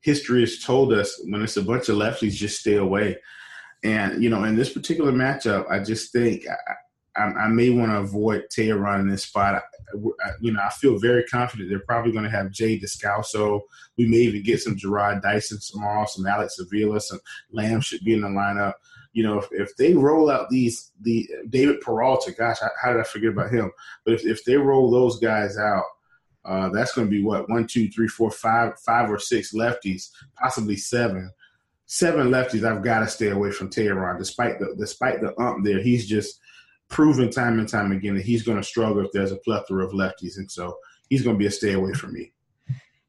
history 0.00 0.40
has 0.40 0.58
told 0.58 0.92
us 0.92 1.20
when 1.28 1.42
it's 1.42 1.56
a 1.56 1.62
bunch 1.62 1.88
of 1.88 1.96
lefties, 1.96 2.32
just 2.32 2.58
stay 2.58 2.74
away. 2.74 3.18
And 3.84 4.22
you 4.22 4.30
know, 4.30 4.44
in 4.44 4.56
this 4.56 4.72
particular 4.72 5.12
matchup, 5.12 5.70
I 5.70 5.80
just 5.80 6.12
think 6.12 6.44
I, 6.48 6.74
I, 7.16 7.24
I 7.24 7.48
may 7.48 7.70
want 7.70 7.90
to 7.90 7.98
avoid 7.98 8.44
Teheran 8.50 9.00
in 9.00 9.08
this 9.08 9.24
spot. 9.24 9.56
I, 9.56 10.30
you 10.40 10.52
know, 10.52 10.60
I 10.62 10.70
feel 10.70 10.98
very 10.98 11.24
confident 11.24 11.68
they're 11.68 11.80
probably 11.80 12.12
going 12.12 12.24
to 12.24 12.30
have 12.30 12.50
Jay 12.50 12.78
Descalso. 12.78 13.62
We 13.98 14.06
may 14.06 14.18
even 14.18 14.42
get 14.42 14.60
some 14.60 14.76
Jarrod 14.76 15.22
Dyson 15.22 15.58
tomorrow, 15.60 16.06
some 16.06 16.26
Alex 16.26 16.58
Avila, 16.58 17.00
some 17.00 17.20
Lamb 17.50 17.80
should 17.80 18.04
be 18.04 18.14
in 18.14 18.22
the 18.22 18.28
lineup. 18.28 18.74
You 19.12 19.24
know, 19.24 19.38
if, 19.38 19.48
if 19.50 19.76
they 19.76 19.92
roll 19.92 20.30
out 20.30 20.48
these 20.48 20.92
the 21.02 21.28
David 21.50 21.80
Peralta, 21.82 22.32
gosh, 22.32 22.58
how 22.80 22.92
did 22.92 23.00
I 23.00 23.04
forget 23.04 23.30
about 23.30 23.52
him? 23.52 23.70
But 24.04 24.14
if, 24.14 24.24
if 24.24 24.44
they 24.44 24.56
roll 24.56 24.90
those 24.90 25.18
guys 25.18 25.58
out, 25.58 25.84
uh, 26.44 26.70
that's 26.70 26.92
going 26.92 27.06
to 27.06 27.10
be 27.10 27.22
what 27.22 27.48
one, 27.50 27.66
two, 27.66 27.88
three, 27.90 28.08
four, 28.08 28.30
five, 28.30 28.78
five 28.80 29.10
or 29.10 29.18
six 29.18 29.52
lefties, 29.52 30.08
possibly 30.40 30.76
seven 30.76 31.30
seven 31.92 32.30
lefties, 32.30 32.64
I've 32.64 32.82
got 32.82 33.00
to 33.00 33.08
stay 33.08 33.28
away 33.28 33.50
from 33.50 33.68
Teheran. 33.68 34.18
Despite 34.18 34.58
the 34.58 34.74
despite 34.78 35.20
the 35.20 35.38
ump 35.38 35.62
there, 35.62 35.82
he's 35.82 36.08
just 36.08 36.40
proven 36.88 37.30
time 37.30 37.58
and 37.58 37.68
time 37.68 37.92
again 37.92 38.14
that 38.14 38.24
he's 38.24 38.42
going 38.42 38.56
to 38.56 38.64
struggle 38.64 39.04
if 39.04 39.12
there's 39.12 39.30
a 39.30 39.36
plethora 39.36 39.84
of 39.84 39.92
lefties, 39.92 40.38
and 40.38 40.50
so 40.50 40.74
he's 41.10 41.22
going 41.22 41.36
to 41.36 41.38
be 41.38 41.46
a 41.46 41.50
stay 41.50 41.74
away 41.74 41.92
from 41.92 42.14
me. 42.14 42.32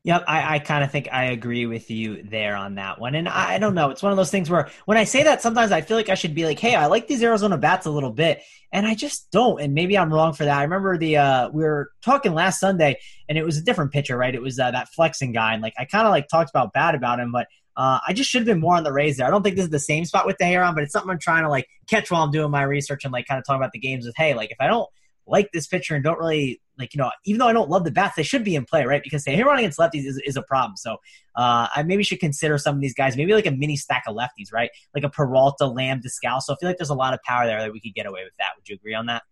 Yep, 0.06 0.26
I, 0.28 0.56
I 0.56 0.60
kind 0.60 0.84
of 0.84 0.92
think 0.92 1.08
I 1.14 1.28
agree 1.28 1.66
with 1.66 1.90
you 1.90 2.24
there 2.24 2.58
on 2.58 2.76
that 2.76 3.00
one. 3.00 3.16
And 3.16 3.30
I, 3.30 3.54
I, 3.54 3.58
don't 3.58 3.74
know. 3.74 3.90
It's 3.90 4.04
one 4.04 4.12
of 4.12 4.18
those 4.18 4.32
things 4.32 4.50
where 4.50 4.70
when 4.84 4.98
I 4.98 5.06
say 5.06 5.24
that, 5.24 5.42
sometimes 5.42 5.72
I 5.72 5.80
feel 5.80 5.96
like 5.96 6.10
I 6.10 6.16
should 6.16 6.36
be 6.36 6.44
like, 6.44 6.60
hey, 6.60 6.76
I 6.76 6.88
like 6.88 7.08
these 7.08 7.24
Arizona 7.24 7.58
bats 7.58 7.86
a 7.86 7.90
little 7.90 8.12
bit. 8.12 8.42
And 8.74 8.86
I 8.86 8.96
just 8.96 9.32
don't. 9.32 9.62
And 9.62 9.74
maybe 9.74 9.98
I'm 9.98 10.14
wrong 10.14 10.34
for 10.34 10.44
that. 10.44 10.58
I 10.58 10.64
remember 10.64 10.98
the 10.98 11.16
uh, 11.16 11.50
we 11.52 11.64
were 11.64 11.90
talking 12.02 12.34
last 12.34 12.60
Sunday 12.60 13.00
and 13.30 13.38
it 13.38 13.46
was 13.46 13.56
a 13.56 13.64
different 13.64 13.94
pitcher, 13.94 14.18
right? 14.18 14.36
It 14.36 14.42
was 14.42 14.60
uh, 14.60 14.72
that 14.72 14.90
flexing 14.90 15.32
guy. 15.32 15.54
And 15.54 15.64
like 15.64 15.76
I 15.78 15.86
kind 15.86 16.06
of 16.06 16.12
like 16.12 16.28
talked 16.28 16.50
about 16.50 16.74
bad 16.74 16.96
about 16.96 17.22
him, 17.22 17.32
but 17.32 17.48
uh, 17.76 18.00
I 18.08 18.14
just 18.14 18.30
should 18.30 18.40
have 18.40 18.48
been 18.48 18.60
more 18.60 18.76
on 18.76 18.84
the 18.84 18.94
Rays 18.94 19.18
there. 19.18 19.28
I 19.28 19.30
don't 19.32 19.44
think 19.44 19.56
this 19.56 19.66
is 19.66 19.72
the 19.72 19.80
same 19.80 20.06
spot 20.06 20.26
with 20.26 20.38
Teheran, 20.38 20.76
but 20.76 20.84
it's 20.84 20.94
something 20.94 21.10
I'm 21.10 21.20
trying 21.20 21.44
to 21.44 21.50
like 21.50 21.68
catch 21.90 22.12
while 22.12 22.24
I'm 22.24 22.32
doing 22.32 22.52
my 22.52 22.64
research 22.64 23.04
and 23.04 23.14
like 23.14 23.26
kind 23.26 23.40
of 23.40 23.46
talking 23.46 23.62
about 23.62 23.72
the 23.72 23.80
games 23.80 24.06
with, 24.06 24.16
hey, 24.16 24.34
like 24.34 24.52
if 24.52 24.58
I 24.60 24.68
don't 24.68 24.88
like 25.26 25.50
this 25.54 25.68
pitcher 25.68 25.96
and 25.96 26.04
don't 26.04 26.20
really 26.20 26.62
like, 26.78 26.94
you 26.94 26.98
know, 26.98 27.12
even 27.26 27.40
though 27.40 27.48
I 27.48 27.54
don't 27.54 27.70
love 27.70 27.84
the 27.84 27.92
bats, 27.92 28.16
they 28.16 28.24
should 28.24 28.44
be 28.44 28.56
in 28.56 28.66
play, 28.66 28.84
right? 28.86 29.04
Because 29.04 29.24
Teheran 29.24 29.60
against 29.60 29.78
lefties 29.78 30.06
is, 30.06 30.22
is 30.26 30.38
a 30.38 30.42
problem. 30.42 30.76
So 30.76 30.94
uh, 31.36 31.68
I 31.74 31.84
maybe 31.84 32.04
should 32.04 32.20
consider 32.20 32.58
some 32.58 32.76
of 32.76 32.82
these 32.82 32.96
guys, 32.96 33.16
maybe 33.16 33.34
like 33.34 33.46
a 33.46 33.52
mini 33.52 33.78
stack 33.78 34.04
of 34.08 34.16
lefties, 34.16 34.52
right? 34.52 34.72
Like 34.94 35.04
a 35.04 35.10
Peralta, 35.10 35.68
Lamb, 35.68 36.02
Descalso. 36.02 36.52
I 36.52 36.56
feel 36.60 36.70
like 36.70 36.78
there's 36.78 36.90
a 36.90 36.96
lot 36.96 37.14
of 37.14 37.22
power 37.24 37.46
there 37.46 37.62
that 37.62 37.72
we 37.72 37.80
could 37.80 37.94
get 37.94 38.06
away 38.06 38.24
with 38.24 38.34
that. 38.40 38.50
Would 38.58 38.68
you 38.68 38.76
agree 38.76 38.96
on 38.96 39.06
that? 39.08 39.24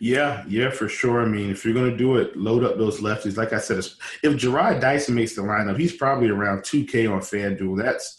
Yeah, 0.00 0.44
yeah, 0.48 0.70
for 0.70 0.88
sure. 0.88 1.22
I 1.22 1.26
mean, 1.26 1.50
if 1.50 1.64
you're 1.64 1.74
going 1.74 1.90
to 1.90 1.96
do 1.96 2.16
it, 2.16 2.36
load 2.36 2.64
up 2.64 2.78
those 2.78 3.00
lefties. 3.00 3.36
Like 3.36 3.52
I 3.52 3.58
said, 3.58 3.78
if 3.78 3.96
Jarrod 4.22 4.80
Dyson 4.80 5.14
makes 5.14 5.34
the 5.34 5.42
lineup, 5.42 5.78
he's 5.78 5.96
probably 5.96 6.28
around 6.28 6.60
2K 6.60 7.10
on 7.12 7.20
FanDuel. 7.20 7.82
That's 7.82 8.18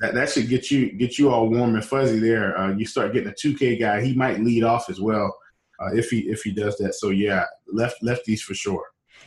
that 0.00 0.14
that 0.14 0.28
should 0.30 0.48
get 0.48 0.70
you 0.70 0.92
get 0.92 1.18
you 1.18 1.30
all 1.30 1.48
warm 1.48 1.74
and 1.74 1.84
fuzzy 1.84 2.18
there. 2.18 2.58
Uh, 2.58 2.72
you 2.72 2.84
start 2.84 3.12
getting 3.12 3.30
a 3.30 3.32
2K 3.32 3.78
guy, 3.78 4.00
he 4.02 4.12
might 4.14 4.40
lead 4.40 4.64
off 4.64 4.90
as 4.90 5.00
well 5.00 5.34
uh, 5.80 5.94
if 5.94 6.10
he 6.10 6.20
if 6.20 6.42
he 6.42 6.52
does 6.52 6.76
that. 6.78 6.94
So 6.94 7.10
yeah, 7.10 7.44
left 7.66 8.02
lefties 8.02 8.40
for 8.40 8.54
sure. 8.54 8.84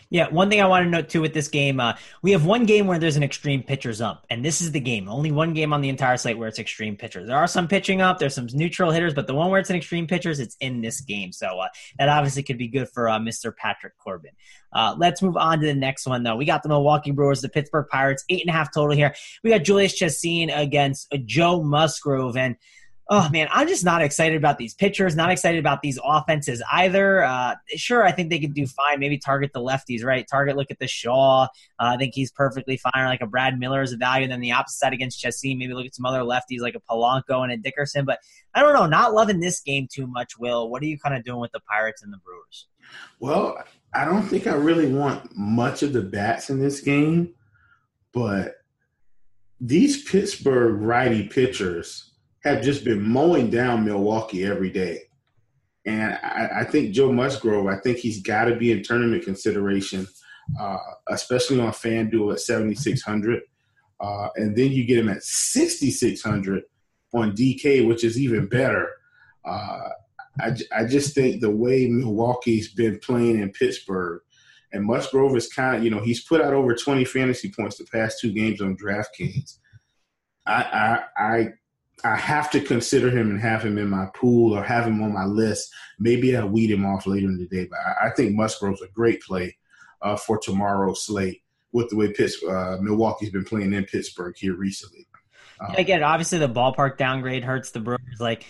Yeah, 0.09 0.29
one 0.29 0.49
thing 0.49 0.61
I 0.61 0.67
want 0.67 0.85
to 0.85 0.89
note 0.89 1.09
too 1.09 1.21
with 1.21 1.33
this 1.33 1.49
game, 1.49 1.79
uh, 1.79 1.93
we 2.21 2.31
have 2.31 2.45
one 2.45 2.65
game 2.65 2.87
where 2.87 2.97
there's 2.97 3.17
an 3.17 3.23
extreme 3.23 3.61
pitchers 3.61 3.99
ump, 3.99 4.21
and 4.29 4.43
this 4.43 4.61
is 4.61 4.71
the 4.71 4.79
game. 4.79 5.09
Only 5.09 5.31
one 5.31 5.53
game 5.53 5.73
on 5.73 5.81
the 5.81 5.89
entire 5.89 6.15
slate 6.15 6.37
where 6.37 6.47
it's 6.47 6.59
extreme 6.59 6.95
pitchers. 6.95 7.27
There 7.27 7.35
are 7.35 7.47
some 7.47 7.67
pitching 7.67 8.01
up, 8.01 8.17
there's 8.17 8.35
some 8.35 8.47
neutral 8.53 8.91
hitters, 8.91 9.13
but 9.13 9.27
the 9.27 9.33
one 9.33 9.51
where 9.51 9.59
it's 9.59 9.69
an 9.69 9.75
extreme 9.75 10.07
pitchers, 10.07 10.39
it's 10.39 10.55
in 10.61 10.81
this 10.81 11.01
game. 11.01 11.33
So 11.33 11.59
uh, 11.59 11.67
that 11.99 12.07
obviously 12.07 12.43
could 12.43 12.57
be 12.57 12.69
good 12.69 12.87
for 12.89 13.09
uh, 13.09 13.19
Mr. 13.19 13.55
Patrick 13.55 13.97
Corbin. 13.97 14.31
Uh, 14.71 14.95
let's 14.97 15.21
move 15.21 15.35
on 15.35 15.59
to 15.59 15.65
the 15.65 15.75
next 15.75 16.07
one, 16.07 16.23
though. 16.23 16.35
We 16.35 16.45
got 16.45 16.63
the 16.63 16.69
Milwaukee 16.69 17.11
Brewers, 17.11 17.41
the 17.41 17.49
Pittsburgh 17.49 17.87
Pirates, 17.89 18.23
eight 18.29 18.41
and 18.41 18.49
a 18.49 18.53
half 18.53 18.73
total 18.73 18.95
here. 18.95 19.13
We 19.43 19.49
got 19.49 19.61
Jhoulys 19.61 19.95
Chacin 19.95 20.49
against 20.49 21.13
Joe 21.25 21.63
Musgrove, 21.63 22.37
and 22.37 22.55
oh 23.09 23.29
man, 23.29 23.47
I'm 23.51 23.67
just 23.67 23.85
not 23.85 24.01
excited 24.01 24.35
about 24.35 24.57
these 24.57 24.73
pitchers, 24.73 25.15
not 25.15 25.31
excited 25.31 25.59
about 25.59 25.81
these 25.81 25.97
offenses 26.03 26.61
either. 26.71 27.23
Uh, 27.23 27.55
sure, 27.75 28.03
I 28.03 28.11
think 28.11 28.29
they 28.29 28.39
could 28.39 28.53
do 28.53 28.67
fine. 28.67 28.99
Maybe 28.99 29.17
target 29.17 29.51
the 29.53 29.61
lefties, 29.61 30.03
right? 30.03 30.27
Target, 30.29 30.57
look 30.57 30.71
at 30.71 30.79
the 30.79 30.87
Shaw. 30.87 31.43
Uh, 31.43 31.47
I 31.79 31.97
think 31.97 32.13
he's 32.13 32.31
perfectly 32.31 32.77
fine. 32.77 33.05
Like 33.05 33.21
a 33.21 33.27
Brad 33.27 33.59
Miller 33.59 33.81
is 33.81 33.93
a 33.93 33.97
value. 33.97 34.27
Then 34.27 34.41
the 34.41 34.51
opposite 34.51 34.77
side 34.77 34.93
against 34.93 35.19
Chacin, 35.19 35.57
maybe 35.57 35.73
look 35.73 35.85
at 35.85 35.95
some 35.95 36.05
other 36.05 36.21
lefties 36.21 36.59
like 36.59 36.75
a 36.75 36.81
Polanco 36.81 37.43
and 37.43 37.51
a 37.51 37.57
Dickerson. 37.57 38.03
But 38.03 38.19
I 38.53 38.61
don't 38.61 38.73
know, 38.73 38.87
not 38.87 39.13
loving 39.13 39.39
this 39.39 39.61
game 39.61 39.87
too 39.91 40.07
much, 40.07 40.37
Will. 40.37 40.69
What 40.69 40.81
are 40.81 40.87
you 40.87 40.99
kind 40.99 41.15
of 41.15 41.23
doing 41.23 41.39
with 41.39 41.51
the 41.53 41.61
Pirates 41.61 42.03
and 42.03 42.11
the 42.11 42.17
Brewers? 42.17 42.67
Well, 43.19 43.57
I 43.93 44.05
don't 44.05 44.23
think 44.23 44.47
I 44.47 44.53
really 44.53 44.91
want 44.91 45.35
much 45.35 45.81
of 45.81 45.93
the 45.93 46.01
bats 46.01 46.49
in 46.49 46.59
this 46.59 46.81
game, 46.81 47.33
but 48.13 48.55
these 49.61 50.03
Pittsburgh 50.03 50.81
righty 50.81 51.27
pitchers– 51.27 52.03
have 52.47 52.63
just 52.63 52.83
been 52.83 53.01
mowing 53.01 53.49
down 53.49 53.85
Milwaukee 53.85 54.45
every 54.45 54.69
day. 54.69 55.03
And 55.85 56.19
I, 56.21 56.49
I 56.59 56.63
think 56.65 56.93
Joe 56.93 57.11
Musgrove, 57.11 57.67
I 57.67 57.77
think 57.77 57.97
he's 57.97 58.21
got 58.21 58.45
to 58.45 58.55
be 58.55 58.71
in 58.71 58.83
tournament 58.83 59.23
consideration, 59.23 60.07
uh, 60.59 60.77
especially 61.09 61.59
on 61.59 61.71
FanDuel 61.71 62.33
at 62.33 62.41
7,600. 62.41 63.41
Uh, 63.99 64.27
and 64.35 64.55
then 64.55 64.71
you 64.71 64.85
get 64.85 64.97
him 64.97 65.09
at 65.09 65.23
6,600 65.23 66.63
on 67.13 67.35
DK, 67.35 67.87
which 67.87 68.03
is 68.03 68.19
even 68.19 68.47
better. 68.47 68.89
Uh, 69.45 69.89
I, 70.39 70.51
I 70.75 70.85
just 70.85 71.15
think 71.15 71.41
the 71.41 71.49
way 71.49 71.87
Milwaukee's 71.87 72.73
been 72.73 72.99
playing 72.99 73.39
in 73.39 73.51
Pittsburgh, 73.51 74.21
and 74.73 74.83
Musgrove 74.83 75.35
is 75.35 75.47
kind 75.47 75.77
of, 75.77 75.83
you 75.83 75.89
know, 75.89 76.01
he's 76.01 76.23
put 76.23 76.41
out 76.41 76.53
over 76.53 76.75
20 76.75 77.05
fantasy 77.05 77.51
points 77.51 77.77
the 77.77 77.85
past 77.85 78.19
two 78.19 78.33
games 78.33 78.61
on 78.61 78.75
DraftKings. 78.77 79.57
I, 80.45 81.01
I, 81.17 81.23
I 81.35 81.47
I 82.03 82.15
have 82.15 82.51
to 82.51 82.61
consider 82.61 83.09
him 83.09 83.31
and 83.31 83.41
have 83.41 83.63
him 83.63 83.77
in 83.77 83.89
my 83.89 84.07
pool 84.13 84.55
or 84.55 84.63
have 84.63 84.85
him 84.85 85.01
on 85.01 85.13
my 85.13 85.25
list. 85.25 85.73
Maybe 85.99 86.35
I'll 86.37 86.47
weed 86.47 86.69
him 86.69 86.85
off 86.85 87.07
later 87.07 87.27
in 87.27 87.37
the 87.37 87.47
day, 87.47 87.67
but 87.69 87.79
I, 88.01 88.11
think 88.11 88.35
Musgrove's 88.35 88.81
a 88.81 88.87
great 88.89 89.21
play 89.21 89.57
uh, 90.01 90.15
for 90.15 90.37
tomorrow's 90.37 91.03
slate 91.03 91.41
with 91.71 91.89
the 91.89 91.95
way 91.95 92.13
Pitts, 92.13 92.41
uh, 92.43 92.77
Milwaukee's 92.81 93.31
been 93.31 93.45
playing 93.45 93.73
in 93.73 93.85
Pittsburgh 93.85 94.35
here 94.37 94.55
recently. 94.55 95.07
Um, 95.59 95.75
Again, 95.75 96.03
obviously 96.03 96.37
the 96.37 96.49
ballpark 96.49 96.97
downgrade 96.97 97.43
hurts 97.43 97.71
the 97.71 97.79
Brewers. 97.79 98.19
Like 98.19 98.45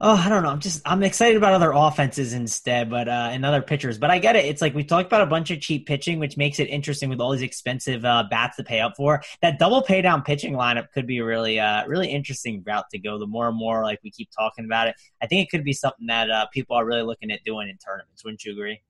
oh, 0.00 0.14
I 0.16 0.28
don't 0.28 0.42
know. 0.42 0.50
I'm 0.50 0.60
just 0.60 0.82
I'm 0.84 1.02
excited 1.02 1.36
about 1.36 1.52
other 1.54 1.72
offenses 1.72 2.32
instead, 2.32 2.90
but 2.90 3.08
uh, 3.08 3.28
and 3.32 3.44
other 3.44 3.62
pitchers. 3.62 3.98
But 3.98 4.10
I 4.10 4.18
get 4.18 4.36
it. 4.36 4.44
It's 4.44 4.60
like 4.60 4.74
we 4.74 4.84
talked 4.84 5.06
about 5.06 5.22
a 5.22 5.26
bunch 5.26 5.50
of 5.50 5.60
cheap 5.60 5.86
pitching, 5.86 6.18
which 6.18 6.36
makes 6.36 6.58
it 6.58 6.64
interesting 6.64 7.08
with 7.08 7.20
all 7.20 7.32
these 7.32 7.42
expensive 7.42 8.04
uh, 8.04 8.24
bats 8.30 8.56
to 8.56 8.64
pay 8.64 8.80
up 8.80 8.94
for. 8.96 9.22
That 9.42 9.58
double 9.58 9.82
pay 9.82 10.02
down 10.02 10.22
pitching 10.22 10.54
lineup 10.54 10.90
could 10.92 11.06
be 11.06 11.18
a 11.18 11.24
really 11.24 11.58
uh, 11.58 11.86
really 11.86 12.08
interesting 12.08 12.62
route 12.66 12.86
to 12.90 12.98
go. 12.98 13.18
The 13.18 13.26
more 13.26 13.48
and 13.48 13.56
more 13.56 13.82
like 13.82 14.00
we 14.02 14.10
keep 14.10 14.30
talking 14.36 14.64
about 14.64 14.88
it, 14.88 14.96
I 15.22 15.26
think 15.26 15.42
it 15.42 15.50
could 15.50 15.64
be 15.64 15.72
something 15.72 16.06
that 16.06 16.30
uh, 16.30 16.46
people 16.52 16.76
are 16.76 16.84
really 16.84 17.02
looking 17.02 17.30
at 17.30 17.44
doing 17.44 17.68
in 17.68 17.78
tournaments. 17.78 18.24
Wouldn't 18.24 18.44
you 18.44 18.52
agree? 18.52 18.82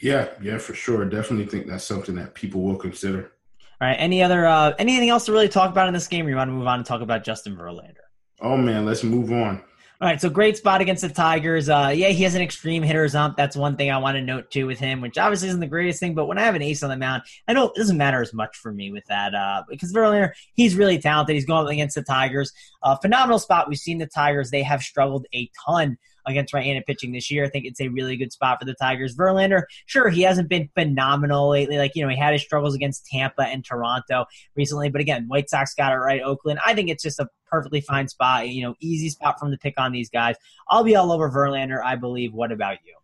Yeah, 0.00 0.28
yeah, 0.40 0.58
for 0.58 0.74
sure. 0.74 1.04
Definitely 1.04 1.46
think 1.46 1.66
that's 1.66 1.84
something 1.84 2.14
that 2.14 2.34
people 2.34 2.62
will 2.62 2.76
consider. 2.76 3.32
All 3.78 3.86
right. 3.86 3.96
Any 3.98 4.22
other 4.22 4.46
uh, 4.46 4.72
anything 4.78 5.10
else 5.10 5.26
to 5.26 5.32
really 5.32 5.50
talk 5.50 5.70
about 5.70 5.88
in 5.88 5.92
this 5.92 6.08
game? 6.08 6.26
Or 6.26 6.30
you 6.30 6.36
want 6.36 6.48
to 6.48 6.52
move 6.52 6.66
on 6.66 6.78
and 6.78 6.86
talk 6.86 7.02
about 7.02 7.24
Justin 7.24 7.56
Verlander? 7.56 8.06
Oh 8.40 8.56
man, 8.56 8.86
let's 8.86 9.02
move 9.02 9.32
on. 9.32 9.62
All 9.98 10.06
right, 10.06 10.20
so 10.20 10.28
great 10.28 10.58
spot 10.58 10.82
against 10.82 11.00
the 11.00 11.08
Tigers. 11.08 11.70
Uh, 11.70 11.90
yeah, 11.94 12.08
he 12.08 12.22
has 12.24 12.34
an 12.34 12.42
extreme 12.42 12.82
hitter's 12.82 13.14
ump. 13.14 13.34
That's 13.34 13.56
one 13.56 13.78
thing 13.78 13.90
I 13.90 13.96
want 13.96 14.16
to 14.16 14.22
note 14.22 14.50
too 14.50 14.66
with 14.66 14.78
him, 14.78 15.00
which 15.00 15.16
obviously 15.16 15.48
isn't 15.48 15.60
the 15.60 15.66
greatest 15.66 16.00
thing. 16.00 16.14
But 16.14 16.26
when 16.26 16.36
I 16.36 16.42
have 16.42 16.54
an 16.54 16.60
ace 16.60 16.82
on 16.82 16.90
the 16.90 16.98
mound, 16.98 17.22
I 17.48 17.54
know 17.54 17.68
it 17.68 17.74
doesn't 17.74 17.96
matter 17.96 18.20
as 18.20 18.34
much 18.34 18.58
for 18.58 18.70
me 18.70 18.92
with 18.92 19.06
that 19.06 19.34
uh, 19.34 19.62
because 19.70 19.94
Verlander, 19.94 20.32
he's 20.54 20.76
really 20.76 20.98
talented. 20.98 21.34
He's 21.34 21.46
going 21.46 21.72
against 21.72 21.94
the 21.94 22.02
Tigers. 22.02 22.52
Uh, 22.82 22.96
phenomenal 22.96 23.38
spot. 23.38 23.70
We've 23.70 23.78
seen 23.78 23.96
the 23.96 24.06
Tigers; 24.06 24.50
they 24.50 24.62
have 24.64 24.82
struggled 24.82 25.24
a 25.32 25.50
ton 25.64 25.96
against 26.26 26.52
right-handed 26.52 26.84
pitching 26.86 27.12
this 27.12 27.30
year. 27.30 27.44
I 27.44 27.48
think 27.48 27.64
it's 27.64 27.80
a 27.80 27.88
really 27.88 28.16
good 28.16 28.32
spot 28.32 28.58
for 28.58 28.64
the 28.64 28.74
Tigers. 28.74 29.16
Verlander, 29.16 29.62
sure, 29.86 30.08
he 30.08 30.22
hasn't 30.22 30.48
been 30.48 30.68
phenomenal 30.74 31.48
lately. 31.50 31.78
Like, 31.78 31.92
you 31.94 32.02
know, 32.02 32.08
he 32.08 32.16
had 32.16 32.32
his 32.32 32.42
struggles 32.42 32.74
against 32.74 33.06
Tampa 33.06 33.42
and 33.42 33.64
Toronto 33.64 34.26
recently, 34.56 34.90
but 34.90 35.00
again, 35.00 35.26
White 35.28 35.48
Sox 35.48 35.74
got 35.74 35.92
it 35.92 35.96
right. 35.96 36.22
Oakland, 36.22 36.58
I 36.66 36.74
think 36.74 36.90
it's 36.90 37.02
just 37.02 37.20
a 37.20 37.28
perfectly 37.46 37.80
fine 37.80 38.08
spot. 38.08 38.48
You 38.48 38.62
know, 38.62 38.74
easy 38.80 39.08
spot 39.08 39.38
from 39.38 39.50
the 39.50 39.58
pick 39.58 39.74
on 39.78 39.92
these 39.92 40.10
guys. 40.10 40.36
I'll 40.68 40.84
be 40.84 40.96
all 40.96 41.12
over 41.12 41.30
Verlander, 41.30 41.82
I 41.82 41.96
believe. 41.96 42.32
What 42.34 42.52
about 42.52 42.78
you? 42.84 42.96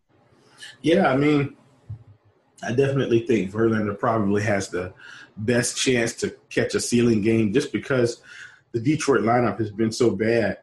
Yeah, 0.81 1.07
I 1.07 1.15
mean, 1.15 1.55
I 2.61 2.73
definitely 2.73 3.25
think 3.25 3.51
Verlander 3.51 3.97
probably 3.97 4.43
has 4.43 4.69
the 4.69 4.93
best 5.37 5.77
chance 5.77 6.13
to 6.15 6.35
catch 6.49 6.75
a 6.75 6.79
ceiling 6.79 7.21
game 7.21 7.53
just 7.53 7.71
because 7.71 8.21
the 8.71 8.79
Detroit 8.79 9.21
lineup 9.21 9.59
has 9.59 9.71
been 9.71 9.91
so 9.91 10.11
bad. 10.11 10.59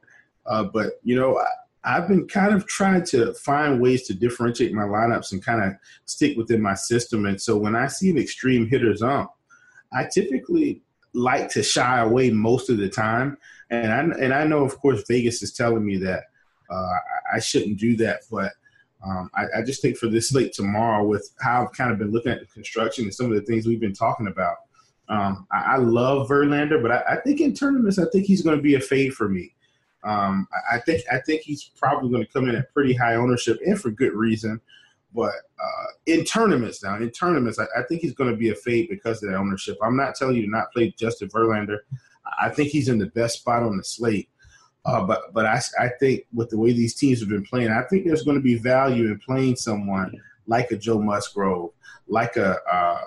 Uh, 0.46 0.64
but, 0.64 0.94
you 1.05 1.16
know, 1.16 1.42
I've 1.85 2.09
been 2.09 2.27
kind 2.29 2.55
of 2.55 2.66
trying 2.66 3.05
to 3.07 3.33
find 3.35 3.81
ways 3.81 4.07
to 4.07 4.14
differentiate 4.14 4.73
my 4.73 4.83
lineups 4.83 5.33
and 5.33 5.45
kind 5.45 5.64
of 5.64 5.73
stick 6.05 6.37
within 6.37 6.61
my 6.61 6.75
system. 6.75 7.25
And 7.27 7.40
so 7.40 7.57
when 7.57 7.75
I 7.75 7.87
see 7.87 8.11
an 8.11 8.19
extreme 8.19 8.69
hitters 8.69 9.03
ump, 9.03 9.31
I 9.93 10.07
typically 10.12 10.83
like 11.14 11.49
to 11.51 11.62
shy 11.62 12.01
away 12.01 12.31
most 12.31 12.71
of 12.71 12.77
the 12.77 12.88
time. 12.88 13.38
And 13.71 13.93
I 13.93 14.01
and 14.19 14.35
I 14.35 14.45
know, 14.45 14.64
of 14.64 14.79
course, 14.79 15.05
Vegas 15.09 15.43
is 15.43 15.53
telling 15.53 15.85
me 15.85 15.97
that 15.99 16.25
uh, 16.71 16.95
I 17.33 17.40
shouldn't 17.40 17.79
do 17.79 17.97
that, 17.97 18.23
but 18.31 18.53
um, 19.05 19.31
I, 19.35 19.45
I, 19.59 19.62
just 19.62 19.81
think 19.81 19.97
for 19.97 20.09
this 20.09 20.29
slate 20.29 20.53
tomorrow, 20.53 21.05
with 21.05 21.31
how 21.40 21.64
I've 21.64 21.73
kind 21.73 21.90
of 21.90 21.99
been 21.99 22.12
looking 22.12 22.33
at 22.33 22.40
the 22.40 22.47
construction 22.47 23.05
and 23.05 23.14
some 23.14 23.27
of 23.27 23.33
the 23.33 23.40
things 23.40 23.66
we've 23.66 23.81
been 23.81 23.95
talking 23.95 24.27
about, 24.27 24.57
um, 25.09 25.47
I, 25.51 25.75
I, 25.75 25.77
love 25.79 26.29
Verlander, 26.29 26.83
but 26.83 26.93
I, 26.93 27.14
I, 27.14 27.16
think 27.16 27.40
in 27.40 27.55
tournaments, 27.55 27.99
I 27.99 28.05
think 28.12 28.27
he's 28.27 28.43
going 28.43 28.57
to 28.57 28.62
be 28.62 28.75
a 28.75 28.81
fade 28.81 29.14
for 29.14 29.29
me. 29.29 29.55
Um, 30.03 30.49
I, 30.71 30.79
think 30.79 31.03
I 31.13 31.19
think 31.19 31.43
he's 31.43 31.65
probably 31.65 32.11
going 32.11 32.25
to 32.25 32.33
come 32.33 32.49
in 32.49 32.57
at 32.57 32.73
pretty 32.73 32.95
high 32.95 33.17
ownership 33.17 33.59
and 33.65 33.81
for 33.81 33.91
good 33.91 34.15
reason. 34.15 34.61
But 35.15 35.33
uh, 35.61 35.87
in 36.07 36.25
tournaments 36.25 36.83
now, 36.83 36.97
in 36.97 37.11
tournaments, 37.11 37.59
I, 37.59 37.65
I 37.79 37.83
think 37.83 38.01
he's 38.01 38.15
going 38.15 38.31
to 38.31 38.37
be 38.37 38.51
a 38.51 38.55
fade 38.55 38.89
because 38.89 39.23
of 39.23 39.31
that 39.31 39.37
ownership. 39.37 39.77
I'm 39.83 39.97
not 39.97 40.15
telling 40.15 40.37
you 40.37 40.43
to 40.43 40.51
not 40.51 40.73
play 40.73 40.95
Justin 40.99 41.29
Verlander. 41.29 41.79
I 42.41 42.49
think 42.49 42.71
he's 42.71 42.89
in 42.89 42.99
the 42.99 43.07
best 43.07 43.41
spot 43.41 43.63
on 43.63 43.77
the 43.77 43.85
slate. 43.85 44.29
Uh, 44.85 45.05
but 45.05 45.35
but 45.35 45.45
I, 45.45 45.61
I 45.79 45.89
think 46.01 46.25
with 46.33 46.49
the 46.49 46.59
way 46.59 46.73
these 46.73 46.95
teams 46.95 47.21
have 47.21 47.29
been 47.29 47.45
playing, 47.45 47.71
I 47.71 47.83
think 47.83 48.07
there's 48.07 48.23
going 48.23 48.37
to 48.37 48.43
be 48.43 48.55
value 48.55 49.07
in 49.07 49.19
playing 49.19 49.57
someone 49.57 50.15
like 50.47 50.71
a 50.71 50.77
Joe 50.77 51.01
Musgrove, 51.01 51.71
like 52.09 52.37
a 52.37 52.59
uh, 52.73 53.05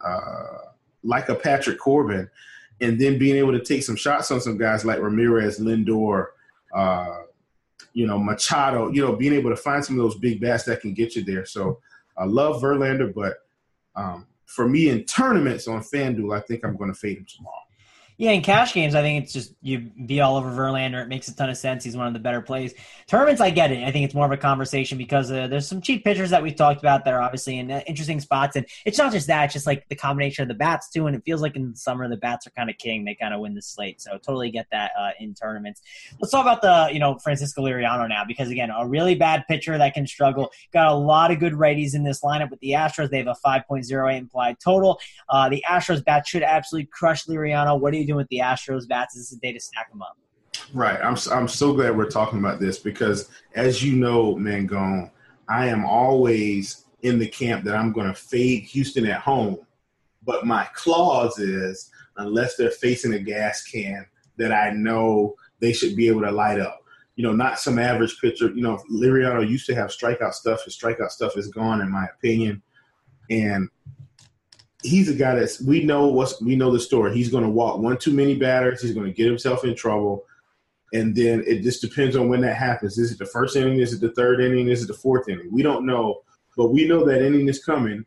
uh, 0.00 0.58
like 1.04 1.28
a 1.28 1.34
Patrick 1.34 1.78
Corbin, 1.78 2.28
and 2.80 3.00
then 3.00 3.18
being 3.18 3.36
able 3.36 3.52
to 3.52 3.62
take 3.62 3.82
some 3.82 3.96
shots 3.96 4.30
on 4.30 4.40
some 4.40 4.58
guys 4.58 4.84
like 4.84 5.00
Ramirez, 5.00 5.60
Lindor, 5.60 6.28
uh, 6.74 7.22
you 7.92 8.06
know, 8.06 8.18
Machado, 8.18 8.90
you 8.90 9.00
know, 9.00 9.14
being 9.14 9.32
able 9.32 9.50
to 9.50 9.56
find 9.56 9.84
some 9.84 9.98
of 9.98 10.04
those 10.04 10.18
big 10.18 10.40
bats 10.40 10.64
that 10.64 10.80
can 10.80 10.92
get 10.92 11.14
you 11.14 11.22
there. 11.22 11.46
So 11.46 11.80
I 12.16 12.24
love 12.24 12.60
Verlander, 12.60 13.12
but 13.14 13.38
um, 13.96 14.26
for 14.46 14.68
me 14.68 14.88
in 14.88 15.04
tournaments 15.04 15.68
on 15.68 15.80
FanDuel, 15.80 16.36
I 16.36 16.40
think 16.40 16.64
I'm 16.64 16.76
going 16.76 16.92
to 16.92 16.98
fade 16.98 17.18
him 17.18 17.26
tomorrow. 17.28 17.63
Yeah, 18.16 18.30
in 18.30 18.42
cash 18.42 18.74
games, 18.74 18.94
I 18.94 19.02
think 19.02 19.24
it's 19.24 19.32
just 19.32 19.54
you 19.60 19.90
be 20.06 20.20
all 20.20 20.36
over 20.36 20.48
Verlander. 20.48 21.02
It 21.02 21.08
makes 21.08 21.26
a 21.26 21.34
ton 21.34 21.50
of 21.50 21.56
sense. 21.56 21.82
He's 21.82 21.96
one 21.96 22.06
of 22.06 22.12
the 22.12 22.20
better 22.20 22.40
plays. 22.40 22.72
Tournaments, 23.08 23.40
I 23.40 23.50
get 23.50 23.72
it. 23.72 23.82
I 23.82 23.90
think 23.90 24.04
it's 24.04 24.14
more 24.14 24.24
of 24.24 24.30
a 24.30 24.36
conversation 24.36 24.98
because 24.98 25.32
uh, 25.32 25.48
there's 25.48 25.66
some 25.66 25.80
cheap 25.80 26.04
pitchers 26.04 26.30
that 26.30 26.40
we've 26.40 26.54
talked 26.54 26.78
about 26.78 27.04
that 27.04 27.12
are 27.12 27.20
obviously 27.20 27.58
in 27.58 27.72
uh, 27.72 27.80
interesting 27.88 28.20
spots, 28.20 28.54
and 28.54 28.66
it's 28.84 28.98
not 28.98 29.10
just 29.10 29.26
that; 29.26 29.46
it's 29.46 29.54
just 29.54 29.66
like 29.66 29.88
the 29.88 29.96
combination 29.96 30.42
of 30.42 30.48
the 30.48 30.54
bats 30.54 30.90
too. 30.90 31.08
And 31.08 31.16
it 31.16 31.22
feels 31.24 31.42
like 31.42 31.56
in 31.56 31.72
the 31.72 31.76
summer 31.76 32.08
the 32.08 32.16
bats 32.16 32.46
are 32.46 32.50
kind 32.50 32.70
of 32.70 32.78
king; 32.78 33.04
they 33.04 33.16
kind 33.16 33.34
of 33.34 33.40
win 33.40 33.54
the 33.54 33.62
slate. 33.62 34.00
So 34.00 34.12
totally 34.12 34.50
get 34.52 34.68
that 34.70 34.92
uh, 34.96 35.10
in 35.18 35.34
tournaments. 35.34 35.82
Let's 36.20 36.30
talk 36.30 36.42
about 36.42 36.62
the 36.62 36.94
you 36.94 37.00
know 37.00 37.18
Francisco 37.18 37.62
Liriano 37.62 38.08
now 38.08 38.24
because 38.24 38.48
again, 38.48 38.70
a 38.70 38.86
really 38.86 39.16
bad 39.16 39.44
pitcher 39.48 39.76
that 39.76 39.92
can 39.92 40.06
struggle. 40.06 40.52
Got 40.72 40.86
a 40.86 40.94
lot 40.94 41.32
of 41.32 41.40
good 41.40 41.54
righties 41.54 41.96
in 41.96 42.04
this 42.04 42.22
lineup 42.22 42.50
with 42.50 42.60
the 42.60 42.70
Astros. 42.70 43.10
They 43.10 43.18
have 43.18 43.26
a 43.26 43.36
5.08 43.44 44.16
implied 44.16 44.60
total. 44.60 45.00
Uh, 45.28 45.48
the 45.48 45.64
Astros 45.68 46.04
bat 46.04 46.28
should 46.28 46.44
absolutely 46.44 46.86
crush 46.92 47.26
Liriano. 47.26 47.80
What 47.80 47.92
are 47.92 47.96
you 47.96 48.03
doing 48.04 48.18
with 48.18 48.28
the 48.28 48.38
Astros 48.38 48.88
bats? 48.88 49.14
This 49.14 49.30
is 49.30 49.38
a 49.38 49.40
day 49.40 49.52
to 49.52 49.60
stack 49.60 49.90
them 49.90 50.02
up. 50.02 50.16
Right. 50.72 51.00
I'm 51.02 51.16
I'm 51.30 51.48
so 51.48 51.72
glad 51.72 51.96
we're 51.96 52.10
talking 52.10 52.38
about 52.38 52.60
this 52.60 52.78
because 52.78 53.28
as 53.54 53.82
you 53.82 53.96
know, 53.96 54.34
Mangone, 54.36 55.10
I 55.48 55.66
am 55.66 55.84
always 55.84 56.84
in 57.02 57.18
the 57.18 57.28
camp 57.28 57.64
that 57.64 57.76
I'm 57.76 57.92
going 57.92 58.08
to 58.08 58.14
fade 58.14 58.64
Houston 58.64 59.06
at 59.06 59.20
home. 59.20 59.58
But 60.24 60.46
my 60.46 60.66
clause 60.74 61.38
is 61.38 61.90
unless 62.16 62.56
they're 62.56 62.70
facing 62.70 63.14
a 63.14 63.18
gas 63.18 63.62
can 63.62 64.06
that 64.38 64.52
I 64.52 64.70
know 64.70 65.34
they 65.60 65.72
should 65.72 65.96
be 65.96 66.08
able 66.08 66.22
to 66.22 66.30
light 66.30 66.60
up. 66.60 66.80
You 67.16 67.24
know, 67.24 67.32
not 67.32 67.60
some 67.60 67.78
average 67.78 68.18
pitcher. 68.20 68.50
You 68.50 68.62
know, 68.62 68.82
Liriano 68.90 69.48
used 69.48 69.66
to 69.66 69.74
have 69.74 69.90
strikeout 69.90 70.32
stuff. 70.32 70.64
His 70.64 70.76
strikeout 70.76 71.10
stuff 71.10 71.36
is 71.36 71.48
gone, 71.48 71.80
in 71.80 71.90
my 71.90 72.06
opinion. 72.06 72.62
And 73.30 73.68
he's 74.84 75.08
a 75.08 75.14
guy 75.14 75.34
that's 75.34 75.60
we 75.60 75.82
know 75.82 76.06
what's 76.06 76.40
we 76.40 76.54
know 76.54 76.70
the 76.70 76.78
story. 76.78 77.14
He's 77.14 77.30
going 77.30 77.42
to 77.42 77.50
walk 77.50 77.78
one 77.78 77.98
too 77.98 78.12
many 78.12 78.36
batters. 78.36 78.82
He's 78.82 78.92
going 78.92 79.06
to 79.06 79.12
get 79.12 79.26
himself 79.26 79.64
in 79.64 79.74
trouble, 79.74 80.24
and 80.92 81.16
then 81.16 81.42
it 81.46 81.62
just 81.62 81.80
depends 81.80 82.14
on 82.14 82.28
when 82.28 82.42
that 82.42 82.56
happens. 82.56 82.98
Is 82.98 83.10
it 83.10 83.18
the 83.18 83.26
first 83.26 83.56
inning? 83.56 83.80
Is 83.80 83.94
it 83.94 84.00
the 84.00 84.12
third 84.12 84.40
inning? 84.40 84.68
Is 84.68 84.82
it 84.82 84.86
the 84.86 84.94
fourth 84.94 85.28
inning? 85.28 85.48
We 85.50 85.62
don't 85.62 85.86
know, 85.86 86.22
but 86.56 86.68
we 86.68 86.86
know 86.86 87.04
that 87.04 87.24
inning 87.24 87.48
is 87.48 87.64
coming, 87.64 88.04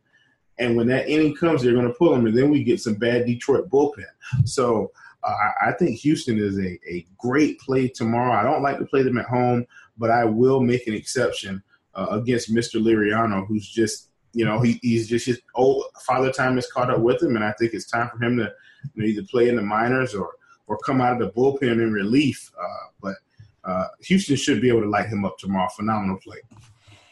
and 0.59 0.77
when 0.77 0.87
that 0.87 1.09
inning 1.09 1.35
comes, 1.35 1.63
they're 1.63 1.73
going 1.73 1.87
to 1.87 1.93
pull 1.93 2.13
him, 2.13 2.27
and 2.27 2.37
then 2.37 2.49
we 2.49 2.63
get 2.63 2.79
some 2.79 2.95
bad 2.95 3.25
Detroit 3.25 3.69
bullpen. 3.69 4.05
So 4.45 4.91
uh, 5.23 5.33
I 5.61 5.71
think 5.73 5.97
Houston 5.99 6.37
is 6.37 6.57
a, 6.59 6.79
a 6.89 7.05
great 7.17 7.59
play 7.59 7.87
tomorrow. 7.87 8.33
I 8.33 8.43
don't 8.43 8.63
like 8.63 8.77
to 8.79 8.85
play 8.85 9.03
them 9.03 9.17
at 9.17 9.25
home, 9.25 9.65
but 9.97 10.11
I 10.11 10.25
will 10.25 10.61
make 10.61 10.87
an 10.87 10.93
exception 10.93 11.63
uh, 11.95 12.07
against 12.11 12.53
Mr. 12.53 12.81
Liriano, 12.81 13.45
who's 13.47 13.67
just, 13.67 14.06
you 14.33 14.45
know, 14.45 14.59
he, 14.61 14.79
he's 14.81 15.07
just 15.07 15.25
his 15.25 15.41
old 15.55 15.85
father 16.05 16.31
time 16.31 16.55
has 16.55 16.71
caught 16.71 16.91
up 16.91 16.99
with 16.99 17.21
him, 17.21 17.35
and 17.35 17.43
I 17.43 17.53
think 17.53 17.73
it's 17.73 17.89
time 17.89 18.09
for 18.09 18.23
him 18.23 18.37
to 18.37 18.51
you 18.95 19.01
know, 19.01 19.07
either 19.07 19.23
play 19.23 19.49
in 19.49 19.55
the 19.55 19.61
minors 19.61 20.13
or 20.13 20.31
or 20.67 20.77
come 20.79 21.01
out 21.01 21.13
of 21.13 21.19
the 21.19 21.31
bullpen 21.31 21.81
in 21.81 21.93
relief. 21.93 22.51
Uh, 22.59 22.87
but 23.01 23.15
uh, 23.63 23.87
Houston 24.01 24.35
should 24.35 24.61
be 24.61 24.69
able 24.69 24.81
to 24.81 24.89
light 24.89 25.07
him 25.07 25.25
up 25.25 25.37
tomorrow. 25.37 25.69
Phenomenal 25.75 26.17
play. 26.23 26.39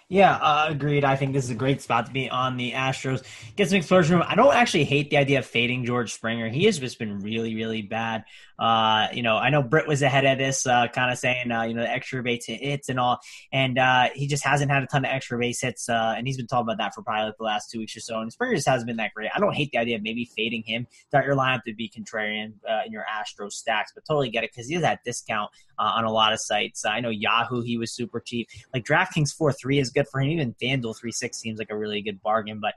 Yeah, 0.07 0.35
uh, 0.35 0.67
agreed. 0.69 1.03
I 1.03 1.15
think 1.15 1.33
this 1.33 1.45
is 1.45 1.49
a 1.49 1.55
great 1.55 1.81
spot 1.81 2.05
to 2.05 2.11
be 2.11 2.29
on 2.29 2.57
the 2.57 2.73
Astros. 2.73 3.23
Get 3.55 3.69
some 3.69 3.77
exposure. 3.77 4.21
I 4.21 4.35
don't 4.35 4.53
actually 4.53 4.83
hate 4.83 5.09
the 5.09 5.17
idea 5.17 5.39
of 5.39 5.47
fading 5.47 5.83
George 5.83 6.13
Springer. 6.13 6.47
He 6.47 6.65
has 6.65 6.77
just 6.77 6.99
been 6.99 7.19
really, 7.21 7.55
really 7.55 7.81
bad. 7.81 8.23
Uh, 8.57 9.07
you 9.13 9.21
know, 9.21 9.37
I 9.37 9.49
know 9.49 9.61
Britt 9.61 9.87
was 9.87 10.01
ahead 10.01 10.25
of 10.25 10.37
this, 10.37 10.65
uh, 10.65 10.87
kind 10.87 11.11
of 11.11 11.17
saying, 11.17 11.51
uh, 11.51 11.63
you 11.63 11.73
know, 11.73 11.81
the 11.81 11.91
extra 11.91 12.23
base 12.23 12.45
hits 12.45 12.89
and 12.89 12.99
all, 12.99 13.19
and 13.51 13.77
uh, 13.77 14.09
he 14.15 14.27
just 14.27 14.45
hasn't 14.45 14.71
had 14.71 14.83
a 14.83 14.87
ton 14.87 15.03
of 15.03 15.11
extra 15.11 15.37
base 15.37 15.61
hits, 15.61 15.89
uh, 15.89 16.13
and 16.17 16.25
he's 16.25 16.37
been 16.37 16.47
talking 16.47 16.63
about 16.63 16.77
that 16.77 16.95
for 16.95 17.01
probably 17.01 17.25
like 17.25 17.37
the 17.37 17.43
last 17.43 17.69
two 17.69 17.79
weeks 17.79 17.97
or 17.97 17.99
so. 17.99 18.19
And 18.19 18.31
Springer 18.31 18.55
just 18.55 18.67
hasn't 18.67 18.87
been 18.87 18.97
that 18.97 19.13
great. 19.13 19.29
I 19.35 19.39
don't 19.39 19.53
hate 19.53 19.71
the 19.71 19.79
idea 19.79 19.97
of 19.97 20.03
maybe 20.03 20.25
fading 20.25 20.63
him 20.65 20.87
throughout 21.11 21.25
your 21.25 21.35
lineup 21.35 21.63
to 21.63 21.73
be 21.73 21.89
contrarian 21.89 22.53
uh, 22.69 22.81
in 22.85 22.91
your 22.91 23.03
Astro 23.03 23.49
stacks, 23.49 23.91
but 23.93 24.05
totally 24.05 24.29
get 24.29 24.43
it 24.43 24.51
because 24.51 24.67
he 24.67 24.75
has 24.75 24.83
that 24.83 25.03
discount 25.03 25.51
on 25.77 26.05
a 26.05 26.11
lot 26.11 26.31
of 26.31 26.39
sites. 26.39 26.85
I 26.85 27.01
know 27.01 27.09
Yahoo, 27.09 27.61
he 27.61 27.77
was 27.77 27.91
super 27.91 28.21
cheap. 28.21 28.47
Like 28.73 28.85
DraftKings 28.85 29.35
four 29.35 29.51
three 29.51 29.79
is 29.79 29.89
good 29.89 30.07
for 30.07 30.21
him. 30.21 30.29
Even 30.29 30.55
FanDuel 30.61 30.97
three 30.97 31.11
six 31.11 31.37
seems 31.37 31.59
like 31.59 31.69
a 31.69 31.77
really 31.77 32.01
good 32.01 32.21
bargain, 32.21 32.61
but 32.61 32.75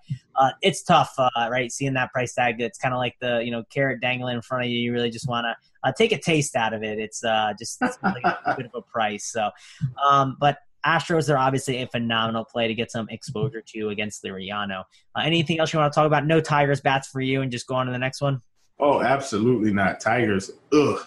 it's 0.60 0.82
tough, 0.82 1.14
right? 1.36 1.70
Seeing 1.70 1.94
that 1.94 2.12
price 2.12 2.34
tag, 2.34 2.60
it's 2.60 2.78
kind 2.78 2.92
of 2.92 2.98
like 2.98 3.16
the 3.20 3.42
you 3.44 3.52
know 3.52 3.62
carrot 3.72 4.00
dangling 4.00 4.36
in 4.36 4.42
front 4.42 4.64
of 4.64 4.70
you. 4.70 4.78
You 4.78 4.92
really 4.92 5.10
just 5.10 5.28
want 5.28 5.44
to 5.44 5.67
uh, 5.82 5.92
take 5.96 6.12
a 6.12 6.18
taste 6.18 6.56
out 6.56 6.74
of 6.74 6.82
it. 6.82 6.98
It's 6.98 7.24
uh, 7.24 7.52
just 7.58 7.78
it's 7.82 7.98
like 8.02 8.24
a 8.24 8.54
bit 8.56 8.66
of 8.66 8.72
a 8.74 8.82
price. 8.82 9.24
So, 9.24 9.50
um, 10.08 10.36
but 10.40 10.58
Astros 10.86 11.32
are 11.32 11.38
obviously 11.38 11.82
a 11.82 11.86
phenomenal 11.86 12.44
play 12.44 12.68
to 12.68 12.74
get 12.74 12.90
some 12.90 13.08
exposure 13.10 13.62
to 13.74 13.88
against 13.88 14.22
Liriano. 14.24 14.84
Uh, 15.14 15.22
anything 15.22 15.60
else 15.60 15.72
you 15.72 15.78
want 15.78 15.92
to 15.92 15.98
talk 15.98 16.06
about? 16.06 16.26
No 16.26 16.40
Tigers 16.40 16.80
bats 16.80 17.08
for 17.08 17.20
you, 17.20 17.42
and 17.42 17.50
just 17.50 17.66
go 17.66 17.74
on 17.74 17.86
to 17.86 17.92
the 17.92 17.98
next 17.98 18.20
one. 18.20 18.40
Oh, 18.80 19.02
absolutely 19.02 19.72
not. 19.72 20.00
Tigers, 20.00 20.50
ugh. 20.72 21.06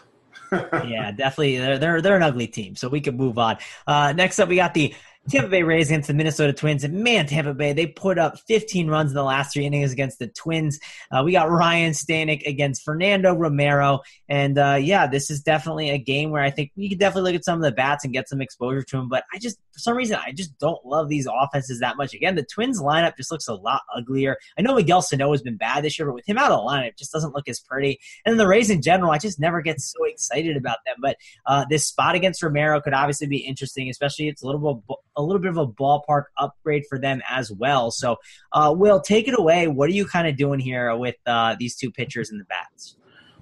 yeah, 0.51 1.11
definitely. 1.11 1.57
They're, 1.57 1.77
they're 1.77 2.01
they're 2.01 2.17
an 2.17 2.23
ugly 2.23 2.47
team, 2.47 2.75
so 2.75 2.89
we 2.89 2.99
can 2.99 3.15
move 3.15 3.37
on. 3.37 3.57
Uh, 3.87 4.11
next 4.11 4.39
up, 4.39 4.49
we 4.49 4.57
got 4.57 4.73
the 4.73 4.93
Tampa 5.29 5.49
Bay 5.49 5.63
Rays 5.63 5.89
against 5.89 6.07
the 6.07 6.13
Minnesota 6.13 6.51
Twins. 6.51 6.83
And 6.83 7.03
man, 7.03 7.27
Tampa 7.27 7.53
Bay, 7.53 7.73
they 7.73 7.85
put 7.85 8.17
up 8.17 8.39
15 8.47 8.87
runs 8.87 9.11
in 9.11 9.15
the 9.15 9.23
last 9.23 9.53
three 9.53 9.65
innings 9.65 9.91
against 9.91 10.19
the 10.19 10.27
Twins. 10.27 10.79
Uh, 11.11 11.21
we 11.23 11.31
got 11.31 11.49
Ryan 11.49 11.91
Stanek 11.91 12.45
against 12.47 12.83
Fernando 12.83 13.33
Romero. 13.33 13.99
And 14.27 14.57
uh, 14.57 14.77
yeah, 14.81 15.05
this 15.07 15.29
is 15.29 15.41
definitely 15.41 15.91
a 15.91 15.99
game 15.99 16.31
where 16.31 16.41
I 16.41 16.49
think 16.49 16.71
we 16.75 16.89
could 16.89 16.99
definitely 16.99 17.31
look 17.31 17.39
at 17.39 17.45
some 17.45 17.59
of 17.59 17.63
the 17.63 17.71
bats 17.71 18.03
and 18.03 18.13
get 18.13 18.29
some 18.29 18.41
exposure 18.41 18.81
to 18.81 18.97
them. 18.97 19.09
But 19.09 19.23
I 19.31 19.37
just, 19.37 19.59
for 19.71 19.79
some 19.79 19.95
reason, 19.95 20.17
I 20.25 20.31
just 20.31 20.57
don't 20.59 20.83
love 20.85 21.09
these 21.09 21.27
offenses 21.31 21.79
that 21.79 21.97
much. 21.97 22.13
Again, 22.13 22.35
the 22.35 22.43
Twins 22.43 22.81
lineup 22.81 23.17
just 23.17 23.31
looks 23.31 23.47
a 23.47 23.53
lot 23.53 23.81
uglier. 23.95 24.37
I 24.57 24.61
know 24.61 24.75
Miguel 24.75 25.01
Sano 25.01 25.31
has 25.31 25.41
been 25.41 25.57
bad 25.57 25.83
this 25.83 25.97
year, 25.97 26.07
but 26.07 26.15
with 26.15 26.27
him 26.27 26.37
out 26.37 26.51
of 26.51 26.57
the 26.57 26.63
lineup, 26.63 26.89
it 26.89 26.97
just 26.97 27.11
doesn't 27.11 27.33
look 27.33 27.47
as 27.47 27.59
pretty. 27.59 27.99
And 28.25 28.39
the 28.39 28.47
Rays 28.47 28.69
in 28.69 28.81
general, 28.81 29.11
I 29.11 29.17
just 29.17 29.39
never 29.39 29.61
get 29.61 29.79
so 29.79 30.03
excited 30.05 30.57
about 30.57 30.79
them. 30.85 30.95
But 31.01 31.17
uh, 31.45 31.65
this 31.69 31.85
spot 31.85 32.15
against 32.15 32.43
Romero 32.43 32.81
could 32.81 32.93
obviously 32.93 33.27
be 33.27 33.37
interesting, 33.37 33.89
especially 33.89 34.27
it's 34.27 34.43
a 34.43 34.45
little 34.45 34.75
bit 34.75 34.97
a 35.17 35.21
little 35.21 35.41
bit 35.41 35.51
of 35.51 35.57
a 35.57 35.67
ballpark 35.67 36.25
upgrade 36.37 36.83
for 36.87 36.97
them 36.97 37.21
as 37.29 37.51
well. 37.51 37.91
So, 37.91 38.17
uh, 38.53 38.73
Will, 38.75 39.01
take 39.01 39.27
it 39.27 39.37
away. 39.37 39.67
What 39.67 39.89
are 39.89 39.93
you 39.93 40.05
kind 40.05 40.27
of 40.27 40.37
doing 40.37 40.59
here 40.59 40.95
with 40.95 41.15
uh, 41.25 41.55
these 41.59 41.75
two 41.75 41.91
pitchers 41.91 42.29
and 42.29 42.39
the 42.39 42.45
bats? 42.45 42.95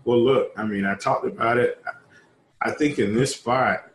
Well, 0.04 0.24
look, 0.24 0.52
I 0.58 0.66
mean, 0.66 0.86
I 0.86 0.96
talked 0.96 1.26
about 1.26 1.58
it. 1.58 1.84
I 2.62 2.72
think 2.72 3.00
in 3.00 3.16
this 3.16 3.36
spot, 3.36 3.90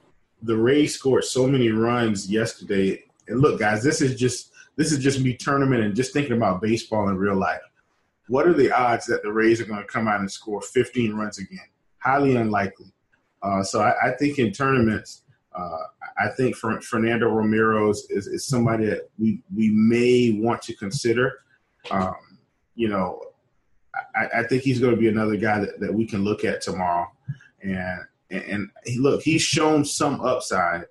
the 0.44 0.56
Rays 0.56 0.94
scored 0.94 1.24
so 1.24 1.46
many 1.46 1.70
runs 1.70 2.30
yesterday. 2.30 3.02
And 3.28 3.40
look, 3.40 3.58
guys, 3.58 3.82
this 3.82 4.00
is 4.00 4.18
just 4.18 4.52
this 4.76 4.92
is 4.92 4.98
just 4.98 5.20
me 5.20 5.34
tournament 5.34 5.82
and 5.82 5.94
just 5.94 6.12
thinking 6.12 6.36
about 6.36 6.60
baseball 6.60 7.08
in 7.08 7.16
real 7.16 7.36
life. 7.36 7.60
What 8.28 8.46
are 8.46 8.52
the 8.52 8.72
odds 8.72 9.06
that 9.06 9.22
the 9.22 9.32
Rays 9.32 9.60
are 9.60 9.64
going 9.64 9.80
to 9.80 9.86
come 9.86 10.08
out 10.08 10.20
and 10.20 10.30
score 10.30 10.60
15 10.60 11.14
runs 11.14 11.38
again? 11.38 11.68
Highly 11.98 12.36
unlikely. 12.36 12.92
Uh, 13.42 13.62
so 13.62 13.82
I, 13.82 14.08
I, 14.08 14.10
think 14.12 14.38
in 14.38 14.50
tournaments, 14.50 15.22
uh, 15.54 15.78
I 16.18 16.28
think 16.30 16.56
Fernando 16.56 17.28
Romero 17.28 17.90
is, 17.90 18.06
is, 18.08 18.26
is, 18.26 18.46
somebody 18.46 18.86
that 18.86 19.10
we, 19.18 19.42
we 19.54 19.68
may 19.70 20.40
want 20.40 20.62
to 20.62 20.74
consider. 20.74 21.40
Um, 21.90 22.14
you 22.74 22.88
know, 22.88 23.20
I, 24.16 24.40
I, 24.40 24.42
think 24.44 24.62
he's 24.62 24.80
going 24.80 24.94
to 24.94 25.00
be 25.00 25.08
another 25.08 25.36
guy 25.36 25.60
that, 25.60 25.78
that 25.80 25.92
we 25.92 26.06
can 26.06 26.24
look 26.24 26.44
at 26.44 26.62
tomorrow. 26.62 27.06
And, 27.62 28.00
and, 28.30 28.42
and 28.44 28.70
he, 28.84 28.98
look, 28.98 29.22
he's 29.22 29.42
shown 29.42 29.84
some 29.84 30.20
upside, 30.20 30.84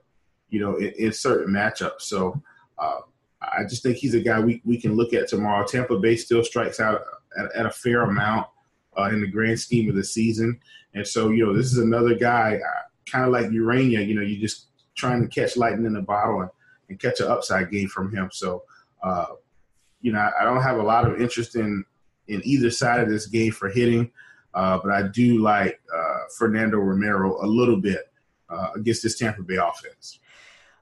you 0.50 0.60
know, 0.60 0.76
in, 0.76 0.94
in 0.98 1.14
certain 1.14 1.54
matchups. 1.54 2.02
So 2.02 2.42
uh, 2.78 3.00
I 3.42 3.64
just 3.64 3.84
think 3.84 3.98
he's 3.98 4.14
a 4.14 4.22
guy 4.22 4.40
we, 4.40 4.62
we 4.66 4.80
can 4.80 4.96
look 4.96 5.14
at 5.14 5.28
tomorrow. 5.28 5.66
Tampa 5.66 5.98
Bay 6.00 6.16
still 6.16 6.44
strikes 6.44 6.80
out 6.80 7.02
at, 7.38 7.56
at 7.56 7.66
a 7.66 7.72
fair 7.72 8.04
amount 8.04 8.48
uh, 8.98 9.10
in 9.12 9.22
the 9.22 9.28
grand 9.28 9.60
scheme 9.60 9.90
of 9.90 9.96
the 9.96 10.04
season. 10.04 10.60
And 10.94 11.08
so, 11.08 11.30
you 11.30 11.46
know, 11.46 11.54
this 11.54 11.72
is 11.72 11.80
another 11.80 12.16
guy, 12.16 12.56
uh, 12.56 12.82
kind 13.10 13.26
of 13.26 13.32
like 13.32 13.48
Urena, 13.48 14.06
you 14.06 14.16
know, 14.16 14.22
you're 14.22 14.42
just 14.42 14.68
trying 14.96 15.22
to 15.22 15.28
catch 15.28 15.58
lightning 15.58 15.86
in 15.86 15.96
a 15.96 16.02
bottle 16.02 16.42
and, 16.42 16.50
and 16.90 17.00
catch 17.00 17.20
an 17.20 17.28
upside 17.28 17.72
game 17.72 17.88
from 17.88 18.14
him. 18.14 18.30
So, 18.32 18.64
uh, 19.02 19.26
you 20.02 20.12
know, 20.12 20.30
I, 20.40 20.44
don't 20.44 20.62
have 20.62 20.78
a 20.78 20.84
lot 20.84 21.10
of 21.10 21.20
interest 21.20 21.56
in 21.56 21.84
in 22.28 22.42
either 22.46 22.70
side 22.70 23.00
of 23.00 23.10
this 23.10 23.26
game 23.26 23.52
for 23.52 23.70
hitting, 23.70 24.12
uh, 24.54 24.80
but 24.82 24.92
I 24.92 25.08
do 25.08 25.42
like 25.42 25.82
uh, 25.94 26.03
Fernando 26.38 26.78
Romero 26.78 27.44
a 27.44 27.48
little 27.48 27.78
bit 27.78 28.02
uh, 28.50 28.70
against 28.76 29.04
this 29.04 29.18
Tampa 29.18 29.44
Bay 29.44 29.56
offense. 29.56 30.20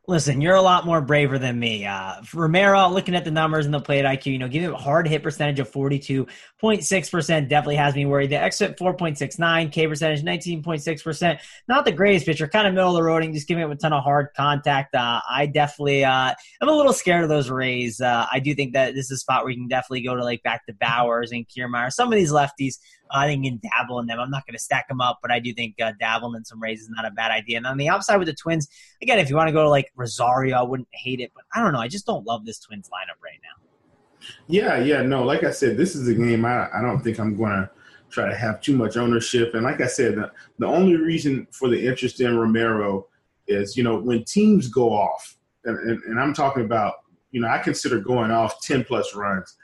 Listen, 0.07 0.41
you're 0.41 0.55
a 0.55 0.61
lot 0.61 0.83
more 0.83 0.99
braver 0.99 1.37
than 1.37 1.59
me. 1.59 1.85
Uh, 1.85 2.15
Romero, 2.33 2.89
looking 2.89 3.13
at 3.13 3.23
the 3.23 3.29
numbers 3.29 3.65
and 3.65 3.73
the 3.73 3.79
plate 3.79 4.03
IQ, 4.03 4.25
you 4.25 4.39
know, 4.39 4.47
giving 4.47 4.67
him 4.67 4.73
a 4.73 4.77
hard 4.77 5.07
hit 5.07 5.21
percentage 5.21 5.59
of 5.59 5.71
42.6% 5.71 7.47
definitely 7.47 7.75
has 7.75 7.93
me 7.93 8.07
worried. 8.07 8.31
The 8.31 8.37
exit 8.37 8.79
4.69, 8.79 9.71
K 9.71 9.87
percentage 9.87 10.23
19.6%. 10.23 11.39
Not 11.67 11.85
the 11.85 11.91
greatest 11.91 12.25
pitcher, 12.25 12.47
kind 12.47 12.67
of 12.67 12.73
middle 12.73 12.89
of 12.89 12.95
the 12.95 13.03
road, 13.03 13.23
and 13.23 13.31
just 13.31 13.47
giving 13.47 13.63
him 13.63 13.69
a 13.69 13.75
ton 13.75 13.93
of 13.93 14.03
hard 14.03 14.29
contact. 14.35 14.95
Uh, 14.95 15.21
I 15.29 15.45
definitely, 15.45 16.03
uh, 16.03 16.33
I'm 16.61 16.67
a 16.67 16.73
little 16.73 16.93
scared 16.93 17.21
of 17.21 17.29
those 17.29 17.51
Rays. 17.51 18.01
Uh, 18.01 18.25
I 18.29 18.39
do 18.39 18.55
think 18.55 18.73
that 18.73 18.95
this 18.95 19.05
is 19.05 19.11
a 19.11 19.17
spot 19.17 19.43
where 19.43 19.51
you 19.51 19.59
can 19.59 19.67
definitely 19.67 20.01
go 20.01 20.15
to 20.15 20.23
like 20.23 20.41
back 20.41 20.65
to 20.65 20.73
Bauers 20.73 21.31
and 21.31 21.47
Kiermaier. 21.47 21.91
Some 21.91 22.11
of 22.11 22.17
these 22.17 22.31
lefties 22.31 22.79
I 23.13 23.27
think 23.27 23.45
in 23.45 23.59
dabble 23.59 23.99
in 23.99 24.07
them. 24.07 24.19
I'm 24.19 24.31
not 24.31 24.45
going 24.45 24.53
to 24.53 24.63
stack 24.63 24.87
them 24.87 25.01
up, 25.01 25.19
but 25.21 25.31
I 25.31 25.39
do 25.39 25.53
think 25.53 25.75
uh, 25.81 25.91
dabbling 25.99 26.37
in 26.37 26.45
some 26.45 26.61
Rays 26.61 26.81
is 26.81 26.89
not 26.89 27.05
a 27.05 27.11
bad 27.11 27.31
idea. 27.31 27.57
And 27.57 27.67
on 27.67 27.77
the 27.77 27.89
outside 27.89 28.17
with 28.17 28.27
the 28.27 28.33
Twins, 28.33 28.67
again, 29.01 29.19
if 29.19 29.29
you 29.29 29.35
want 29.35 29.49
to 29.49 29.53
go 29.53 29.63
to 29.63 29.69
like 29.69 29.91
Rosario, 29.95 30.57
I 30.57 30.63
wouldn't 30.63 30.87
hate 30.91 31.19
it, 31.19 31.31
but 31.35 31.43
I 31.53 31.61
don't 31.61 31.73
know. 31.73 31.79
I 31.79 31.87
just 31.87 32.05
don't 32.05 32.25
love 32.25 32.45
this 32.45 32.59
Twins 32.59 32.89
lineup 32.89 33.21
right 33.23 33.39
now. 33.43 34.27
Yeah, 34.47 34.77
yeah, 34.77 35.01
no. 35.01 35.23
Like 35.23 35.43
I 35.43 35.51
said, 35.51 35.77
this 35.77 35.95
is 35.95 36.07
a 36.07 36.13
game 36.13 36.45
I, 36.45 36.67
I 36.73 36.81
don't 36.81 37.01
think 37.01 37.19
I'm 37.19 37.35
going 37.35 37.51
to 37.51 37.69
try 38.09 38.29
to 38.29 38.35
have 38.35 38.61
too 38.61 38.75
much 38.75 38.97
ownership. 38.97 39.53
And 39.55 39.63
like 39.63 39.81
I 39.81 39.87
said, 39.87 40.15
the, 40.15 40.31
the 40.59 40.67
only 40.67 40.95
reason 40.95 41.47
for 41.51 41.69
the 41.69 41.87
interest 41.87 42.21
in 42.21 42.37
Romero 42.37 43.07
is, 43.47 43.75
you 43.75 43.83
know, 43.83 43.99
when 43.99 44.23
teams 44.25 44.67
go 44.67 44.89
off, 44.89 45.37
and, 45.65 45.77
and, 45.77 46.03
and 46.03 46.19
I'm 46.19 46.33
talking 46.33 46.63
about, 46.63 46.95
you 47.31 47.41
know, 47.41 47.47
I 47.47 47.59
consider 47.59 47.99
going 47.99 48.31
off 48.31 48.61
10 48.61 48.83
plus 48.83 49.15
runs. 49.15 49.55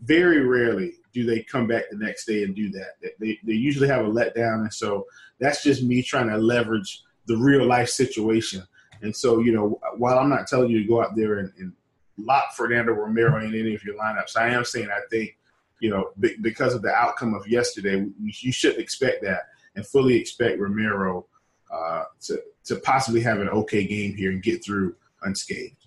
Very 0.00 0.40
rarely 0.40 0.94
do 1.12 1.24
they 1.24 1.42
come 1.42 1.66
back 1.66 1.84
the 1.90 1.96
next 1.96 2.26
day 2.26 2.42
and 2.42 2.54
do 2.54 2.68
that? 2.70 2.96
They, 3.18 3.38
they 3.42 3.54
usually 3.54 3.88
have 3.88 4.04
a 4.04 4.08
letdown. 4.08 4.60
And 4.60 4.72
so 4.72 5.06
that's 5.40 5.62
just 5.62 5.82
me 5.82 6.02
trying 6.02 6.28
to 6.28 6.36
leverage 6.36 7.02
the 7.26 7.36
real 7.36 7.64
life 7.66 7.88
situation. 7.88 8.62
And 9.02 9.14
so, 9.14 9.40
you 9.40 9.52
know, 9.52 9.80
while 9.96 10.18
I'm 10.18 10.28
not 10.28 10.46
telling 10.46 10.70
you 10.70 10.80
to 10.80 10.88
go 10.88 11.02
out 11.02 11.16
there 11.16 11.38
and, 11.38 11.52
and 11.58 11.72
lock 12.18 12.54
Fernando 12.54 12.92
Romero 12.92 13.40
in 13.40 13.54
any 13.54 13.74
of 13.74 13.84
your 13.84 13.96
lineups, 13.96 14.36
I 14.36 14.48
am 14.48 14.64
saying 14.64 14.88
I 14.90 15.00
think, 15.10 15.36
you 15.80 15.90
know, 15.90 16.10
because 16.40 16.74
of 16.74 16.82
the 16.82 16.92
outcome 16.92 17.34
of 17.34 17.46
yesterday, 17.46 18.06
you 18.18 18.52
should 18.52 18.78
expect 18.78 19.22
that 19.22 19.42
and 19.74 19.86
fully 19.86 20.16
expect 20.16 20.58
Romero 20.58 21.26
uh, 21.72 22.04
to, 22.22 22.42
to 22.64 22.76
possibly 22.76 23.20
have 23.20 23.40
an 23.40 23.48
okay 23.48 23.86
game 23.86 24.14
here 24.14 24.30
and 24.30 24.42
get 24.42 24.64
through 24.64 24.94
unscathed. 25.22 25.85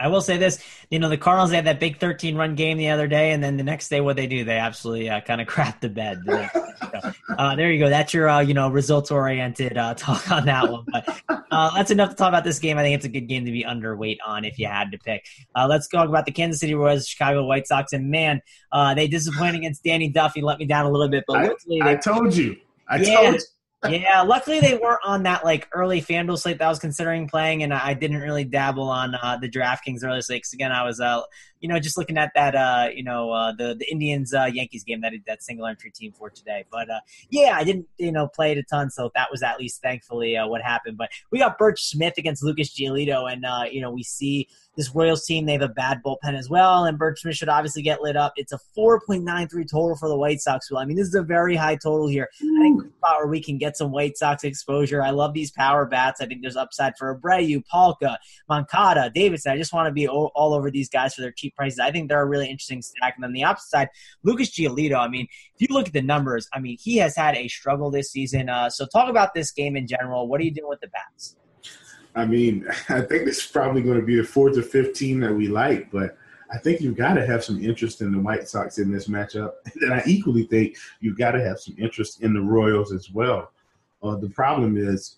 I 0.00 0.08
will 0.08 0.20
say 0.20 0.38
this, 0.38 0.58
you 0.90 0.98
know, 0.98 1.08
the 1.08 1.16
Cardinals 1.16 1.50
they 1.50 1.56
had 1.56 1.66
that 1.66 1.78
big 1.78 1.98
13 1.98 2.36
run 2.36 2.56
game 2.56 2.78
the 2.78 2.88
other 2.90 3.06
day, 3.06 3.30
and 3.30 3.42
then 3.42 3.56
the 3.56 3.62
next 3.62 3.88
day, 3.88 4.00
what 4.00 4.16
they 4.16 4.26
do, 4.26 4.44
they 4.44 4.58
absolutely 4.58 5.08
uh, 5.08 5.20
kind 5.20 5.40
of 5.40 5.46
crap 5.54 5.80
the 5.80 5.88
bed. 5.88 6.18
uh, 7.38 7.54
there 7.54 7.70
you 7.70 7.78
go. 7.78 7.88
That's 7.88 8.12
your, 8.12 8.28
uh, 8.28 8.40
you 8.40 8.54
know, 8.54 8.68
results 8.68 9.12
oriented 9.12 9.78
uh, 9.78 9.94
talk 9.98 10.30
on 10.30 10.46
that 10.46 10.70
one. 10.70 10.84
But 10.90 11.22
uh, 11.28 11.74
that's 11.74 11.92
enough 11.92 12.10
to 12.10 12.16
talk 12.16 12.28
about 12.28 12.42
this 12.42 12.58
game. 12.58 12.76
I 12.76 12.82
think 12.82 12.96
it's 12.96 13.04
a 13.04 13.08
good 13.08 13.28
game 13.28 13.44
to 13.44 13.52
be 13.52 13.62
underweight 13.62 14.18
on 14.26 14.44
if 14.44 14.58
you 14.58 14.66
had 14.66 14.90
to 14.92 14.98
pick. 14.98 15.26
Uh, 15.54 15.66
let's 15.68 15.86
talk 15.86 16.08
about 16.08 16.26
the 16.26 16.32
Kansas 16.32 16.60
City 16.60 16.74
Royals, 16.74 17.06
Chicago 17.06 17.44
White 17.44 17.68
Sox, 17.68 17.92
and 17.92 18.10
man, 18.10 18.42
they 18.96 19.06
disappointed 19.06 19.56
against 19.56 19.84
Danny 19.84 20.08
Duffy, 20.08 20.42
let 20.42 20.58
me 20.58 20.66
down 20.66 20.86
a 20.86 20.90
little 20.90 21.08
bit. 21.08 21.24
But 21.26 21.36
I, 21.36 21.90
I 21.92 21.94
told 21.96 22.34
you. 22.34 22.56
I 22.88 22.96
yeah, 22.96 23.14
told 23.14 23.34
you 23.34 23.40
yeah, 23.88 24.22
luckily 24.22 24.60
they 24.60 24.76
weren't 24.76 25.00
on 25.04 25.22
that 25.24 25.44
like 25.44 25.68
early 25.72 26.00
FanDuel 26.00 26.38
slate 26.38 26.58
that 26.58 26.64
I 26.64 26.68
was 26.68 26.78
considering 26.78 27.28
playing, 27.28 27.62
and 27.62 27.72
I 27.72 27.94
didn't 27.94 28.20
really 28.20 28.44
dabble 28.44 28.88
on 28.88 29.14
uh, 29.14 29.38
the 29.40 29.48
DraftKings 29.48 30.04
early 30.04 30.22
slate. 30.22 30.38
Because 30.38 30.52
again, 30.52 30.72
I 30.72 30.84
was, 30.84 31.00
uh, 31.00 31.22
you 31.60 31.68
know, 31.68 31.78
just 31.78 31.96
looking 31.96 32.18
at 32.18 32.30
that, 32.34 32.54
uh, 32.54 32.88
you 32.94 33.02
know, 33.02 33.30
uh, 33.30 33.52
the 33.52 33.74
the 33.74 33.90
Indians 33.90 34.34
uh, 34.34 34.44
Yankees 34.44 34.84
game 34.84 35.00
that 35.00 35.12
that 35.26 35.42
single 35.42 35.66
entry 35.66 35.90
team 35.90 36.12
for 36.12 36.30
today. 36.30 36.64
But 36.70 36.90
uh, 36.90 37.00
yeah, 37.30 37.56
I 37.56 37.64
didn't, 37.64 37.86
you 37.98 38.12
know, 38.12 38.28
play 38.28 38.52
it 38.52 38.58
a 38.58 38.62
ton, 38.62 38.90
so 38.90 39.10
that 39.14 39.30
was 39.30 39.42
at 39.42 39.58
least 39.58 39.80
thankfully 39.82 40.36
what 40.46 40.62
happened. 40.62 40.96
But 40.96 41.10
we 41.30 41.38
got 41.38 41.58
Burch 41.58 41.82
Smith 41.82 42.14
against 42.18 42.42
Lucas 42.42 42.74
Giolito, 42.74 43.30
and 43.30 43.44
you 43.72 43.80
know, 43.80 43.90
we 43.90 44.02
see 44.02 44.48
this 44.76 44.94
Royals 44.94 45.24
team, 45.24 45.46
they 45.46 45.52
have 45.52 45.62
a 45.62 45.68
bad 45.68 46.02
bullpen 46.04 46.36
as 46.36 46.50
well, 46.50 46.84
and 46.84 46.98
Burch 46.98 47.20
Smith 47.20 47.36
should 47.36 47.48
obviously 47.48 47.82
get 47.82 48.02
lit 48.02 48.16
up. 48.16 48.32
It's 48.36 48.52
a 48.52 48.58
4.93 48.76 49.70
total 49.70 49.96
for 49.96 50.08
the 50.08 50.16
White 50.16 50.40
Sox. 50.40 50.70
Well, 50.70 50.82
I 50.82 50.84
mean, 50.84 50.96
this 50.96 51.06
is 51.06 51.14
a 51.14 51.22
very 51.22 51.54
high 51.54 51.76
total 51.76 52.08
here. 52.08 52.28
I 52.40 52.62
think 52.62 52.82
spot 53.04 53.18
where 53.18 53.26
we 53.26 53.42
can 53.42 53.58
get 53.58 53.76
some 53.76 53.90
White 53.90 54.16
Sox 54.16 54.44
exposure. 54.44 55.02
I 55.02 55.10
love 55.10 55.34
these 55.34 55.50
power 55.50 55.86
bats. 55.86 56.20
I 56.20 56.26
think 56.26 56.42
there's 56.42 56.56
upside 56.56 56.96
for 56.96 57.18
Abreu, 57.18 57.64
Palka, 57.66 58.18
Moncada, 58.48 59.10
Davidson. 59.14 59.52
I 59.52 59.56
just 59.56 59.72
want 59.72 59.86
to 59.86 59.92
be 59.92 60.08
all, 60.08 60.32
all 60.34 60.54
over 60.54 60.70
these 60.70 60.88
guys 60.88 61.14
for 61.14 61.22
their 61.22 61.32
cheap 61.44 61.56
prices. 61.56 61.78
I 61.78 61.90
think 61.90 62.08
they're 62.08 62.22
a 62.22 62.26
really 62.26 62.48
interesting 62.48 62.82
stack. 62.82 63.14
And 63.16 63.24
then 63.24 63.32
the 63.32 63.44
opposite 63.44 63.68
side, 63.68 63.88
Lucas 64.22 64.50
Giolito. 64.50 64.96
I 64.96 65.08
mean, 65.08 65.26
if 65.58 65.68
you 65.68 65.74
look 65.74 65.86
at 65.86 65.92
the 65.92 66.02
numbers, 66.02 66.48
I 66.52 66.60
mean, 66.60 66.76
he 66.80 66.96
has 66.98 67.16
had 67.16 67.36
a 67.36 67.48
struggle 67.48 67.90
this 67.90 68.10
season. 68.10 68.48
Uh, 68.48 68.70
so 68.70 68.86
talk 68.86 69.08
about 69.08 69.34
this 69.34 69.50
game 69.50 69.76
in 69.76 69.86
general. 69.86 70.28
What 70.28 70.40
are 70.40 70.44
you 70.44 70.52
doing 70.52 70.68
with 70.68 70.80
the 70.80 70.88
bats? 70.88 71.36
I 72.14 72.24
mean, 72.24 72.66
I 72.88 73.00
think 73.02 73.28
is 73.28 73.44
probably 73.46 73.82
going 73.82 74.00
to 74.00 74.06
be 74.06 74.16
the 74.16 74.24
fourth 74.24 74.56
or 74.56 74.62
fifth 74.62 74.94
team 74.94 75.20
that 75.20 75.34
we 75.34 75.48
like, 75.48 75.90
but 75.90 76.16
I 76.52 76.58
think 76.58 76.80
you've 76.80 76.96
got 76.96 77.14
to 77.14 77.26
have 77.26 77.42
some 77.42 77.62
interest 77.62 78.00
in 78.00 78.12
the 78.12 78.18
White 78.18 78.48
Sox 78.48 78.78
in 78.78 78.92
this 78.92 79.08
matchup. 79.08 79.52
And 79.80 79.92
I 79.92 80.02
equally 80.06 80.44
think 80.44 80.76
you've 81.00 81.18
got 81.18 81.32
to 81.32 81.42
have 81.42 81.58
some 81.58 81.74
interest 81.78 82.22
in 82.22 82.32
the 82.32 82.40
Royals 82.40 82.92
as 82.92 83.10
well. 83.10 83.50
Uh, 84.02 84.16
the 84.16 84.28
problem 84.30 84.76
is, 84.76 85.16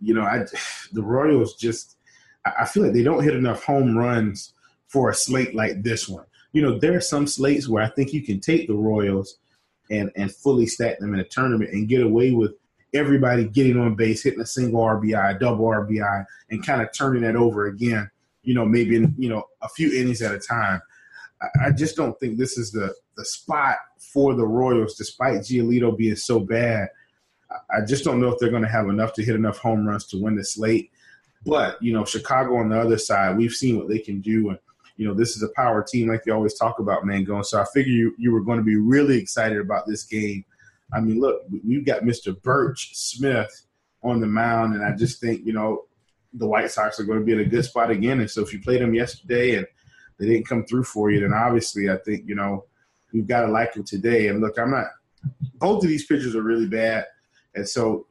you 0.00 0.14
know, 0.14 0.22
I 0.22 0.44
the 0.92 1.02
Royals 1.02 1.54
just 1.54 1.96
I 2.44 2.66
feel 2.66 2.82
like 2.82 2.92
they 2.92 3.02
don't 3.02 3.22
hit 3.22 3.34
enough 3.34 3.64
home 3.64 3.96
runs 3.96 4.52
for 4.94 5.10
a 5.10 5.14
slate 5.14 5.56
like 5.56 5.82
this 5.82 6.08
one. 6.08 6.24
You 6.52 6.62
know, 6.62 6.78
there 6.78 6.96
are 6.96 7.00
some 7.00 7.26
slates 7.26 7.68
where 7.68 7.82
I 7.82 7.88
think 7.88 8.12
you 8.12 8.22
can 8.22 8.38
take 8.38 8.68
the 8.68 8.74
Royals 8.74 9.38
and 9.90 10.10
and 10.16 10.32
fully 10.32 10.66
stack 10.66 11.00
them 11.00 11.12
in 11.12 11.20
a 11.20 11.24
tournament 11.24 11.72
and 11.72 11.88
get 11.88 12.00
away 12.00 12.30
with 12.30 12.52
everybody 12.94 13.44
getting 13.44 13.76
on 13.76 13.96
base, 13.96 14.22
hitting 14.22 14.40
a 14.40 14.46
single 14.46 14.80
RBI, 14.80 15.40
double 15.40 15.64
RBI, 15.64 16.24
and 16.50 16.64
kind 16.64 16.80
of 16.80 16.92
turning 16.92 17.22
that 17.22 17.34
over 17.34 17.66
again. 17.66 18.08
You 18.44 18.54
know, 18.54 18.64
maybe 18.64 18.94
in 18.94 19.12
you 19.18 19.28
know 19.28 19.42
a 19.62 19.68
few 19.68 19.92
innings 19.92 20.22
at 20.22 20.32
a 20.32 20.38
time. 20.38 20.80
I, 21.42 21.66
I 21.66 21.70
just 21.72 21.96
don't 21.96 22.18
think 22.20 22.38
this 22.38 22.56
is 22.56 22.70
the 22.70 22.94
the 23.16 23.24
spot 23.24 23.78
for 23.98 24.34
the 24.34 24.46
Royals, 24.46 24.94
despite 24.94 25.40
Giolito 25.40 25.96
being 25.96 26.14
so 26.14 26.38
bad. 26.38 26.88
I 27.50 27.84
just 27.84 28.04
don't 28.04 28.20
know 28.20 28.28
if 28.28 28.38
they're 28.38 28.50
going 28.50 28.62
to 28.62 28.68
have 28.68 28.88
enough 28.88 29.12
to 29.14 29.24
hit 29.24 29.34
enough 29.34 29.58
home 29.58 29.86
runs 29.86 30.06
to 30.06 30.22
win 30.22 30.36
the 30.36 30.44
slate. 30.44 30.92
But 31.44 31.82
you 31.82 31.92
know, 31.92 32.04
Chicago 32.04 32.58
on 32.58 32.68
the 32.68 32.80
other 32.80 32.98
side, 32.98 33.36
we've 33.36 33.52
seen 33.52 33.76
what 33.76 33.88
they 33.88 33.98
can 33.98 34.20
do, 34.20 34.50
and 34.50 34.58
you 34.96 35.06
know, 35.06 35.14
this 35.14 35.36
is 35.36 35.42
a 35.42 35.48
power 35.56 35.82
team 35.82 36.08
like 36.08 36.22
they 36.24 36.32
always 36.32 36.54
talk 36.54 36.78
about, 36.78 37.04
Mangone. 37.04 37.44
So 37.44 37.60
I 37.60 37.64
figure 37.74 37.92
you, 37.92 38.14
you 38.18 38.32
were 38.32 38.42
going 38.42 38.58
to 38.58 38.64
be 38.64 38.76
really 38.76 39.18
excited 39.18 39.58
about 39.58 39.86
this 39.86 40.04
game 40.04 40.44
I 40.94 41.00
mean, 41.00 41.20
look, 41.20 41.42
we've 41.66 41.84
got 41.84 42.02
Mr. 42.02 42.40
Burch 42.42 42.94
Smith 42.94 43.66
on 44.02 44.20
the 44.20 44.26
mound, 44.26 44.74
and 44.74 44.84
I 44.84 44.94
just 44.94 45.20
think 45.20 45.44
you 45.44 45.52
know 45.52 45.84
the 46.32 46.46
White 46.46 46.70
Sox 46.70 47.00
are 47.00 47.04
going 47.04 47.18
to 47.18 47.24
be 47.24 47.32
in 47.32 47.40
a 47.40 47.44
good 47.44 47.64
spot 47.64 47.90
again. 47.90 48.20
And 48.20 48.30
so 48.30 48.42
if 48.42 48.52
you 48.52 48.60
played 48.60 48.80
them 48.80 48.94
yesterday 48.94 49.56
and 49.56 49.66
they 50.18 50.26
didn't 50.26 50.48
come 50.48 50.64
through 50.64 50.84
for 50.84 51.10
you, 51.10 51.20
then 51.20 51.32
obviously 51.32 51.90
I 51.90 51.96
think 51.98 52.24
you 52.26 52.34
know 52.34 52.64
you've 53.12 53.26
got 53.26 53.42
to 53.42 53.52
like 53.52 53.74
them 53.74 53.84
today. 53.84 54.28
And 54.28 54.40
look, 54.40 54.58
I'm 54.58 54.70
not. 54.70 54.86
Both 55.54 55.82
of 55.82 55.88
these 55.88 56.06
pitchers 56.06 56.36
are 56.36 56.42
really 56.42 56.68
bad, 56.68 57.06
and 57.54 57.68
so 57.68 58.06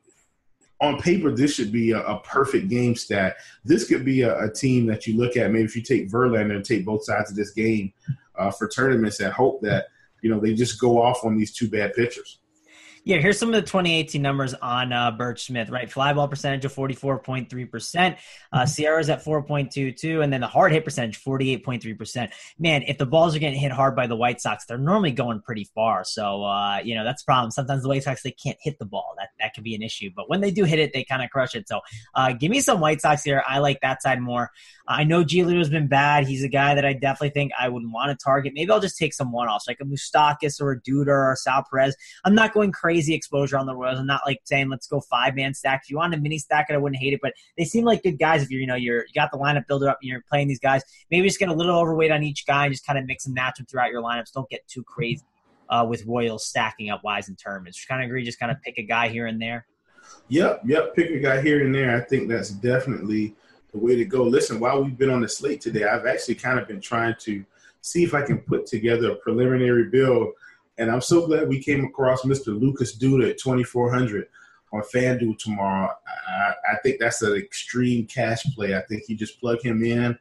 on 0.83 0.99
paper, 0.99 1.31
this 1.31 1.53
should 1.53 1.71
be 1.71 1.91
a, 1.91 2.01
a, 2.01 2.19
perfect 2.19 2.67
game 2.67 2.95
stat. 2.95 3.37
This 3.63 3.87
could 3.87 4.03
be 4.03 4.21
a, 4.21 4.37
a, 4.37 4.51
team 4.51 4.85
that 4.87 5.07
you 5.07 5.17
look 5.17 5.37
at. 5.37 5.49
Maybe 5.49 5.63
if 5.63 5.75
you 5.75 5.81
take 5.81 6.09
Verlander 6.09 6.55
and 6.55 6.65
take 6.65 6.85
both 6.85 7.05
sides 7.05 7.31
of 7.31 7.37
this 7.37 7.51
game 7.51 7.93
uh, 8.37 8.51
for 8.51 8.67
tournaments, 8.67 9.21
and 9.21 9.31
hope 9.31 9.61
that 9.61 9.87
you 10.21 10.29
know 10.29 10.39
they 10.39 10.53
just 10.53 10.79
go 10.79 11.01
off 11.01 11.23
on 11.23 11.37
these 11.37 11.53
two 11.53 11.69
bad 11.69 11.93
pitchers. 11.93 12.39
Yeah, 13.05 13.17
here's 13.17 13.37
some 13.37 13.49
of 13.49 13.55
the 13.55 13.61
2018 13.61 14.21
numbers 14.21 14.53
on 14.53 14.93
uh, 14.93 15.11
Burch 15.11 15.47
Smith, 15.47 15.69
right? 15.69 15.91
Fly 15.91 16.13
ball 16.13 16.29
percentage 16.29 16.63
of 16.63 16.73
44.3%. 16.73 18.17
Uh, 18.53 18.65
SIERA's 18.65 19.09
at 19.09 19.25
4.22, 19.25 20.23
and 20.23 20.31
then 20.31 20.39
the 20.39 20.47
hard 20.47 20.71
hit 20.71 20.85
percentage, 20.85 21.21
48.3%. 21.21 22.31
Man, 22.59 22.83
if 22.83 22.97
the 22.97 23.05
balls 23.05 23.35
are 23.35 23.39
getting 23.39 23.59
hit 23.59 23.73
hard 23.73 23.93
by 23.93 24.07
the 24.07 24.15
White 24.15 24.39
Sox, 24.39 24.65
they're 24.65 24.77
normally 24.77 25.11
going 25.11 25.41
pretty 25.41 25.65
far. 25.75 26.05
So, 26.05 26.45
uh, 26.45 26.79
you 26.81 26.95
know, 26.95 27.03
that's 27.03 27.23
a 27.23 27.25
problem. 27.25 27.51
Sometimes 27.51 27.83
the 27.83 27.89
White 27.89 28.03
Sox, 28.03 28.23
they 28.23 28.31
can't 28.31 28.57
hit 28.61 28.79
the 28.79 28.85
ball. 28.85 29.15
That, 29.17 29.29
that 29.41 29.53
could 29.53 29.65
be 29.65 29.75
an 29.75 29.81
issue. 29.81 30.09
But 30.15 30.29
when 30.29 30.39
they 30.39 30.51
do 30.51 30.63
hit 30.63 30.79
it, 30.79 30.93
they 30.93 31.03
kind 31.03 31.21
of 31.21 31.29
crush 31.29 31.55
it. 31.55 31.67
So, 31.67 31.81
uh, 32.15 32.31
give 32.31 32.51
me 32.51 32.61
some 32.61 32.79
White 32.79 33.01
Sox 33.01 33.21
here. 33.21 33.43
I 33.45 33.59
like 33.59 33.81
that 33.81 34.01
side 34.01 34.21
more. 34.21 34.49
I 34.87 35.03
know 35.03 35.25
Giolito's 35.25 35.69
been 35.69 35.87
bad. 35.87 36.25
He's 36.25 36.43
a 36.43 36.49
guy 36.49 36.75
that 36.75 36.85
I 36.85 36.93
definitely 36.93 37.31
think 37.31 37.51
I 37.59 37.67
would 37.67 37.83
want 37.85 38.17
to 38.17 38.23
target. 38.23 38.53
Maybe 38.55 38.71
I'll 38.71 38.79
just 38.79 38.97
take 38.97 39.13
some 39.13 39.33
one 39.33 39.49
offs, 39.49 39.67
like 39.67 39.81
a 39.81 39.85
Moustakas 39.85 40.61
or 40.61 40.71
a 40.71 40.81
Duda 40.81 41.07
or 41.07 41.33
a 41.33 41.35
Sal 41.35 41.65
Perez. 41.69 41.97
I'm 42.23 42.35
not 42.35 42.53
going 42.53 42.71
crazy 42.71 42.92
exposure 42.99 43.57
on 43.57 43.65
the 43.65 43.75
Royals. 43.75 43.99
I'm 43.99 44.07
not 44.07 44.21
like 44.25 44.39
saying 44.43 44.69
let's 44.69 44.87
go 44.87 45.01
five 45.01 45.35
man 45.35 45.53
stack. 45.53 45.81
If 45.83 45.89
you 45.89 45.97
want 45.97 46.13
a 46.13 46.17
mini 46.17 46.37
stack 46.37 46.67
it, 46.69 46.73
I 46.73 46.77
wouldn't 46.77 47.01
hate 47.01 47.13
it. 47.13 47.19
But 47.21 47.33
they 47.57 47.65
seem 47.65 47.85
like 47.85 48.03
good 48.03 48.19
guys 48.19 48.43
if 48.43 48.51
you're 48.51 48.61
you 48.61 48.67
know 48.67 48.75
you're 48.75 49.01
you 49.01 49.13
got 49.15 49.31
the 49.31 49.37
lineup 49.37 49.67
builder 49.67 49.89
up 49.89 49.99
and 50.01 50.09
you're 50.09 50.23
playing 50.29 50.47
these 50.47 50.59
guys. 50.59 50.83
Maybe 51.11 51.27
just 51.27 51.39
get 51.39 51.49
a 51.49 51.53
little 51.53 51.77
overweight 51.77 52.11
on 52.11 52.23
each 52.23 52.45
guy 52.45 52.65
and 52.65 52.73
just 52.73 52.85
kind 52.85 52.99
of 52.99 53.05
mix 53.05 53.25
and 53.25 53.35
match 53.35 53.57
them 53.57 53.65
throughout 53.65 53.91
your 53.91 54.01
lineups. 54.01 54.31
Don't 54.33 54.49
get 54.49 54.67
too 54.67 54.83
crazy 54.83 55.23
uh, 55.69 55.85
with 55.87 56.05
Royals 56.05 56.45
stacking 56.45 56.89
up 56.89 57.03
wise 57.03 57.27
and 57.27 57.37
tournaments. 57.37 57.77
Just 57.77 57.87
kind 57.87 58.01
of 58.01 58.07
agree. 58.07 58.23
Just 58.23 58.39
kind 58.39 58.51
of 58.51 58.61
pick 58.61 58.77
a 58.77 58.83
guy 58.83 59.09
here 59.09 59.27
and 59.27 59.41
there. 59.41 59.65
Yep, 60.29 60.61
yep. 60.65 60.95
Pick 60.95 61.11
a 61.11 61.19
guy 61.19 61.41
here 61.41 61.65
and 61.65 61.73
there. 61.73 61.95
I 61.95 62.01
think 62.01 62.29
that's 62.29 62.49
definitely 62.49 63.35
the 63.71 63.79
way 63.79 63.95
to 63.95 64.05
go. 64.05 64.23
Listen, 64.23 64.59
while 64.59 64.83
we've 64.83 64.97
been 64.97 65.09
on 65.09 65.21
the 65.21 65.29
slate 65.29 65.61
today, 65.61 65.83
I've 65.85 66.05
actually 66.05 66.35
kind 66.35 66.59
of 66.59 66.67
been 66.67 66.81
trying 66.81 67.15
to 67.21 67.43
see 67.81 68.03
if 68.03 68.13
I 68.13 68.21
can 68.21 68.39
put 68.39 68.65
together 68.65 69.11
a 69.11 69.15
preliminary 69.15 69.89
build. 69.89 70.29
And 70.77 70.89
I'm 70.89 71.01
so 71.01 71.27
glad 71.27 71.47
we 71.47 71.61
came 71.61 71.85
across 71.85 72.23
Mr. 72.23 72.59
Lucas 72.59 72.97
Duda 72.97 73.29
at 73.29 73.37
2,400 73.37 74.27
on 74.71 74.81
FanDuel 74.81 75.37
tomorrow. 75.37 75.91
I, 76.27 76.53
I, 76.71 76.77
think 76.81 76.99
that's 76.99 77.21
an 77.21 77.35
extreme 77.35 78.07
cash 78.07 78.43
play. 78.55 78.75
I 78.75 78.81
think 78.81 79.03
you 79.07 79.15
just 79.15 79.39
plug 79.39 79.61
him 79.61 79.83
in 79.83 80.17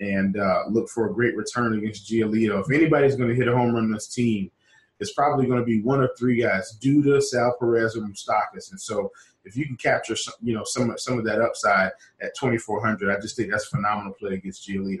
and 0.00 0.36
uh, 0.36 0.64
look 0.68 0.88
for 0.88 1.08
a 1.08 1.14
great 1.14 1.36
return 1.36 1.78
against 1.78 2.10
Giolito. 2.10 2.60
If 2.60 2.72
anybody's 2.72 3.14
going 3.14 3.28
to 3.28 3.36
hit 3.36 3.46
a 3.46 3.56
home 3.56 3.74
run 3.74 3.84
on 3.84 3.92
this 3.92 4.08
team, 4.08 4.50
it's 4.98 5.12
probably 5.12 5.46
going 5.46 5.60
to 5.60 5.64
be 5.64 5.80
one 5.82 6.02
of 6.02 6.10
three 6.18 6.42
guys: 6.42 6.76
Duda, 6.80 7.22
Sal 7.22 7.56
Perez, 7.58 7.96
or 7.96 8.00
Moustakas. 8.00 8.70
And 8.72 8.80
so 8.80 9.12
if 9.44 9.56
you 9.56 9.66
can 9.66 9.76
capture 9.76 10.16
some, 10.16 10.34
you 10.42 10.54
know 10.54 10.64
some 10.64 10.92
some 10.96 11.18
of 11.18 11.24
that 11.24 11.40
upside 11.40 11.90
at 12.20 12.34
2400 12.38 13.14
i 13.14 13.20
just 13.20 13.36
think 13.36 13.50
that's 13.50 13.66
a 13.66 13.76
phenomenal 13.76 14.12
play 14.12 14.34
against 14.34 14.68
giolito 14.68 14.98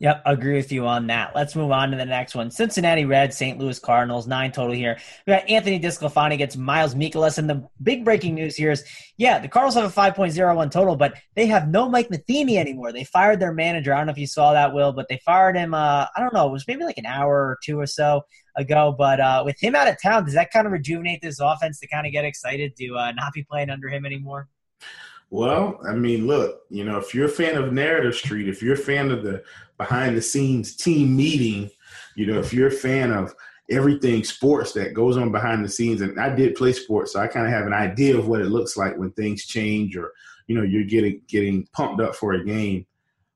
Yep, 0.00 0.22
agree 0.24 0.54
with 0.54 0.72
you 0.72 0.86
on 0.86 1.08
that. 1.08 1.32
Let's 1.34 1.54
move 1.54 1.70
on 1.72 1.90
to 1.90 1.96
the 1.98 2.06
next 2.06 2.34
one. 2.34 2.50
Cincinnati 2.50 3.04
Reds, 3.04 3.36
St. 3.36 3.58
Louis 3.58 3.78
Cardinals, 3.78 4.26
nine 4.26 4.50
total 4.50 4.74
here. 4.74 4.98
We 5.26 5.34
got 5.34 5.46
Anthony 5.46 5.78
DeSclafani 5.78 6.32
against 6.32 6.56
Miles 6.56 6.94
Mikolas. 6.94 7.36
And 7.36 7.50
the 7.50 7.68
big 7.82 8.02
breaking 8.02 8.34
news 8.34 8.56
here 8.56 8.70
is, 8.70 8.82
yeah, 9.18 9.38
the 9.38 9.46
Cardinals 9.46 9.74
have 9.74 9.84
a 9.84 10.00
5.01 10.22 10.70
total, 10.70 10.96
but 10.96 11.18
they 11.36 11.46
have 11.48 11.68
no 11.68 11.86
Mike 11.86 12.10
Matheny 12.10 12.56
anymore. 12.56 12.92
They 12.92 13.04
fired 13.04 13.40
their 13.40 13.52
manager. 13.52 13.92
I 13.92 13.98
don't 13.98 14.06
know 14.06 14.12
if 14.12 14.18
you 14.18 14.26
saw 14.26 14.54
that, 14.54 14.72
Will, 14.72 14.92
but 14.92 15.06
they 15.08 15.20
fired 15.22 15.54
him, 15.54 15.74
uh, 15.74 16.06
I 16.16 16.20
don't 16.20 16.32
know, 16.32 16.48
it 16.48 16.52
was 16.52 16.66
maybe 16.66 16.84
like 16.84 16.98
an 16.98 17.04
hour 17.04 17.34
or 17.34 17.58
two 17.62 17.78
or 17.78 17.86
so 17.86 18.22
ago. 18.56 18.94
But 18.96 19.20
uh, 19.20 19.42
with 19.44 19.62
him 19.62 19.74
out 19.74 19.86
of 19.86 20.00
town, 20.00 20.24
does 20.24 20.32
that 20.32 20.50
kind 20.50 20.66
of 20.66 20.72
rejuvenate 20.72 21.20
this 21.20 21.40
offense 21.40 21.78
to 21.80 21.86
kind 21.86 22.06
of 22.06 22.12
get 22.14 22.24
excited 22.24 22.74
to 22.76 22.96
uh, 22.96 23.12
not 23.12 23.34
be 23.34 23.42
playing 23.42 23.68
under 23.68 23.88
him 23.90 24.06
anymore? 24.06 24.48
Well, 25.30 25.78
I 25.88 25.94
mean, 25.94 26.26
look, 26.26 26.62
you 26.70 26.84
know, 26.84 26.98
if 26.98 27.14
you're 27.14 27.26
a 27.26 27.28
fan 27.28 27.56
of 27.56 27.72
Narrative 27.72 28.16
Street, 28.16 28.48
if 28.48 28.62
you're 28.62 28.74
a 28.74 28.78
fan 28.78 29.12
of 29.12 29.22
the 29.22 29.44
behind 29.80 30.14
the 30.14 30.20
scenes 30.20 30.76
team 30.76 31.16
meeting, 31.16 31.70
you 32.14 32.26
know, 32.26 32.38
if 32.38 32.52
you're 32.52 32.68
a 32.68 32.70
fan 32.70 33.10
of 33.10 33.34
everything 33.70 34.22
sports 34.22 34.72
that 34.72 34.92
goes 34.92 35.16
on 35.16 35.32
behind 35.32 35.64
the 35.64 35.70
scenes, 35.70 36.02
and 36.02 36.20
I 36.20 36.28
did 36.28 36.54
play 36.54 36.74
sports, 36.74 37.14
so 37.14 37.20
I 37.20 37.26
kind 37.26 37.46
of 37.46 37.52
have 37.52 37.66
an 37.66 37.72
idea 37.72 38.18
of 38.18 38.28
what 38.28 38.42
it 38.42 38.50
looks 38.50 38.76
like 38.76 38.98
when 38.98 39.10
things 39.12 39.46
change 39.46 39.96
or, 39.96 40.12
you 40.48 40.54
know, 40.54 40.62
you're 40.62 40.84
getting 40.84 41.22
getting 41.28 41.66
pumped 41.72 42.02
up 42.02 42.14
for 42.14 42.34
a 42.34 42.44
game. 42.44 42.84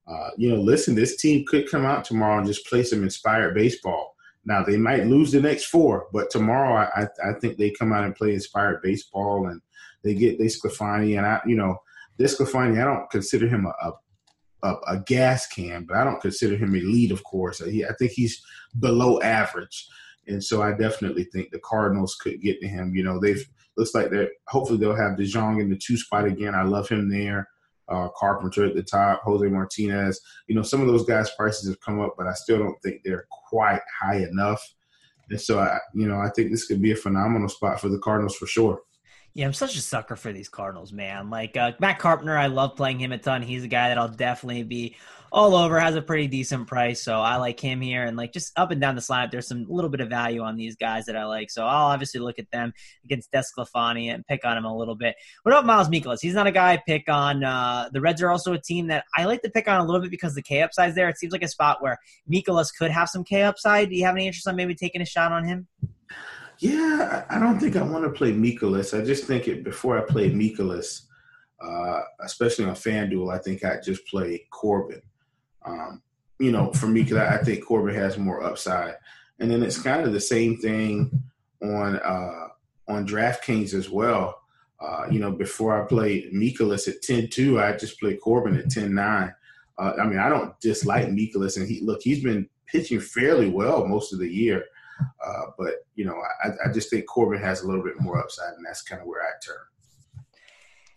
Uh, 0.06 0.30
you 0.36 0.50
know, 0.50 0.60
listen, 0.60 0.94
this 0.94 1.16
team 1.16 1.46
could 1.48 1.70
come 1.70 1.86
out 1.86 2.04
tomorrow 2.04 2.36
and 2.36 2.46
just 2.46 2.66
play 2.66 2.82
some 2.82 3.02
inspired 3.02 3.54
baseball. 3.54 4.14
Now 4.44 4.62
they 4.62 4.76
might 4.76 5.06
lose 5.06 5.32
the 5.32 5.40
next 5.40 5.64
four, 5.66 6.08
but 6.12 6.28
tomorrow 6.28 6.86
I, 6.94 7.08
I, 7.26 7.32
think 7.40 7.56
they 7.56 7.70
come 7.70 7.90
out 7.90 8.04
and 8.04 8.14
play 8.14 8.34
inspired 8.34 8.82
baseball 8.82 9.46
and 9.46 9.62
they 10.02 10.12
get 10.12 10.38
DeSclafani, 10.38 11.16
and 11.16 11.26
I, 11.26 11.40
you 11.46 11.56
know, 11.56 11.78
DeSclafani, 12.20 12.78
I 12.78 12.84
don't 12.84 13.10
consider 13.10 13.48
him 13.48 13.64
a, 13.64 13.70
a, 13.88 13.92
a, 14.64 14.98
gas 14.98 15.46
can, 15.46 15.84
but 15.84 15.96
I 15.96 16.04
don't 16.04 16.20
consider 16.20 16.56
him 16.56 16.74
elite. 16.74 17.12
Of 17.12 17.24
course, 17.24 17.62
I 17.62 17.92
think 17.98 18.12
he's 18.12 18.42
below 18.80 19.20
average, 19.20 19.88
and 20.26 20.42
so 20.42 20.62
I 20.62 20.72
definitely 20.72 21.24
think 21.24 21.50
the 21.50 21.60
Cardinals 21.60 22.14
could 22.14 22.40
get 22.40 22.60
to 22.60 22.68
him. 22.68 22.94
You 22.94 23.04
know, 23.04 23.20
they've 23.20 23.46
looks 23.76 23.94
like 23.94 24.10
they're 24.10 24.30
hopefully 24.48 24.78
they'll 24.78 24.94
have 24.94 25.18
DeJong 25.18 25.60
in 25.60 25.70
the 25.70 25.76
two 25.76 25.96
spot 25.96 26.24
again. 26.26 26.54
I 26.54 26.62
love 26.62 26.88
him 26.88 27.08
there. 27.08 27.48
Uh, 27.86 28.08
Carpenter 28.16 28.64
at 28.64 28.74
the 28.74 28.82
top, 28.82 29.22
Jose 29.24 29.46
Martinez. 29.46 30.20
You 30.46 30.54
know, 30.54 30.62
some 30.62 30.80
of 30.80 30.86
those 30.86 31.04
guys' 31.04 31.30
prices 31.36 31.68
have 31.68 31.80
come 31.80 32.00
up, 32.00 32.14
but 32.16 32.26
I 32.26 32.32
still 32.32 32.58
don't 32.58 32.80
think 32.82 33.02
they're 33.04 33.26
quite 33.50 33.82
high 34.00 34.24
enough. 34.24 34.62
And 35.28 35.40
so, 35.40 35.58
I, 35.58 35.78
you 35.94 36.08
know, 36.08 36.18
I 36.18 36.30
think 36.30 36.50
this 36.50 36.66
could 36.66 36.80
be 36.80 36.92
a 36.92 36.96
phenomenal 36.96 37.48
spot 37.48 37.80
for 37.80 37.90
the 37.90 37.98
Cardinals 37.98 38.36
for 38.36 38.46
sure. 38.46 38.80
Yeah, 39.34 39.46
I'm 39.46 39.52
such 39.52 39.76
a 39.76 39.80
sucker 39.80 40.14
for 40.14 40.32
these 40.32 40.48
Cardinals, 40.48 40.92
man. 40.92 41.28
Like 41.28 41.56
uh, 41.56 41.72
Matt 41.80 41.98
Carpenter, 41.98 42.36
I 42.36 42.46
love 42.46 42.76
playing 42.76 43.00
him 43.00 43.10
a 43.10 43.18
ton. 43.18 43.42
He's 43.42 43.64
a 43.64 43.68
guy 43.68 43.88
that 43.88 43.98
I'll 43.98 44.08
definitely 44.08 44.62
be 44.62 44.94
all 45.32 45.56
over. 45.56 45.80
Has 45.80 45.96
a 45.96 46.02
pretty 46.02 46.28
decent 46.28 46.68
price, 46.68 47.02
so 47.02 47.20
I 47.20 47.34
like 47.34 47.58
him 47.58 47.80
here. 47.80 48.04
And 48.04 48.16
like 48.16 48.32
just 48.32 48.56
up 48.56 48.70
and 48.70 48.80
down 48.80 48.94
the 48.94 49.00
slide, 49.00 49.32
there's 49.32 49.48
some 49.48 49.66
little 49.68 49.90
bit 49.90 50.00
of 50.00 50.08
value 50.08 50.42
on 50.42 50.54
these 50.54 50.76
guys 50.76 51.06
that 51.06 51.16
I 51.16 51.24
like. 51.24 51.50
So 51.50 51.64
I'll 51.64 51.86
obviously 51.86 52.20
look 52.20 52.38
at 52.38 52.48
them 52.52 52.72
against 53.04 53.32
DeSclafani 53.32 54.14
and 54.14 54.24
pick 54.24 54.44
on 54.44 54.56
him 54.56 54.66
a 54.66 54.76
little 54.76 54.94
bit. 54.94 55.16
What 55.42 55.50
about 55.50 55.66
Miles 55.66 55.88
Mikolas? 55.88 56.20
He's 56.22 56.34
not 56.34 56.46
a 56.46 56.52
guy 56.52 56.74
I 56.74 56.82
pick 56.86 57.08
on. 57.08 57.42
Uh, 57.42 57.88
the 57.92 58.00
Reds 58.00 58.22
are 58.22 58.30
also 58.30 58.52
a 58.52 58.60
team 58.60 58.86
that 58.86 59.04
I 59.16 59.24
like 59.24 59.42
to 59.42 59.50
pick 59.50 59.66
on 59.66 59.80
a 59.80 59.84
little 59.84 60.00
bit 60.00 60.12
because 60.12 60.36
the 60.36 60.42
K 60.42 60.62
upside's 60.62 60.94
there. 60.94 61.08
It 61.08 61.18
seems 61.18 61.32
like 61.32 61.42
a 61.42 61.48
spot 61.48 61.82
where 61.82 61.98
Mikolas 62.30 62.68
could 62.72 62.92
have 62.92 63.08
some 63.08 63.24
K 63.24 63.42
upside. 63.42 63.88
Do 63.88 63.96
you 63.96 64.04
have 64.04 64.14
any 64.14 64.28
interest 64.28 64.46
on 64.46 64.54
maybe 64.54 64.76
taking 64.76 65.02
a 65.02 65.06
shot 65.06 65.32
on 65.32 65.42
him? 65.42 65.66
Yeah, 66.58 67.24
I 67.28 67.38
don't 67.38 67.58
think 67.58 67.76
I 67.76 67.82
want 67.82 68.04
to 68.04 68.10
play 68.10 68.32
Mikolas. 68.32 68.98
I 68.98 69.04
just 69.04 69.24
think 69.24 69.48
it 69.48 69.64
before 69.64 69.98
I 69.98 70.02
play 70.02 70.30
Mikolas, 70.30 71.02
uh, 71.60 72.00
especially 72.20 72.66
on 72.66 72.74
FanDuel, 72.74 73.34
I 73.34 73.38
think 73.38 73.64
I 73.64 73.80
just 73.80 74.06
play 74.06 74.46
Corbin. 74.50 75.02
Um, 75.64 76.02
you 76.38 76.52
know, 76.52 76.72
for 76.72 76.86
me, 76.86 77.02
because 77.02 77.18
I 77.18 77.38
think 77.38 77.64
Corbin 77.64 77.94
has 77.94 78.18
more 78.18 78.42
upside, 78.42 78.96
and 79.38 79.50
then 79.50 79.62
it's 79.62 79.80
kind 79.80 80.06
of 80.06 80.12
the 80.12 80.20
same 80.20 80.58
thing 80.58 81.22
on 81.62 81.96
uh, 81.96 82.48
on 82.88 83.06
DraftKings 83.06 83.74
as 83.74 83.88
well. 83.88 84.40
Uh, 84.80 85.06
you 85.10 85.18
know, 85.18 85.30
before 85.30 85.82
I 85.82 85.86
played 85.86 86.32
Mikolas 86.32 86.88
at 86.88 87.02
10-2, 87.02 87.62
I 87.62 87.76
just 87.76 87.98
played 87.98 88.20
Corbin 88.20 88.58
at 88.58 88.66
10-9. 88.66 89.34
Uh, 89.78 89.92
I 89.98 90.06
mean, 90.06 90.18
I 90.18 90.28
don't 90.28 90.58
dislike 90.60 91.06
Mikolas, 91.06 91.56
and 91.56 91.66
he 91.66 91.80
look, 91.80 92.02
he's 92.02 92.22
been 92.22 92.48
pitching 92.66 93.00
fairly 93.00 93.48
well 93.48 93.86
most 93.86 94.12
of 94.12 94.18
the 94.18 94.28
year. 94.28 94.64
Uh, 95.24 95.46
but 95.58 95.86
you 95.94 96.04
know, 96.04 96.16
I, 96.44 96.68
I, 96.68 96.72
just 96.72 96.90
think 96.90 97.06
Corbin 97.06 97.40
has 97.40 97.62
a 97.62 97.66
little 97.66 97.82
bit 97.82 98.00
more 98.00 98.18
upside, 98.18 98.54
and 98.54 98.64
that's 98.64 98.82
kind 98.82 99.00
of 99.00 99.08
where 99.08 99.22
I 99.22 99.32
turn. 99.44 99.56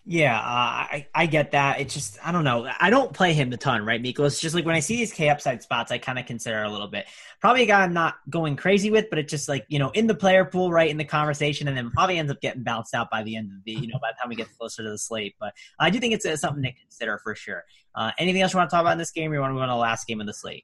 Yeah, 0.09 0.37
uh, 0.37 0.41
I 0.41 1.07
I 1.13 1.25
get 1.25 1.51
that. 1.51 1.81
It's 1.81 1.93
just 1.93 2.17
I 2.25 2.31
don't 2.31 2.45
know. 2.45 2.65
I 2.79 2.89
don't 2.89 3.11
play 3.11 3.33
him 3.33 3.51
a 3.51 3.57
ton, 3.57 3.85
right, 3.85 4.01
Miko? 4.01 4.23
It's 4.23 4.39
just 4.39 4.55
like 4.55 4.65
when 4.65 4.73
I 4.73 4.79
see 4.79 4.95
these 4.95 5.11
K 5.11 5.27
upside 5.27 5.61
spots, 5.61 5.91
I 5.91 5.97
kind 5.97 6.17
of 6.17 6.25
consider 6.25 6.63
a 6.63 6.69
little 6.69 6.87
bit. 6.87 7.07
Probably 7.41 7.63
a 7.63 7.65
guy 7.65 7.81
I'm 7.81 7.93
not 7.93 8.15
going 8.29 8.55
crazy 8.55 8.89
with, 8.89 9.09
but 9.09 9.19
it's 9.19 9.29
just 9.29 9.49
like 9.49 9.65
you 9.67 9.79
know 9.79 9.89
in 9.89 10.07
the 10.07 10.15
player 10.15 10.45
pool, 10.45 10.71
right, 10.71 10.89
in 10.89 10.95
the 10.95 11.03
conversation, 11.03 11.67
and 11.67 11.75
then 11.75 11.91
probably 11.91 12.17
ends 12.17 12.31
up 12.31 12.39
getting 12.39 12.63
bounced 12.63 12.95
out 12.95 13.09
by 13.11 13.23
the 13.23 13.35
end 13.35 13.51
of 13.51 13.65
the 13.65 13.73
you 13.73 13.87
know 13.87 13.99
by 14.01 14.11
the 14.11 14.17
time 14.21 14.29
we 14.29 14.35
get 14.35 14.47
closer 14.57 14.81
to 14.81 14.89
the 14.89 14.97
slate. 14.97 15.35
But 15.41 15.53
I 15.77 15.89
do 15.89 15.99
think 15.99 16.13
it's 16.13 16.25
uh, 16.25 16.37
something 16.37 16.63
to 16.63 16.71
consider 16.71 17.19
for 17.21 17.35
sure. 17.35 17.65
Uh, 17.93 18.11
anything 18.17 18.41
else 18.41 18.53
you 18.53 18.59
want 18.59 18.69
to 18.69 18.73
talk 18.73 18.81
about 18.81 18.93
in 18.93 18.99
this 18.99 19.11
game, 19.11 19.29
or 19.31 19.35
you 19.35 19.41
want 19.41 19.51
to 19.51 19.55
go 19.55 19.61
on 19.61 19.67
the 19.67 19.75
last 19.75 20.07
game 20.07 20.21
of 20.21 20.27
the 20.27 20.33
slate? 20.33 20.63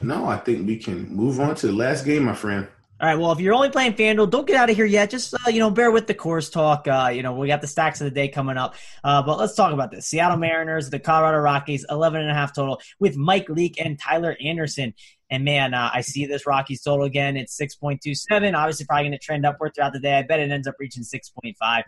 No, 0.00 0.26
I 0.26 0.38
think 0.38 0.66
we 0.66 0.76
can 0.76 1.08
move 1.14 1.40
on 1.40 1.54
to 1.56 1.66
the 1.66 1.72
last 1.72 2.04
game, 2.04 2.24
my 2.24 2.34
friend. 2.34 2.68
All 3.00 3.08
right. 3.08 3.18
Well, 3.18 3.32
if 3.32 3.40
you're 3.40 3.54
only 3.54 3.70
playing 3.70 3.94
FanDuel, 3.94 4.28
don't 4.28 4.46
get 4.46 4.56
out 4.56 4.68
of 4.68 4.76
here 4.76 4.84
yet. 4.84 5.08
Just 5.08 5.32
uh, 5.32 5.48
you 5.48 5.58
know, 5.58 5.70
bear 5.70 5.90
with 5.90 6.06
the 6.06 6.12
Coors 6.12 6.52
talk. 6.52 6.86
Uh, 6.86 7.10
you 7.10 7.22
know, 7.22 7.32
we 7.32 7.48
got 7.48 7.62
the 7.62 7.66
stacks 7.66 8.02
of 8.02 8.04
the 8.04 8.10
day 8.10 8.28
coming 8.28 8.58
up. 8.58 8.74
Uh, 9.02 9.22
but 9.22 9.38
let's 9.38 9.54
talk 9.54 9.72
about 9.72 9.90
this. 9.90 10.06
Seattle 10.06 10.36
Mariners, 10.36 10.90
the 10.90 10.98
Colorado 10.98 11.38
Rockies, 11.38 11.86
11 11.88 12.20
and 12.20 12.30
a 12.30 12.34
half 12.34 12.54
total 12.54 12.78
with 12.98 13.16
Mike 13.16 13.48
Leake 13.48 13.80
and 13.82 13.98
Tyler 13.98 14.36
Anderson. 14.44 14.92
And 15.30 15.44
man, 15.46 15.72
uh, 15.72 15.88
I 15.94 16.02
see 16.02 16.26
this 16.26 16.46
Rockies 16.46 16.82
total 16.82 17.06
again. 17.06 17.38
It's 17.38 17.58
6.27. 17.58 18.54
Obviously, 18.54 18.84
probably 18.84 19.04
going 19.04 19.12
to 19.12 19.18
trend 19.18 19.46
upward 19.46 19.74
throughout 19.74 19.94
the 19.94 20.00
day. 20.00 20.18
I 20.18 20.22
bet 20.22 20.38
it 20.38 20.50
ends 20.50 20.68
up 20.68 20.74
reaching 20.78 21.02
6.5. 21.02 21.54
Uh, 21.62 21.82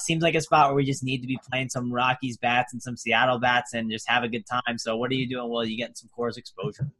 seems 0.00 0.22
like 0.22 0.34
a 0.34 0.40
spot 0.42 0.68
where 0.68 0.74
we 0.74 0.84
just 0.84 1.02
need 1.02 1.22
to 1.22 1.26
be 1.26 1.38
playing 1.50 1.70
some 1.70 1.90
Rockies 1.90 2.36
bats 2.36 2.74
and 2.74 2.82
some 2.82 2.98
Seattle 2.98 3.38
bats 3.38 3.72
and 3.72 3.90
just 3.90 4.06
have 4.06 4.22
a 4.22 4.28
good 4.28 4.44
time. 4.46 4.76
So, 4.76 4.96
what 4.96 5.10
are 5.12 5.14
you 5.14 5.26
doing? 5.26 5.48
Well, 5.48 5.64
you 5.64 5.78
getting 5.78 5.94
some 5.94 6.10
Coors 6.14 6.36
exposure. 6.36 6.90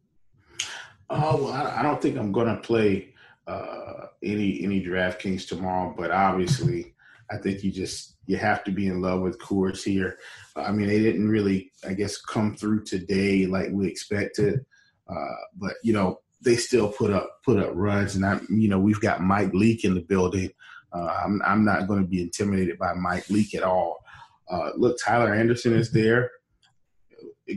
Oh, 1.11 1.45
well, 1.45 1.53
I 1.53 1.83
don't 1.83 2.01
think 2.01 2.17
I'm 2.17 2.33
going 2.33 2.55
to 2.55 2.61
play 2.61 3.15
uh, 3.47 4.07
any 4.23 4.63
any 4.63 4.85
DraftKings 4.85 5.49
tomorrow, 5.49 5.95
but 5.97 6.11
obviously, 6.11 6.95
I 7.31 7.39
think 7.39 7.65
you 7.65 7.73
just 7.73 8.17
you 8.27 8.37
have 8.37 8.63
to 8.65 8.71
be 8.71 8.89
in 8.89 9.01
love 9.01 9.23
with 9.23 9.39
Coors 9.39 9.83
here. 9.83 10.19
I 10.55 10.71
mean, 10.71 10.89
they 10.89 10.99
didn't 10.99 11.29
really, 11.29 11.73
I 11.87 11.95
guess, 11.95 12.21
come 12.21 12.57
through 12.57 12.85
today 12.85 13.47
like 13.47 13.71
we 13.71 13.89
expected, 13.89 14.65
uh, 15.09 15.37
but 15.57 15.75
you 15.83 15.95
know 15.95 16.21
they 16.43 16.57
still 16.57 16.93
put 16.93 17.11
up 17.11 17.41
put 17.43 17.59
up 17.59 17.71
runs, 17.75 18.15
and 18.15 18.27
I, 18.27 18.39
you 18.51 18.69
know, 18.69 18.79
we've 18.79 19.01
got 19.01 19.23
Mike 19.23 19.55
Leake 19.55 19.85
in 19.85 19.95
the 19.95 20.03
building. 20.03 20.51
Uh, 20.93 21.07
I'm 21.25 21.41
I'm 21.43 21.65
not 21.65 21.89
going 21.89 22.03
to 22.03 22.09
be 22.09 22.21
intimidated 22.21 22.79
by 22.79 22.93
Mike 22.93 23.29
Leake 23.31 23.55
at 23.55 23.63
all. 23.63 24.05
Uh, 24.51 24.71
look, 24.77 24.99
Tyler 25.03 25.35
Anderson 25.35 25.75
is 25.75 25.91
there. 25.91 26.31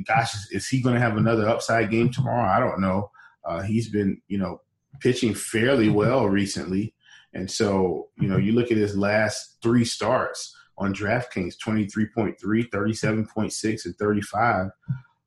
Gosh, 0.06 0.34
is 0.52 0.68
he 0.68 0.82
going 0.82 0.96
to 0.96 1.02
have 1.02 1.18
another 1.18 1.48
upside 1.48 1.92
game 1.92 2.12
tomorrow? 2.12 2.50
I 2.50 2.60
don't 2.60 2.82
know. 2.82 3.12
Uh, 3.44 3.62
he's 3.62 3.90
been, 3.90 4.22
you 4.28 4.38
know, 4.38 4.62
pitching 5.00 5.34
fairly 5.34 5.90
well 5.90 6.28
recently. 6.28 6.94
And 7.34 7.50
so, 7.50 8.10
you 8.20 8.28
know, 8.28 8.38
you 8.38 8.52
look 8.54 8.72
at 8.72 8.78
his 8.78 8.98
last 8.98 9.58
three 9.62 9.86
starts 9.86 10.56
on 10.78 10.94
DraftKings 10.94 11.56
23.3, 11.66 12.36
37.6, 12.40 13.86
and 13.86 13.98
35. 13.98 14.68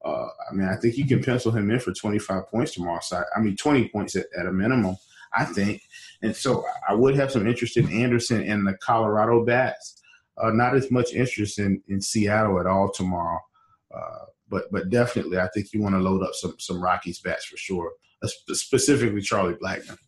Uh, 0.04 0.08
I 0.10 0.52
mean, 0.52 0.68
I 0.68 0.76
think 0.76 0.96
you 0.96 1.06
can 1.06 1.22
pencil 1.22 1.50
him 1.50 1.70
in 1.70 1.80
for 1.80 1.92
25 1.92 2.48
points 2.48 2.74
tomorrow. 2.74 3.00
So, 3.02 3.22
I 3.34 3.40
mean, 3.40 3.56
20 3.56 3.88
points 3.88 4.16
at, 4.16 4.26
at, 4.38 4.46
a 4.46 4.52
minimum, 4.52 4.96
I 5.32 5.46
think. 5.46 5.82
And 6.22 6.36
so 6.36 6.64
I 6.86 6.94
would 6.94 7.16
have 7.16 7.30
some 7.30 7.46
interest 7.46 7.76
in 7.76 7.90
Anderson 7.90 8.42
and 8.42 8.66
the 8.66 8.74
Colorado 8.74 9.44
Bats. 9.44 10.02
Uh, 10.36 10.50
not 10.50 10.74
as 10.74 10.90
much 10.90 11.12
interest 11.14 11.58
in, 11.58 11.80
in 11.88 12.00
Seattle 12.00 12.58
at 12.60 12.66
all 12.66 12.90
tomorrow. 12.90 13.38
Uh, 13.96 14.24
but 14.48 14.64
but 14.70 14.90
definitely, 14.90 15.38
I 15.38 15.48
think 15.48 15.72
you 15.72 15.82
want 15.82 15.94
to 15.94 16.00
load 16.00 16.22
up 16.22 16.34
some 16.34 16.54
some 16.58 16.82
Rockies 16.82 17.20
bats 17.20 17.44
for 17.44 17.56
sure 17.56 17.92
uh, 18.22 18.28
specifically 18.54 19.20
Charlie 19.20 19.54
Blackmon. 19.54 19.98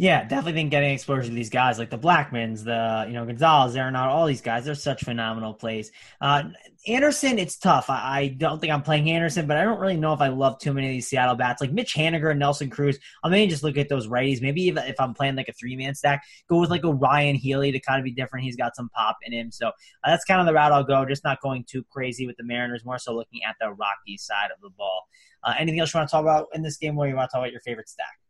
Yeah, 0.00 0.22
definitely 0.22 0.52
think 0.52 0.70
getting 0.70 0.92
exposure 0.92 1.28
to 1.28 1.34
these 1.34 1.50
guys 1.50 1.76
like 1.76 1.90
the 1.90 1.98
Blackmons, 1.98 2.62
the 2.62 3.04
you 3.08 3.14
know 3.14 3.26
Gonzalez, 3.26 3.74
Arenado, 3.74 4.06
all 4.06 4.26
these 4.26 4.40
guys, 4.40 4.64
they're 4.64 4.76
such 4.76 5.02
phenomenal 5.02 5.54
plays. 5.54 5.90
Uh, 6.20 6.50
Anderson, 6.86 7.36
it's 7.36 7.58
tough. 7.58 7.90
I, 7.90 7.94
I, 8.20 8.28
don't 8.28 8.60
think 8.60 8.72
I'm 8.72 8.82
playing 8.82 9.10
Anderson, 9.10 9.48
but 9.48 9.56
I 9.56 9.64
don't 9.64 9.80
really 9.80 9.96
know 9.96 10.12
if 10.12 10.20
I 10.20 10.28
love 10.28 10.60
too 10.60 10.72
many 10.72 10.86
of 10.86 10.92
these 10.92 11.08
Seattle 11.08 11.34
bats 11.34 11.60
like 11.60 11.72
Mitch 11.72 11.94
Haniger 11.96 12.30
and 12.30 12.38
Nelson 12.38 12.70
Cruz. 12.70 12.96
I 13.24 13.28
may 13.28 13.48
just 13.48 13.64
look 13.64 13.76
at 13.76 13.88
those 13.88 14.06
righties. 14.06 14.40
Maybe 14.40 14.68
if, 14.68 14.76
if 14.76 15.00
I'm 15.00 15.14
playing 15.14 15.34
like 15.34 15.48
a 15.48 15.52
three 15.52 15.74
man 15.74 15.96
stack, 15.96 16.22
go 16.48 16.60
with 16.60 16.70
like 16.70 16.84
a 16.84 16.94
Ryan 16.94 17.34
Healy 17.34 17.72
to 17.72 17.80
kind 17.80 17.98
of 17.98 18.04
be 18.04 18.12
different. 18.12 18.44
He's 18.44 18.56
got 18.56 18.76
some 18.76 18.90
pop 18.90 19.16
in 19.22 19.32
him, 19.32 19.50
so 19.50 19.66
uh, 19.66 19.72
that's 20.06 20.24
kind 20.24 20.40
of 20.40 20.46
the 20.46 20.54
route 20.54 20.70
I'll 20.70 20.84
go. 20.84 21.04
Just 21.06 21.24
not 21.24 21.40
going 21.40 21.64
too 21.64 21.84
crazy 21.90 22.24
with 22.24 22.36
the 22.36 22.44
Mariners, 22.44 22.84
more 22.84 23.00
so 23.00 23.16
looking 23.16 23.40
at 23.42 23.56
the 23.60 23.70
Rocky 23.70 24.16
side 24.16 24.50
of 24.54 24.60
the 24.62 24.70
ball. 24.70 25.08
Uh, 25.42 25.54
anything 25.58 25.80
else 25.80 25.92
you 25.92 25.98
want 25.98 26.08
to 26.08 26.12
talk 26.12 26.22
about 26.22 26.46
in 26.54 26.62
this 26.62 26.76
game, 26.76 26.96
or 26.96 27.08
you 27.08 27.16
want 27.16 27.28
to 27.30 27.32
talk 27.34 27.40
about 27.42 27.50
your 27.50 27.62
favorite 27.62 27.88
stack? 27.88 28.20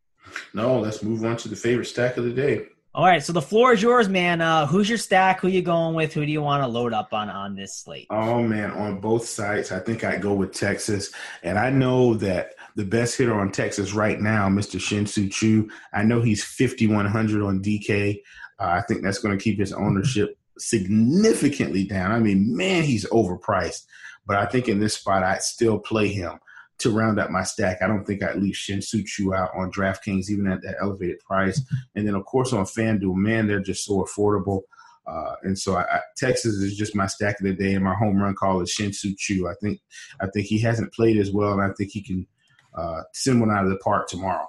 No, 0.54 0.78
let's 0.78 1.02
move 1.02 1.24
on 1.24 1.36
to 1.38 1.48
the 1.48 1.56
favorite 1.56 1.86
stack 1.86 2.16
of 2.16 2.24
the 2.24 2.32
day. 2.32 2.66
All 2.94 3.04
right, 3.04 3.22
so 3.22 3.32
the 3.32 3.42
floor 3.42 3.74
is 3.74 3.80
yours, 3.80 4.08
man. 4.08 4.40
Uh, 4.40 4.66
who's 4.66 4.88
your 4.88 4.98
stack? 4.98 5.40
Who 5.40 5.48
you 5.48 5.62
going 5.62 5.94
with? 5.94 6.12
Who 6.14 6.26
do 6.26 6.32
you 6.32 6.42
want 6.42 6.64
to 6.64 6.66
load 6.66 6.92
up 6.92 7.12
on 7.12 7.28
on 7.28 7.54
this 7.54 7.76
slate? 7.76 8.06
Oh 8.10 8.42
man, 8.42 8.72
on 8.72 8.98
both 8.98 9.24
sides, 9.26 9.70
I 9.70 9.78
think 9.78 10.04
I 10.04 10.16
go 10.16 10.34
with 10.34 10.52
Texas, 10.52 11.12
and 11.42 11.58
I 11.58 11.70
know 11.70 12.14
that 12.14 12.54
the 12.76 12.84
best 12.84 13.16
hitter 13.16 13.38
on 13.38 13.52
Texas 13.52 13.92
right 13.92 14.20
now, 14.20 14.48
Mr. 14.48 14.80
Shin-Soo 14.80 15.28
Choo. 15.28 15.70
I 15.92 16.02
know 16.02 16.22
he's 16.22 16.42
fifty 16.42 16.88
one 16.88 17.06
hundred 17.06 17.44
on 17.44 17.62
DK. 17.62 18.20
Uh, 18.58 18.64
I 18.64 18.80
think 18.80 19.02
that's 19.02 19.20
going 19.20 19.36
to 19.36 19.42
keep 19.42 19.60
his 19.60 19.72
ownership 19.72 20.36
significantly 20.58 21.84
down. 21.84 22.10
I 22.10 22.18
mean, 22.18 22.56
man, 22.56 22.82
he's 22.82 23.06
overpriced, 23.10 23.84
but 24.26 24.38
I 24.38 24.46
think 24.46 24.66
in 24.66 24.80
this 24.80 24.94
spot, 24.94 25.22
I'd 25.22 25.42
still 25.42 25.78
play 25.78 26.08
him 26.08 26.40
to 26.78 26.90
round 26.90 27.18
out 27.18 27.30
my 27.30 27.42
stack. 27.42 27.78
I 27.82 27.86
don't 27.86 28.04
think 28.04 28.22
I'd 28.22 28.36
leave 28.36 28.56
Shin-Soo 28.56 29.02
Choo 29.04 29.34
out 29.34 29.50
on 29.56 29.72
DraftKings, 29.72 30.30
even 30.30 30.46
at 30.46 30.62
that 30.62 30.76
elevated 30.80 31.18
price. 31.20 31.60
And 31.94 32.06
then, 32.06 32.14
of 32.14 32.24
course, 32.24 32.52
on 32.52 32.64
FanDuel, 32.64 33.14
man, 33.14 33.46
they're 33.46 33.60
just 33.60 33.84
so 33.84 34.04
affordable. 34.04 34.62
Uh, 35.06 35.34
and 35.42 35.58
so 35.58 35.74
I, 35.74 35.82
I, 35.82 36.00
Texas 36.16 36.54
is 36.56 36.76
just 36.76 36.94
my 36.94 37.06
stack 37.06 37.40
of 37.40 37.46
the 37.46 37.54
day, 37.54 37.74
and 37.74 37.84
my 37.84 37.94
home 37.94 38.20
run 38.20 38.34
call 38.34 38.60
is 38.60 38.70
Shin-Soo 38.70 39.14
Choo. 39.18 39.48
I 39.48 39.54
think 39.60 39.80
I 40.20 40.26
think 40.26 40.46
he 40.46 40.60
hasn't 40.60 40.92
played 40.92 41.16
as 41.16 41.30
well, 41.32 41.52
and 41.52 41.62
I 41.62 41.74
think 41.74 41.90
he 41.92 42.02
can 42.02 42.26
uh, 42.74 43.02
send 43.14 43.40
one 43.40 43.50
out 43.50 43.64
of 43.64 43.70
the 43.70 43.78
park 43.78 44.08
tomorrow. 44.08 44.46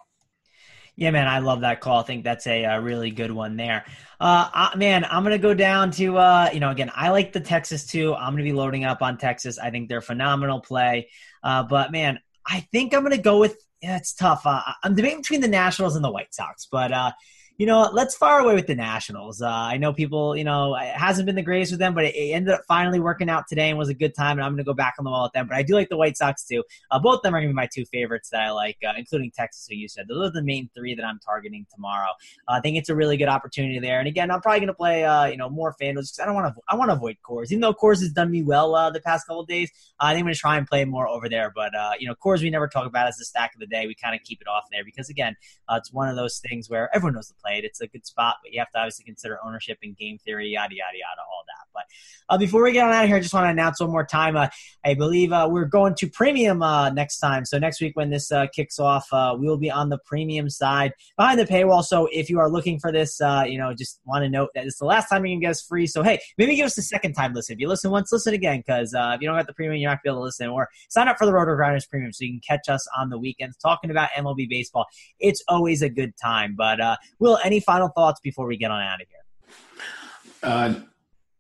Yeah, 1.00 1.12
man, 1.12 1.30
I 1.30 1.40
love 1.40 1.62
that 1.62 1.80
call. 1.80 2.02
I 2.02 2.04
think 2.04 2.26
that's 2.26 2.46
a, 2.46 2.66
a 2.66 2.82
really 2.82 3.10
good 3.10 3.32
one 3.32 3.56
there. 3.56 3.86
Uh, 4.20 4.50
uh, 4.54 4.70
man, 4.76 5.06
I'm 5.06 5.24
gonna 5.24 5.38
go 5.38 5.54
down 5.54 5.92
to 5.92 6.18
uh, 6.18 6.50
you 6.54 6.60
know 6.60 6.72
again. 6.72 6.92
I 6.94 7.12
like 7.12 7.32
the 7.32 7.40
Texas 7.40 7.86
too. 7.86 8.14
I'm 8.14 8.34
gonna 8.34 8.44
be 8.44 8.52
loading 8.52 8.84
up 8.84 9.02
on 9.02 9.18
Texas. 9.18 9.58
I 9.58 9.70
think 9.70 9.88
they're 9.88 10.02
phenomenal 10.02 10.60
play. 10.60 11.08
Uh, 11.42 11.64
but 11.64 11.94
man, 11.94 12.20
I 12.46 12.68
think 12.74 12.94
I'm 12.94 13.04
gonna 13.04 13.18
go 13.18 13.40
with. 13.40 13.56
Yeah, 13.82 13.96
it's 13.96 14.14
tough. 14.14 14.42
Uh, 14.46 14.62
I'm 14.84 14.94
debating 14.94 15.20
between 15.20 15.40
the 15.40 15.48
Nationals 15.48 15.96
and 15.96 16.04
the 16.04 16.12
White 16.12 16.36
Sox, 16.36 16.68
but 16.70 16.92
uh, 16.92 17.12
You 17.60 17.66
know, 17.66 17.90
let's 17.92 18.16
fire 18.16 18.40
away 18.40 18.56
with 18.56 18.68
the 18.68 18.76
Nationals. 18.76 19.42
Uh, 19.42 19.50
I 19.50 19.76
know 19.76 19.92
people, 19.92 20.34
you 20.34 20.46
know, 20.46 20.78
it 20.78 20.96
hasn't 20.96 21.26
been 21.26 21.36
the 21.36 21.42
greatest 21.42 21.74
with 21.74 21.80
them, 21.82 21.94
but 21.94 22.06
it, 22.06 22.16
it, 22.16 22.32
ended 22.32 22.54
up 22.54 22.62
finally 22.70 23.02
working 23.02 23.30
out 23.30 23.50
today 23.50 23.68
and 23.68 23.78
was 23.78 23.90
a 23.90 23.94
good 23.94 24.16
time. 24.16 24.38
And 24.38 24.46
I'm 24.46 24.52
going 24.54 24.60
to 24.60 24.64
go 24.64 24.74
back 24.74 24.96
on 24.98 25.04
the 25.04 25.12
wall 25.12 25.24
with 25.24 25.34
them. 25.34 25.50
But 25.50 25.58
I 25.58 25.64
do 25.64 25.74
like 25.74 25.90
the 25.90 25.98
White 25.98 26.16
Sox 26.16 26.46
too. 26.46 26.64
Uh, 26.90 27.00
both 27.00 27.18
of 27.18 27.24
them 27.24 27.36
are 27.36 27.40
going 27.40 27.50
to 27.50 27.54
be 27.54 27.56
my 27.58 27.68
two 27.68 27.84
favorites 27.84 28.30
that 28.30 28.44
I 28.44 28.52
like, 28.52 28.78
uh, 28.88 28.94
including 28.96 29.32
Texas, 29.32 29.68
who 29.70 29.76
you 29.76 29.90
said. 29.90 30.06
Those 30.08 30.30
are 30.30 30.32
the 30.32 30.42
main 30.42 30.70
three 30.74 30.96
that 30.96 31.04
I'm 31.04 31.20
targeting 31.20 31.66
tomorrow. 31.76 32.12
Uh, 32.48 32.54
I 32.54 32.62
think 32.62 32.78
it's 32.78 32.88
a 32.88 32.96
really 32.96 33.18
good 33.18 33.28
opportunity 33.28 33.78
there. 33.80 34.00
And 34.00 34.08
again, 34.08 34.32
I'm 34.32 34.40
probably 34.40 34.62
going 34.62 34.68
to 34.68 34.74
play, 34.74 35.04
uh, 35.04 35.26
you 35.26 35.36
know, 35.36 35.50
more 35.50 35.76
FanDuel 35.82 35.96
because 35.96 36.18
I 36.22 36.26
don't 36.28 36.36
want 36.36 36.56
to. 36.56 36.62
I 36.70 36.76
want 36.76 36.92
to 36.92 36.96
avoid 36.96 37.18
Coors, 37.30 37.48
even 37.52 37.60
though 37.60 37.74
Coors 37.74 38.00
has 38.00 38.14
done 38.14 38.32
me 38.32 38.42
well 38.42 38.74
uh, 38.74 38.90
the 38.90 39.02
past 39.02 39.28
couple 39.28 39.44
days. 39.44 39.70
I 40.00 40.14
think 40.14 40.22
I'm 40.22 40.28
going 40.28 40.34
to 40.34 40.40
try 40.40 40.58
and 40.58 40.66
play 40.66 40.86
more 40.86 41.10
over 41.10 41.28
there. 41.28 41.52
But 41.54 41.74
you 42.00 42.08
know, 42.08 42.16
Coors 42.16 42.42
we 42.42 42.50
never 42.50 42.70
talk 42.70 42.86
about 42.86 43.08
as 43.10 43.18
the 43.18 43.26
stack 43.26 43.54
of 43.54 43.60
the 43.60 43.68
day. 43.68 43.86
We 43.86 43.96
kind 43.96 44.16
of 44.16 44.22
keep 44.24 44.40
it 44.40 44.48
off 44.48 44.64
there 44.72 44.86
because 44.86 45.10
again, 45.10 45.36
it's 45.70 45.92
one 45.92 46.08
of 46.08 46.16
those 46.16 46.40
things 46.40 46.70
where 46.70 46.90
everyone 46.96 47.16
knows 47.16 47.28
the 47.28 47.34
play 47.34 47.49
it. 47.54 47.66
It's 47.66 47.82
a 47.82 47.88
good 47.88 48.06
spot, 48.06 48.36
but 48.44 48.52
you 48.52 48.60
have 48.60 48.72
to 48.72 48.80
obviously 48.80 49.06
consider 49.06 49.40
ownership 49.44 49.78
and 49.84 49.96
game 49.96 50.18
theory, 50.18 50.50
yada 50.50 50.74
yada 50.76 50.98
yada, 50.98 51.22
all 51.22 51.44
that. 51.48 51.68
But 51.74 52.34
uh, 52.34 52.38
before 52.38 52.64
we 52.64 52.72
get 52.72 52.86
on 52.86 52.94
out 52.94 53.04
of 53.04 53.08
here, 53.08 53.18
I 53.18 53.20
just 53.20 53.34
want 53.34 53.46
to 53.46 53.50
announce 53.50 53.80
one 53.80 53.90
more 53.90 54.06
time. 54.06 54.36
Uh, 54.36 54.48
I 54.86 54.94
believe 54.94 55.32
uh, 55.32 55.48
we're 55.50 55.66
going 55.66 55.96
to 55.96 56.10
premium 56.10 56.62
uh, 56.62 56.90
next 56.92 57.20
time. 57.20 57.46
So 57.46 57.58
next 57.58 57.82
week 57.82 57.96
when 57.96 58.10
this 58.10 58.32
uh, 58.32 58.48
kicks 58.54 58.80
off, 58.80 59.08
uh, 59.12 59.36
we 59.38 59.48
will 59.48 59.58
be 59.58 59.72
on 59.72 59.90
the 59.90 59.98
premium 60.06 60.50
side 60.50 60.94
behind 61.18 61.40
the 61.40 61.46
paywall. 61.46 61.84
So 61.84 62.08
if 62.12 62.30
you 62.30 62.40
are 62.40 62.50
looking 62.50 62.80
for 62.80 62.92
this, 62.92 63.20
you 63.20 63.58
know, 63.58 63.74
just 63.74 64.00
want 64.06 64.24
to 64.24 64.30
note 64.30 64.50
that 64.56 64.66
it's 64.66 64.80
the 64.80 64.86
last 64.86 65.10
time 65.10 65.26
you 65.26 65.34
can 65.34 65.42
get 65.42 65.52
us 65.52 65.62
free. 65.62 65.88
So 65.88 66.04
hey, 66.04 66.20
maybe 66.38 66.56
give 66.56 66.66
us 66.66 66.78
a 66.78 66.82
second 66.82 67.14
time 67.14 67.34
listen. 67.34 67.54
If 67.54 67.60
you 67.60 67.68
listen 67.68 67.92
once, 67.92 68.12
listen 68.12 68.34
again 68.34 68.60
because 68.66 68.94
if 68.94 69.22
you 69.22 69.28
don't 69.28 69.38
got 69.38 69.48
the 69.48 69.54
premium, 69.54 69.80
you're 69.82 69.90
not 69.90 70.04
gonna 70.04 70.14
be 70.14 70.16
able 70.16 70.22
to 70.22 70.26
listen. 70.26 70.50
Or 70.50 70.70
sign 70.90 71.08
up 71.08 71.18
for 71.18 71.26
the 71.26 71.32
RotoGrinders 71.32 71.90
premium 71.90 72.14
so 72.14 72.26
you 72.26 72.32
can 72.32 72.42
catch 72.48 72.70
us 72.70 72.88
on 72.98 73.10
the 73.10 73.18
weekends 73.18 73.58
talking 73.58 73.92
about 73.92 74.10
MLB 74.18 74.50
baseball. 74.50 74.86
It's 75.20 75.44
always 75.48 75.82
a 75.82 75.90
good 75.90 76.14
time. 76.18 76.56
But 76.58 76.80
Will, 77.40 77.46
any 77.46 77.60
final 77.60 77.90
thoughts 77.90 78.20
before 78.20 78.46
we 78.46 78.58
get 78.58 78.72
on 78.72 78.82
out 78.82 79.02
of 79.02 79.08
here? 79.08 79.18
Uh, 80.42 80.74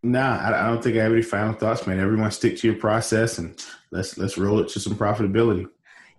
nah, 0.04 0.38
I, 0.38 0.66
I, 0.66 0.68
don't 0.68 0.84
think 0.84 0.98
I 0.98 1.04
have 1.04 1.12
any 1.12 1.22
final 1.22 1.54
thoughts, 1.54 1.88
man. 1.88 2.00
Everyone 2.00 2.32
stick 2.32 2.58
to 2.58 2.68
your 2.68 2.78
process 2.78 3.38
and 3.38 3.64
let's 3.92 4.18
let's 4.18 4.38
roll 4.38 4.60
it 4.60 4.70
to 4.70 4.80
some 4.80 4.96
profitability. 4.96 5.68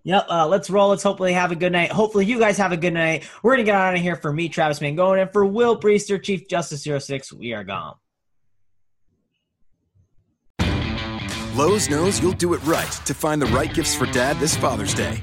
Yep, 0.03 0.27
uh, 0.31 0.47
let's 0.47 0.71
roll. 0.71 0.89
Let's 0.89 1.03
hopefully 1.03 1.35
have 1.35 1.53
a 1.53 1.57
good 1.57 1.73
night. 1.73 1.93
Hopefully, 1.93 2.25
you 2.25 2.39
guys 2.39 2.57
have 2.57 2.73
a 2.73 2.77
good 2.77 2.95
night. 2.95 3.29
We're 3.43 3.53
going 3.53 3.67
to 3.67 3.71
get 3.71 3.75
out 3.75 3.95
of 3.95 4.01
here 4.01 4.17
for 4.17 4.33
me, 4.33 4.49
Travis 4.49 4.79
Mangone, 4.79 5.21
and 5.21 5.31
for 5.31 5.45
Will 5.45 5.79
Priester, 5.79 6.23
Chief 6.23 6.49
Justice 6.49 6.85
06. 6.85 7.35
We 7.35 7.53
are 7.53 7.65
gone. 7.65 7.97
Lowe's 11.55 11.91
knows 11.91 12.23
you'll 12.23 12.33
do 12.33 12.55
it 12.55 12.65
right 12.65 12.91
to 13.05 13.13
find 13.13 13.43
the 13.43 13.47
right 13.47 13.75
gifts 13.75 13.95
for 13.95 14.07
dad 14.07 14.39
this 14.39 14.57
Father's 14.57 14.95
Day. 14.95 15.23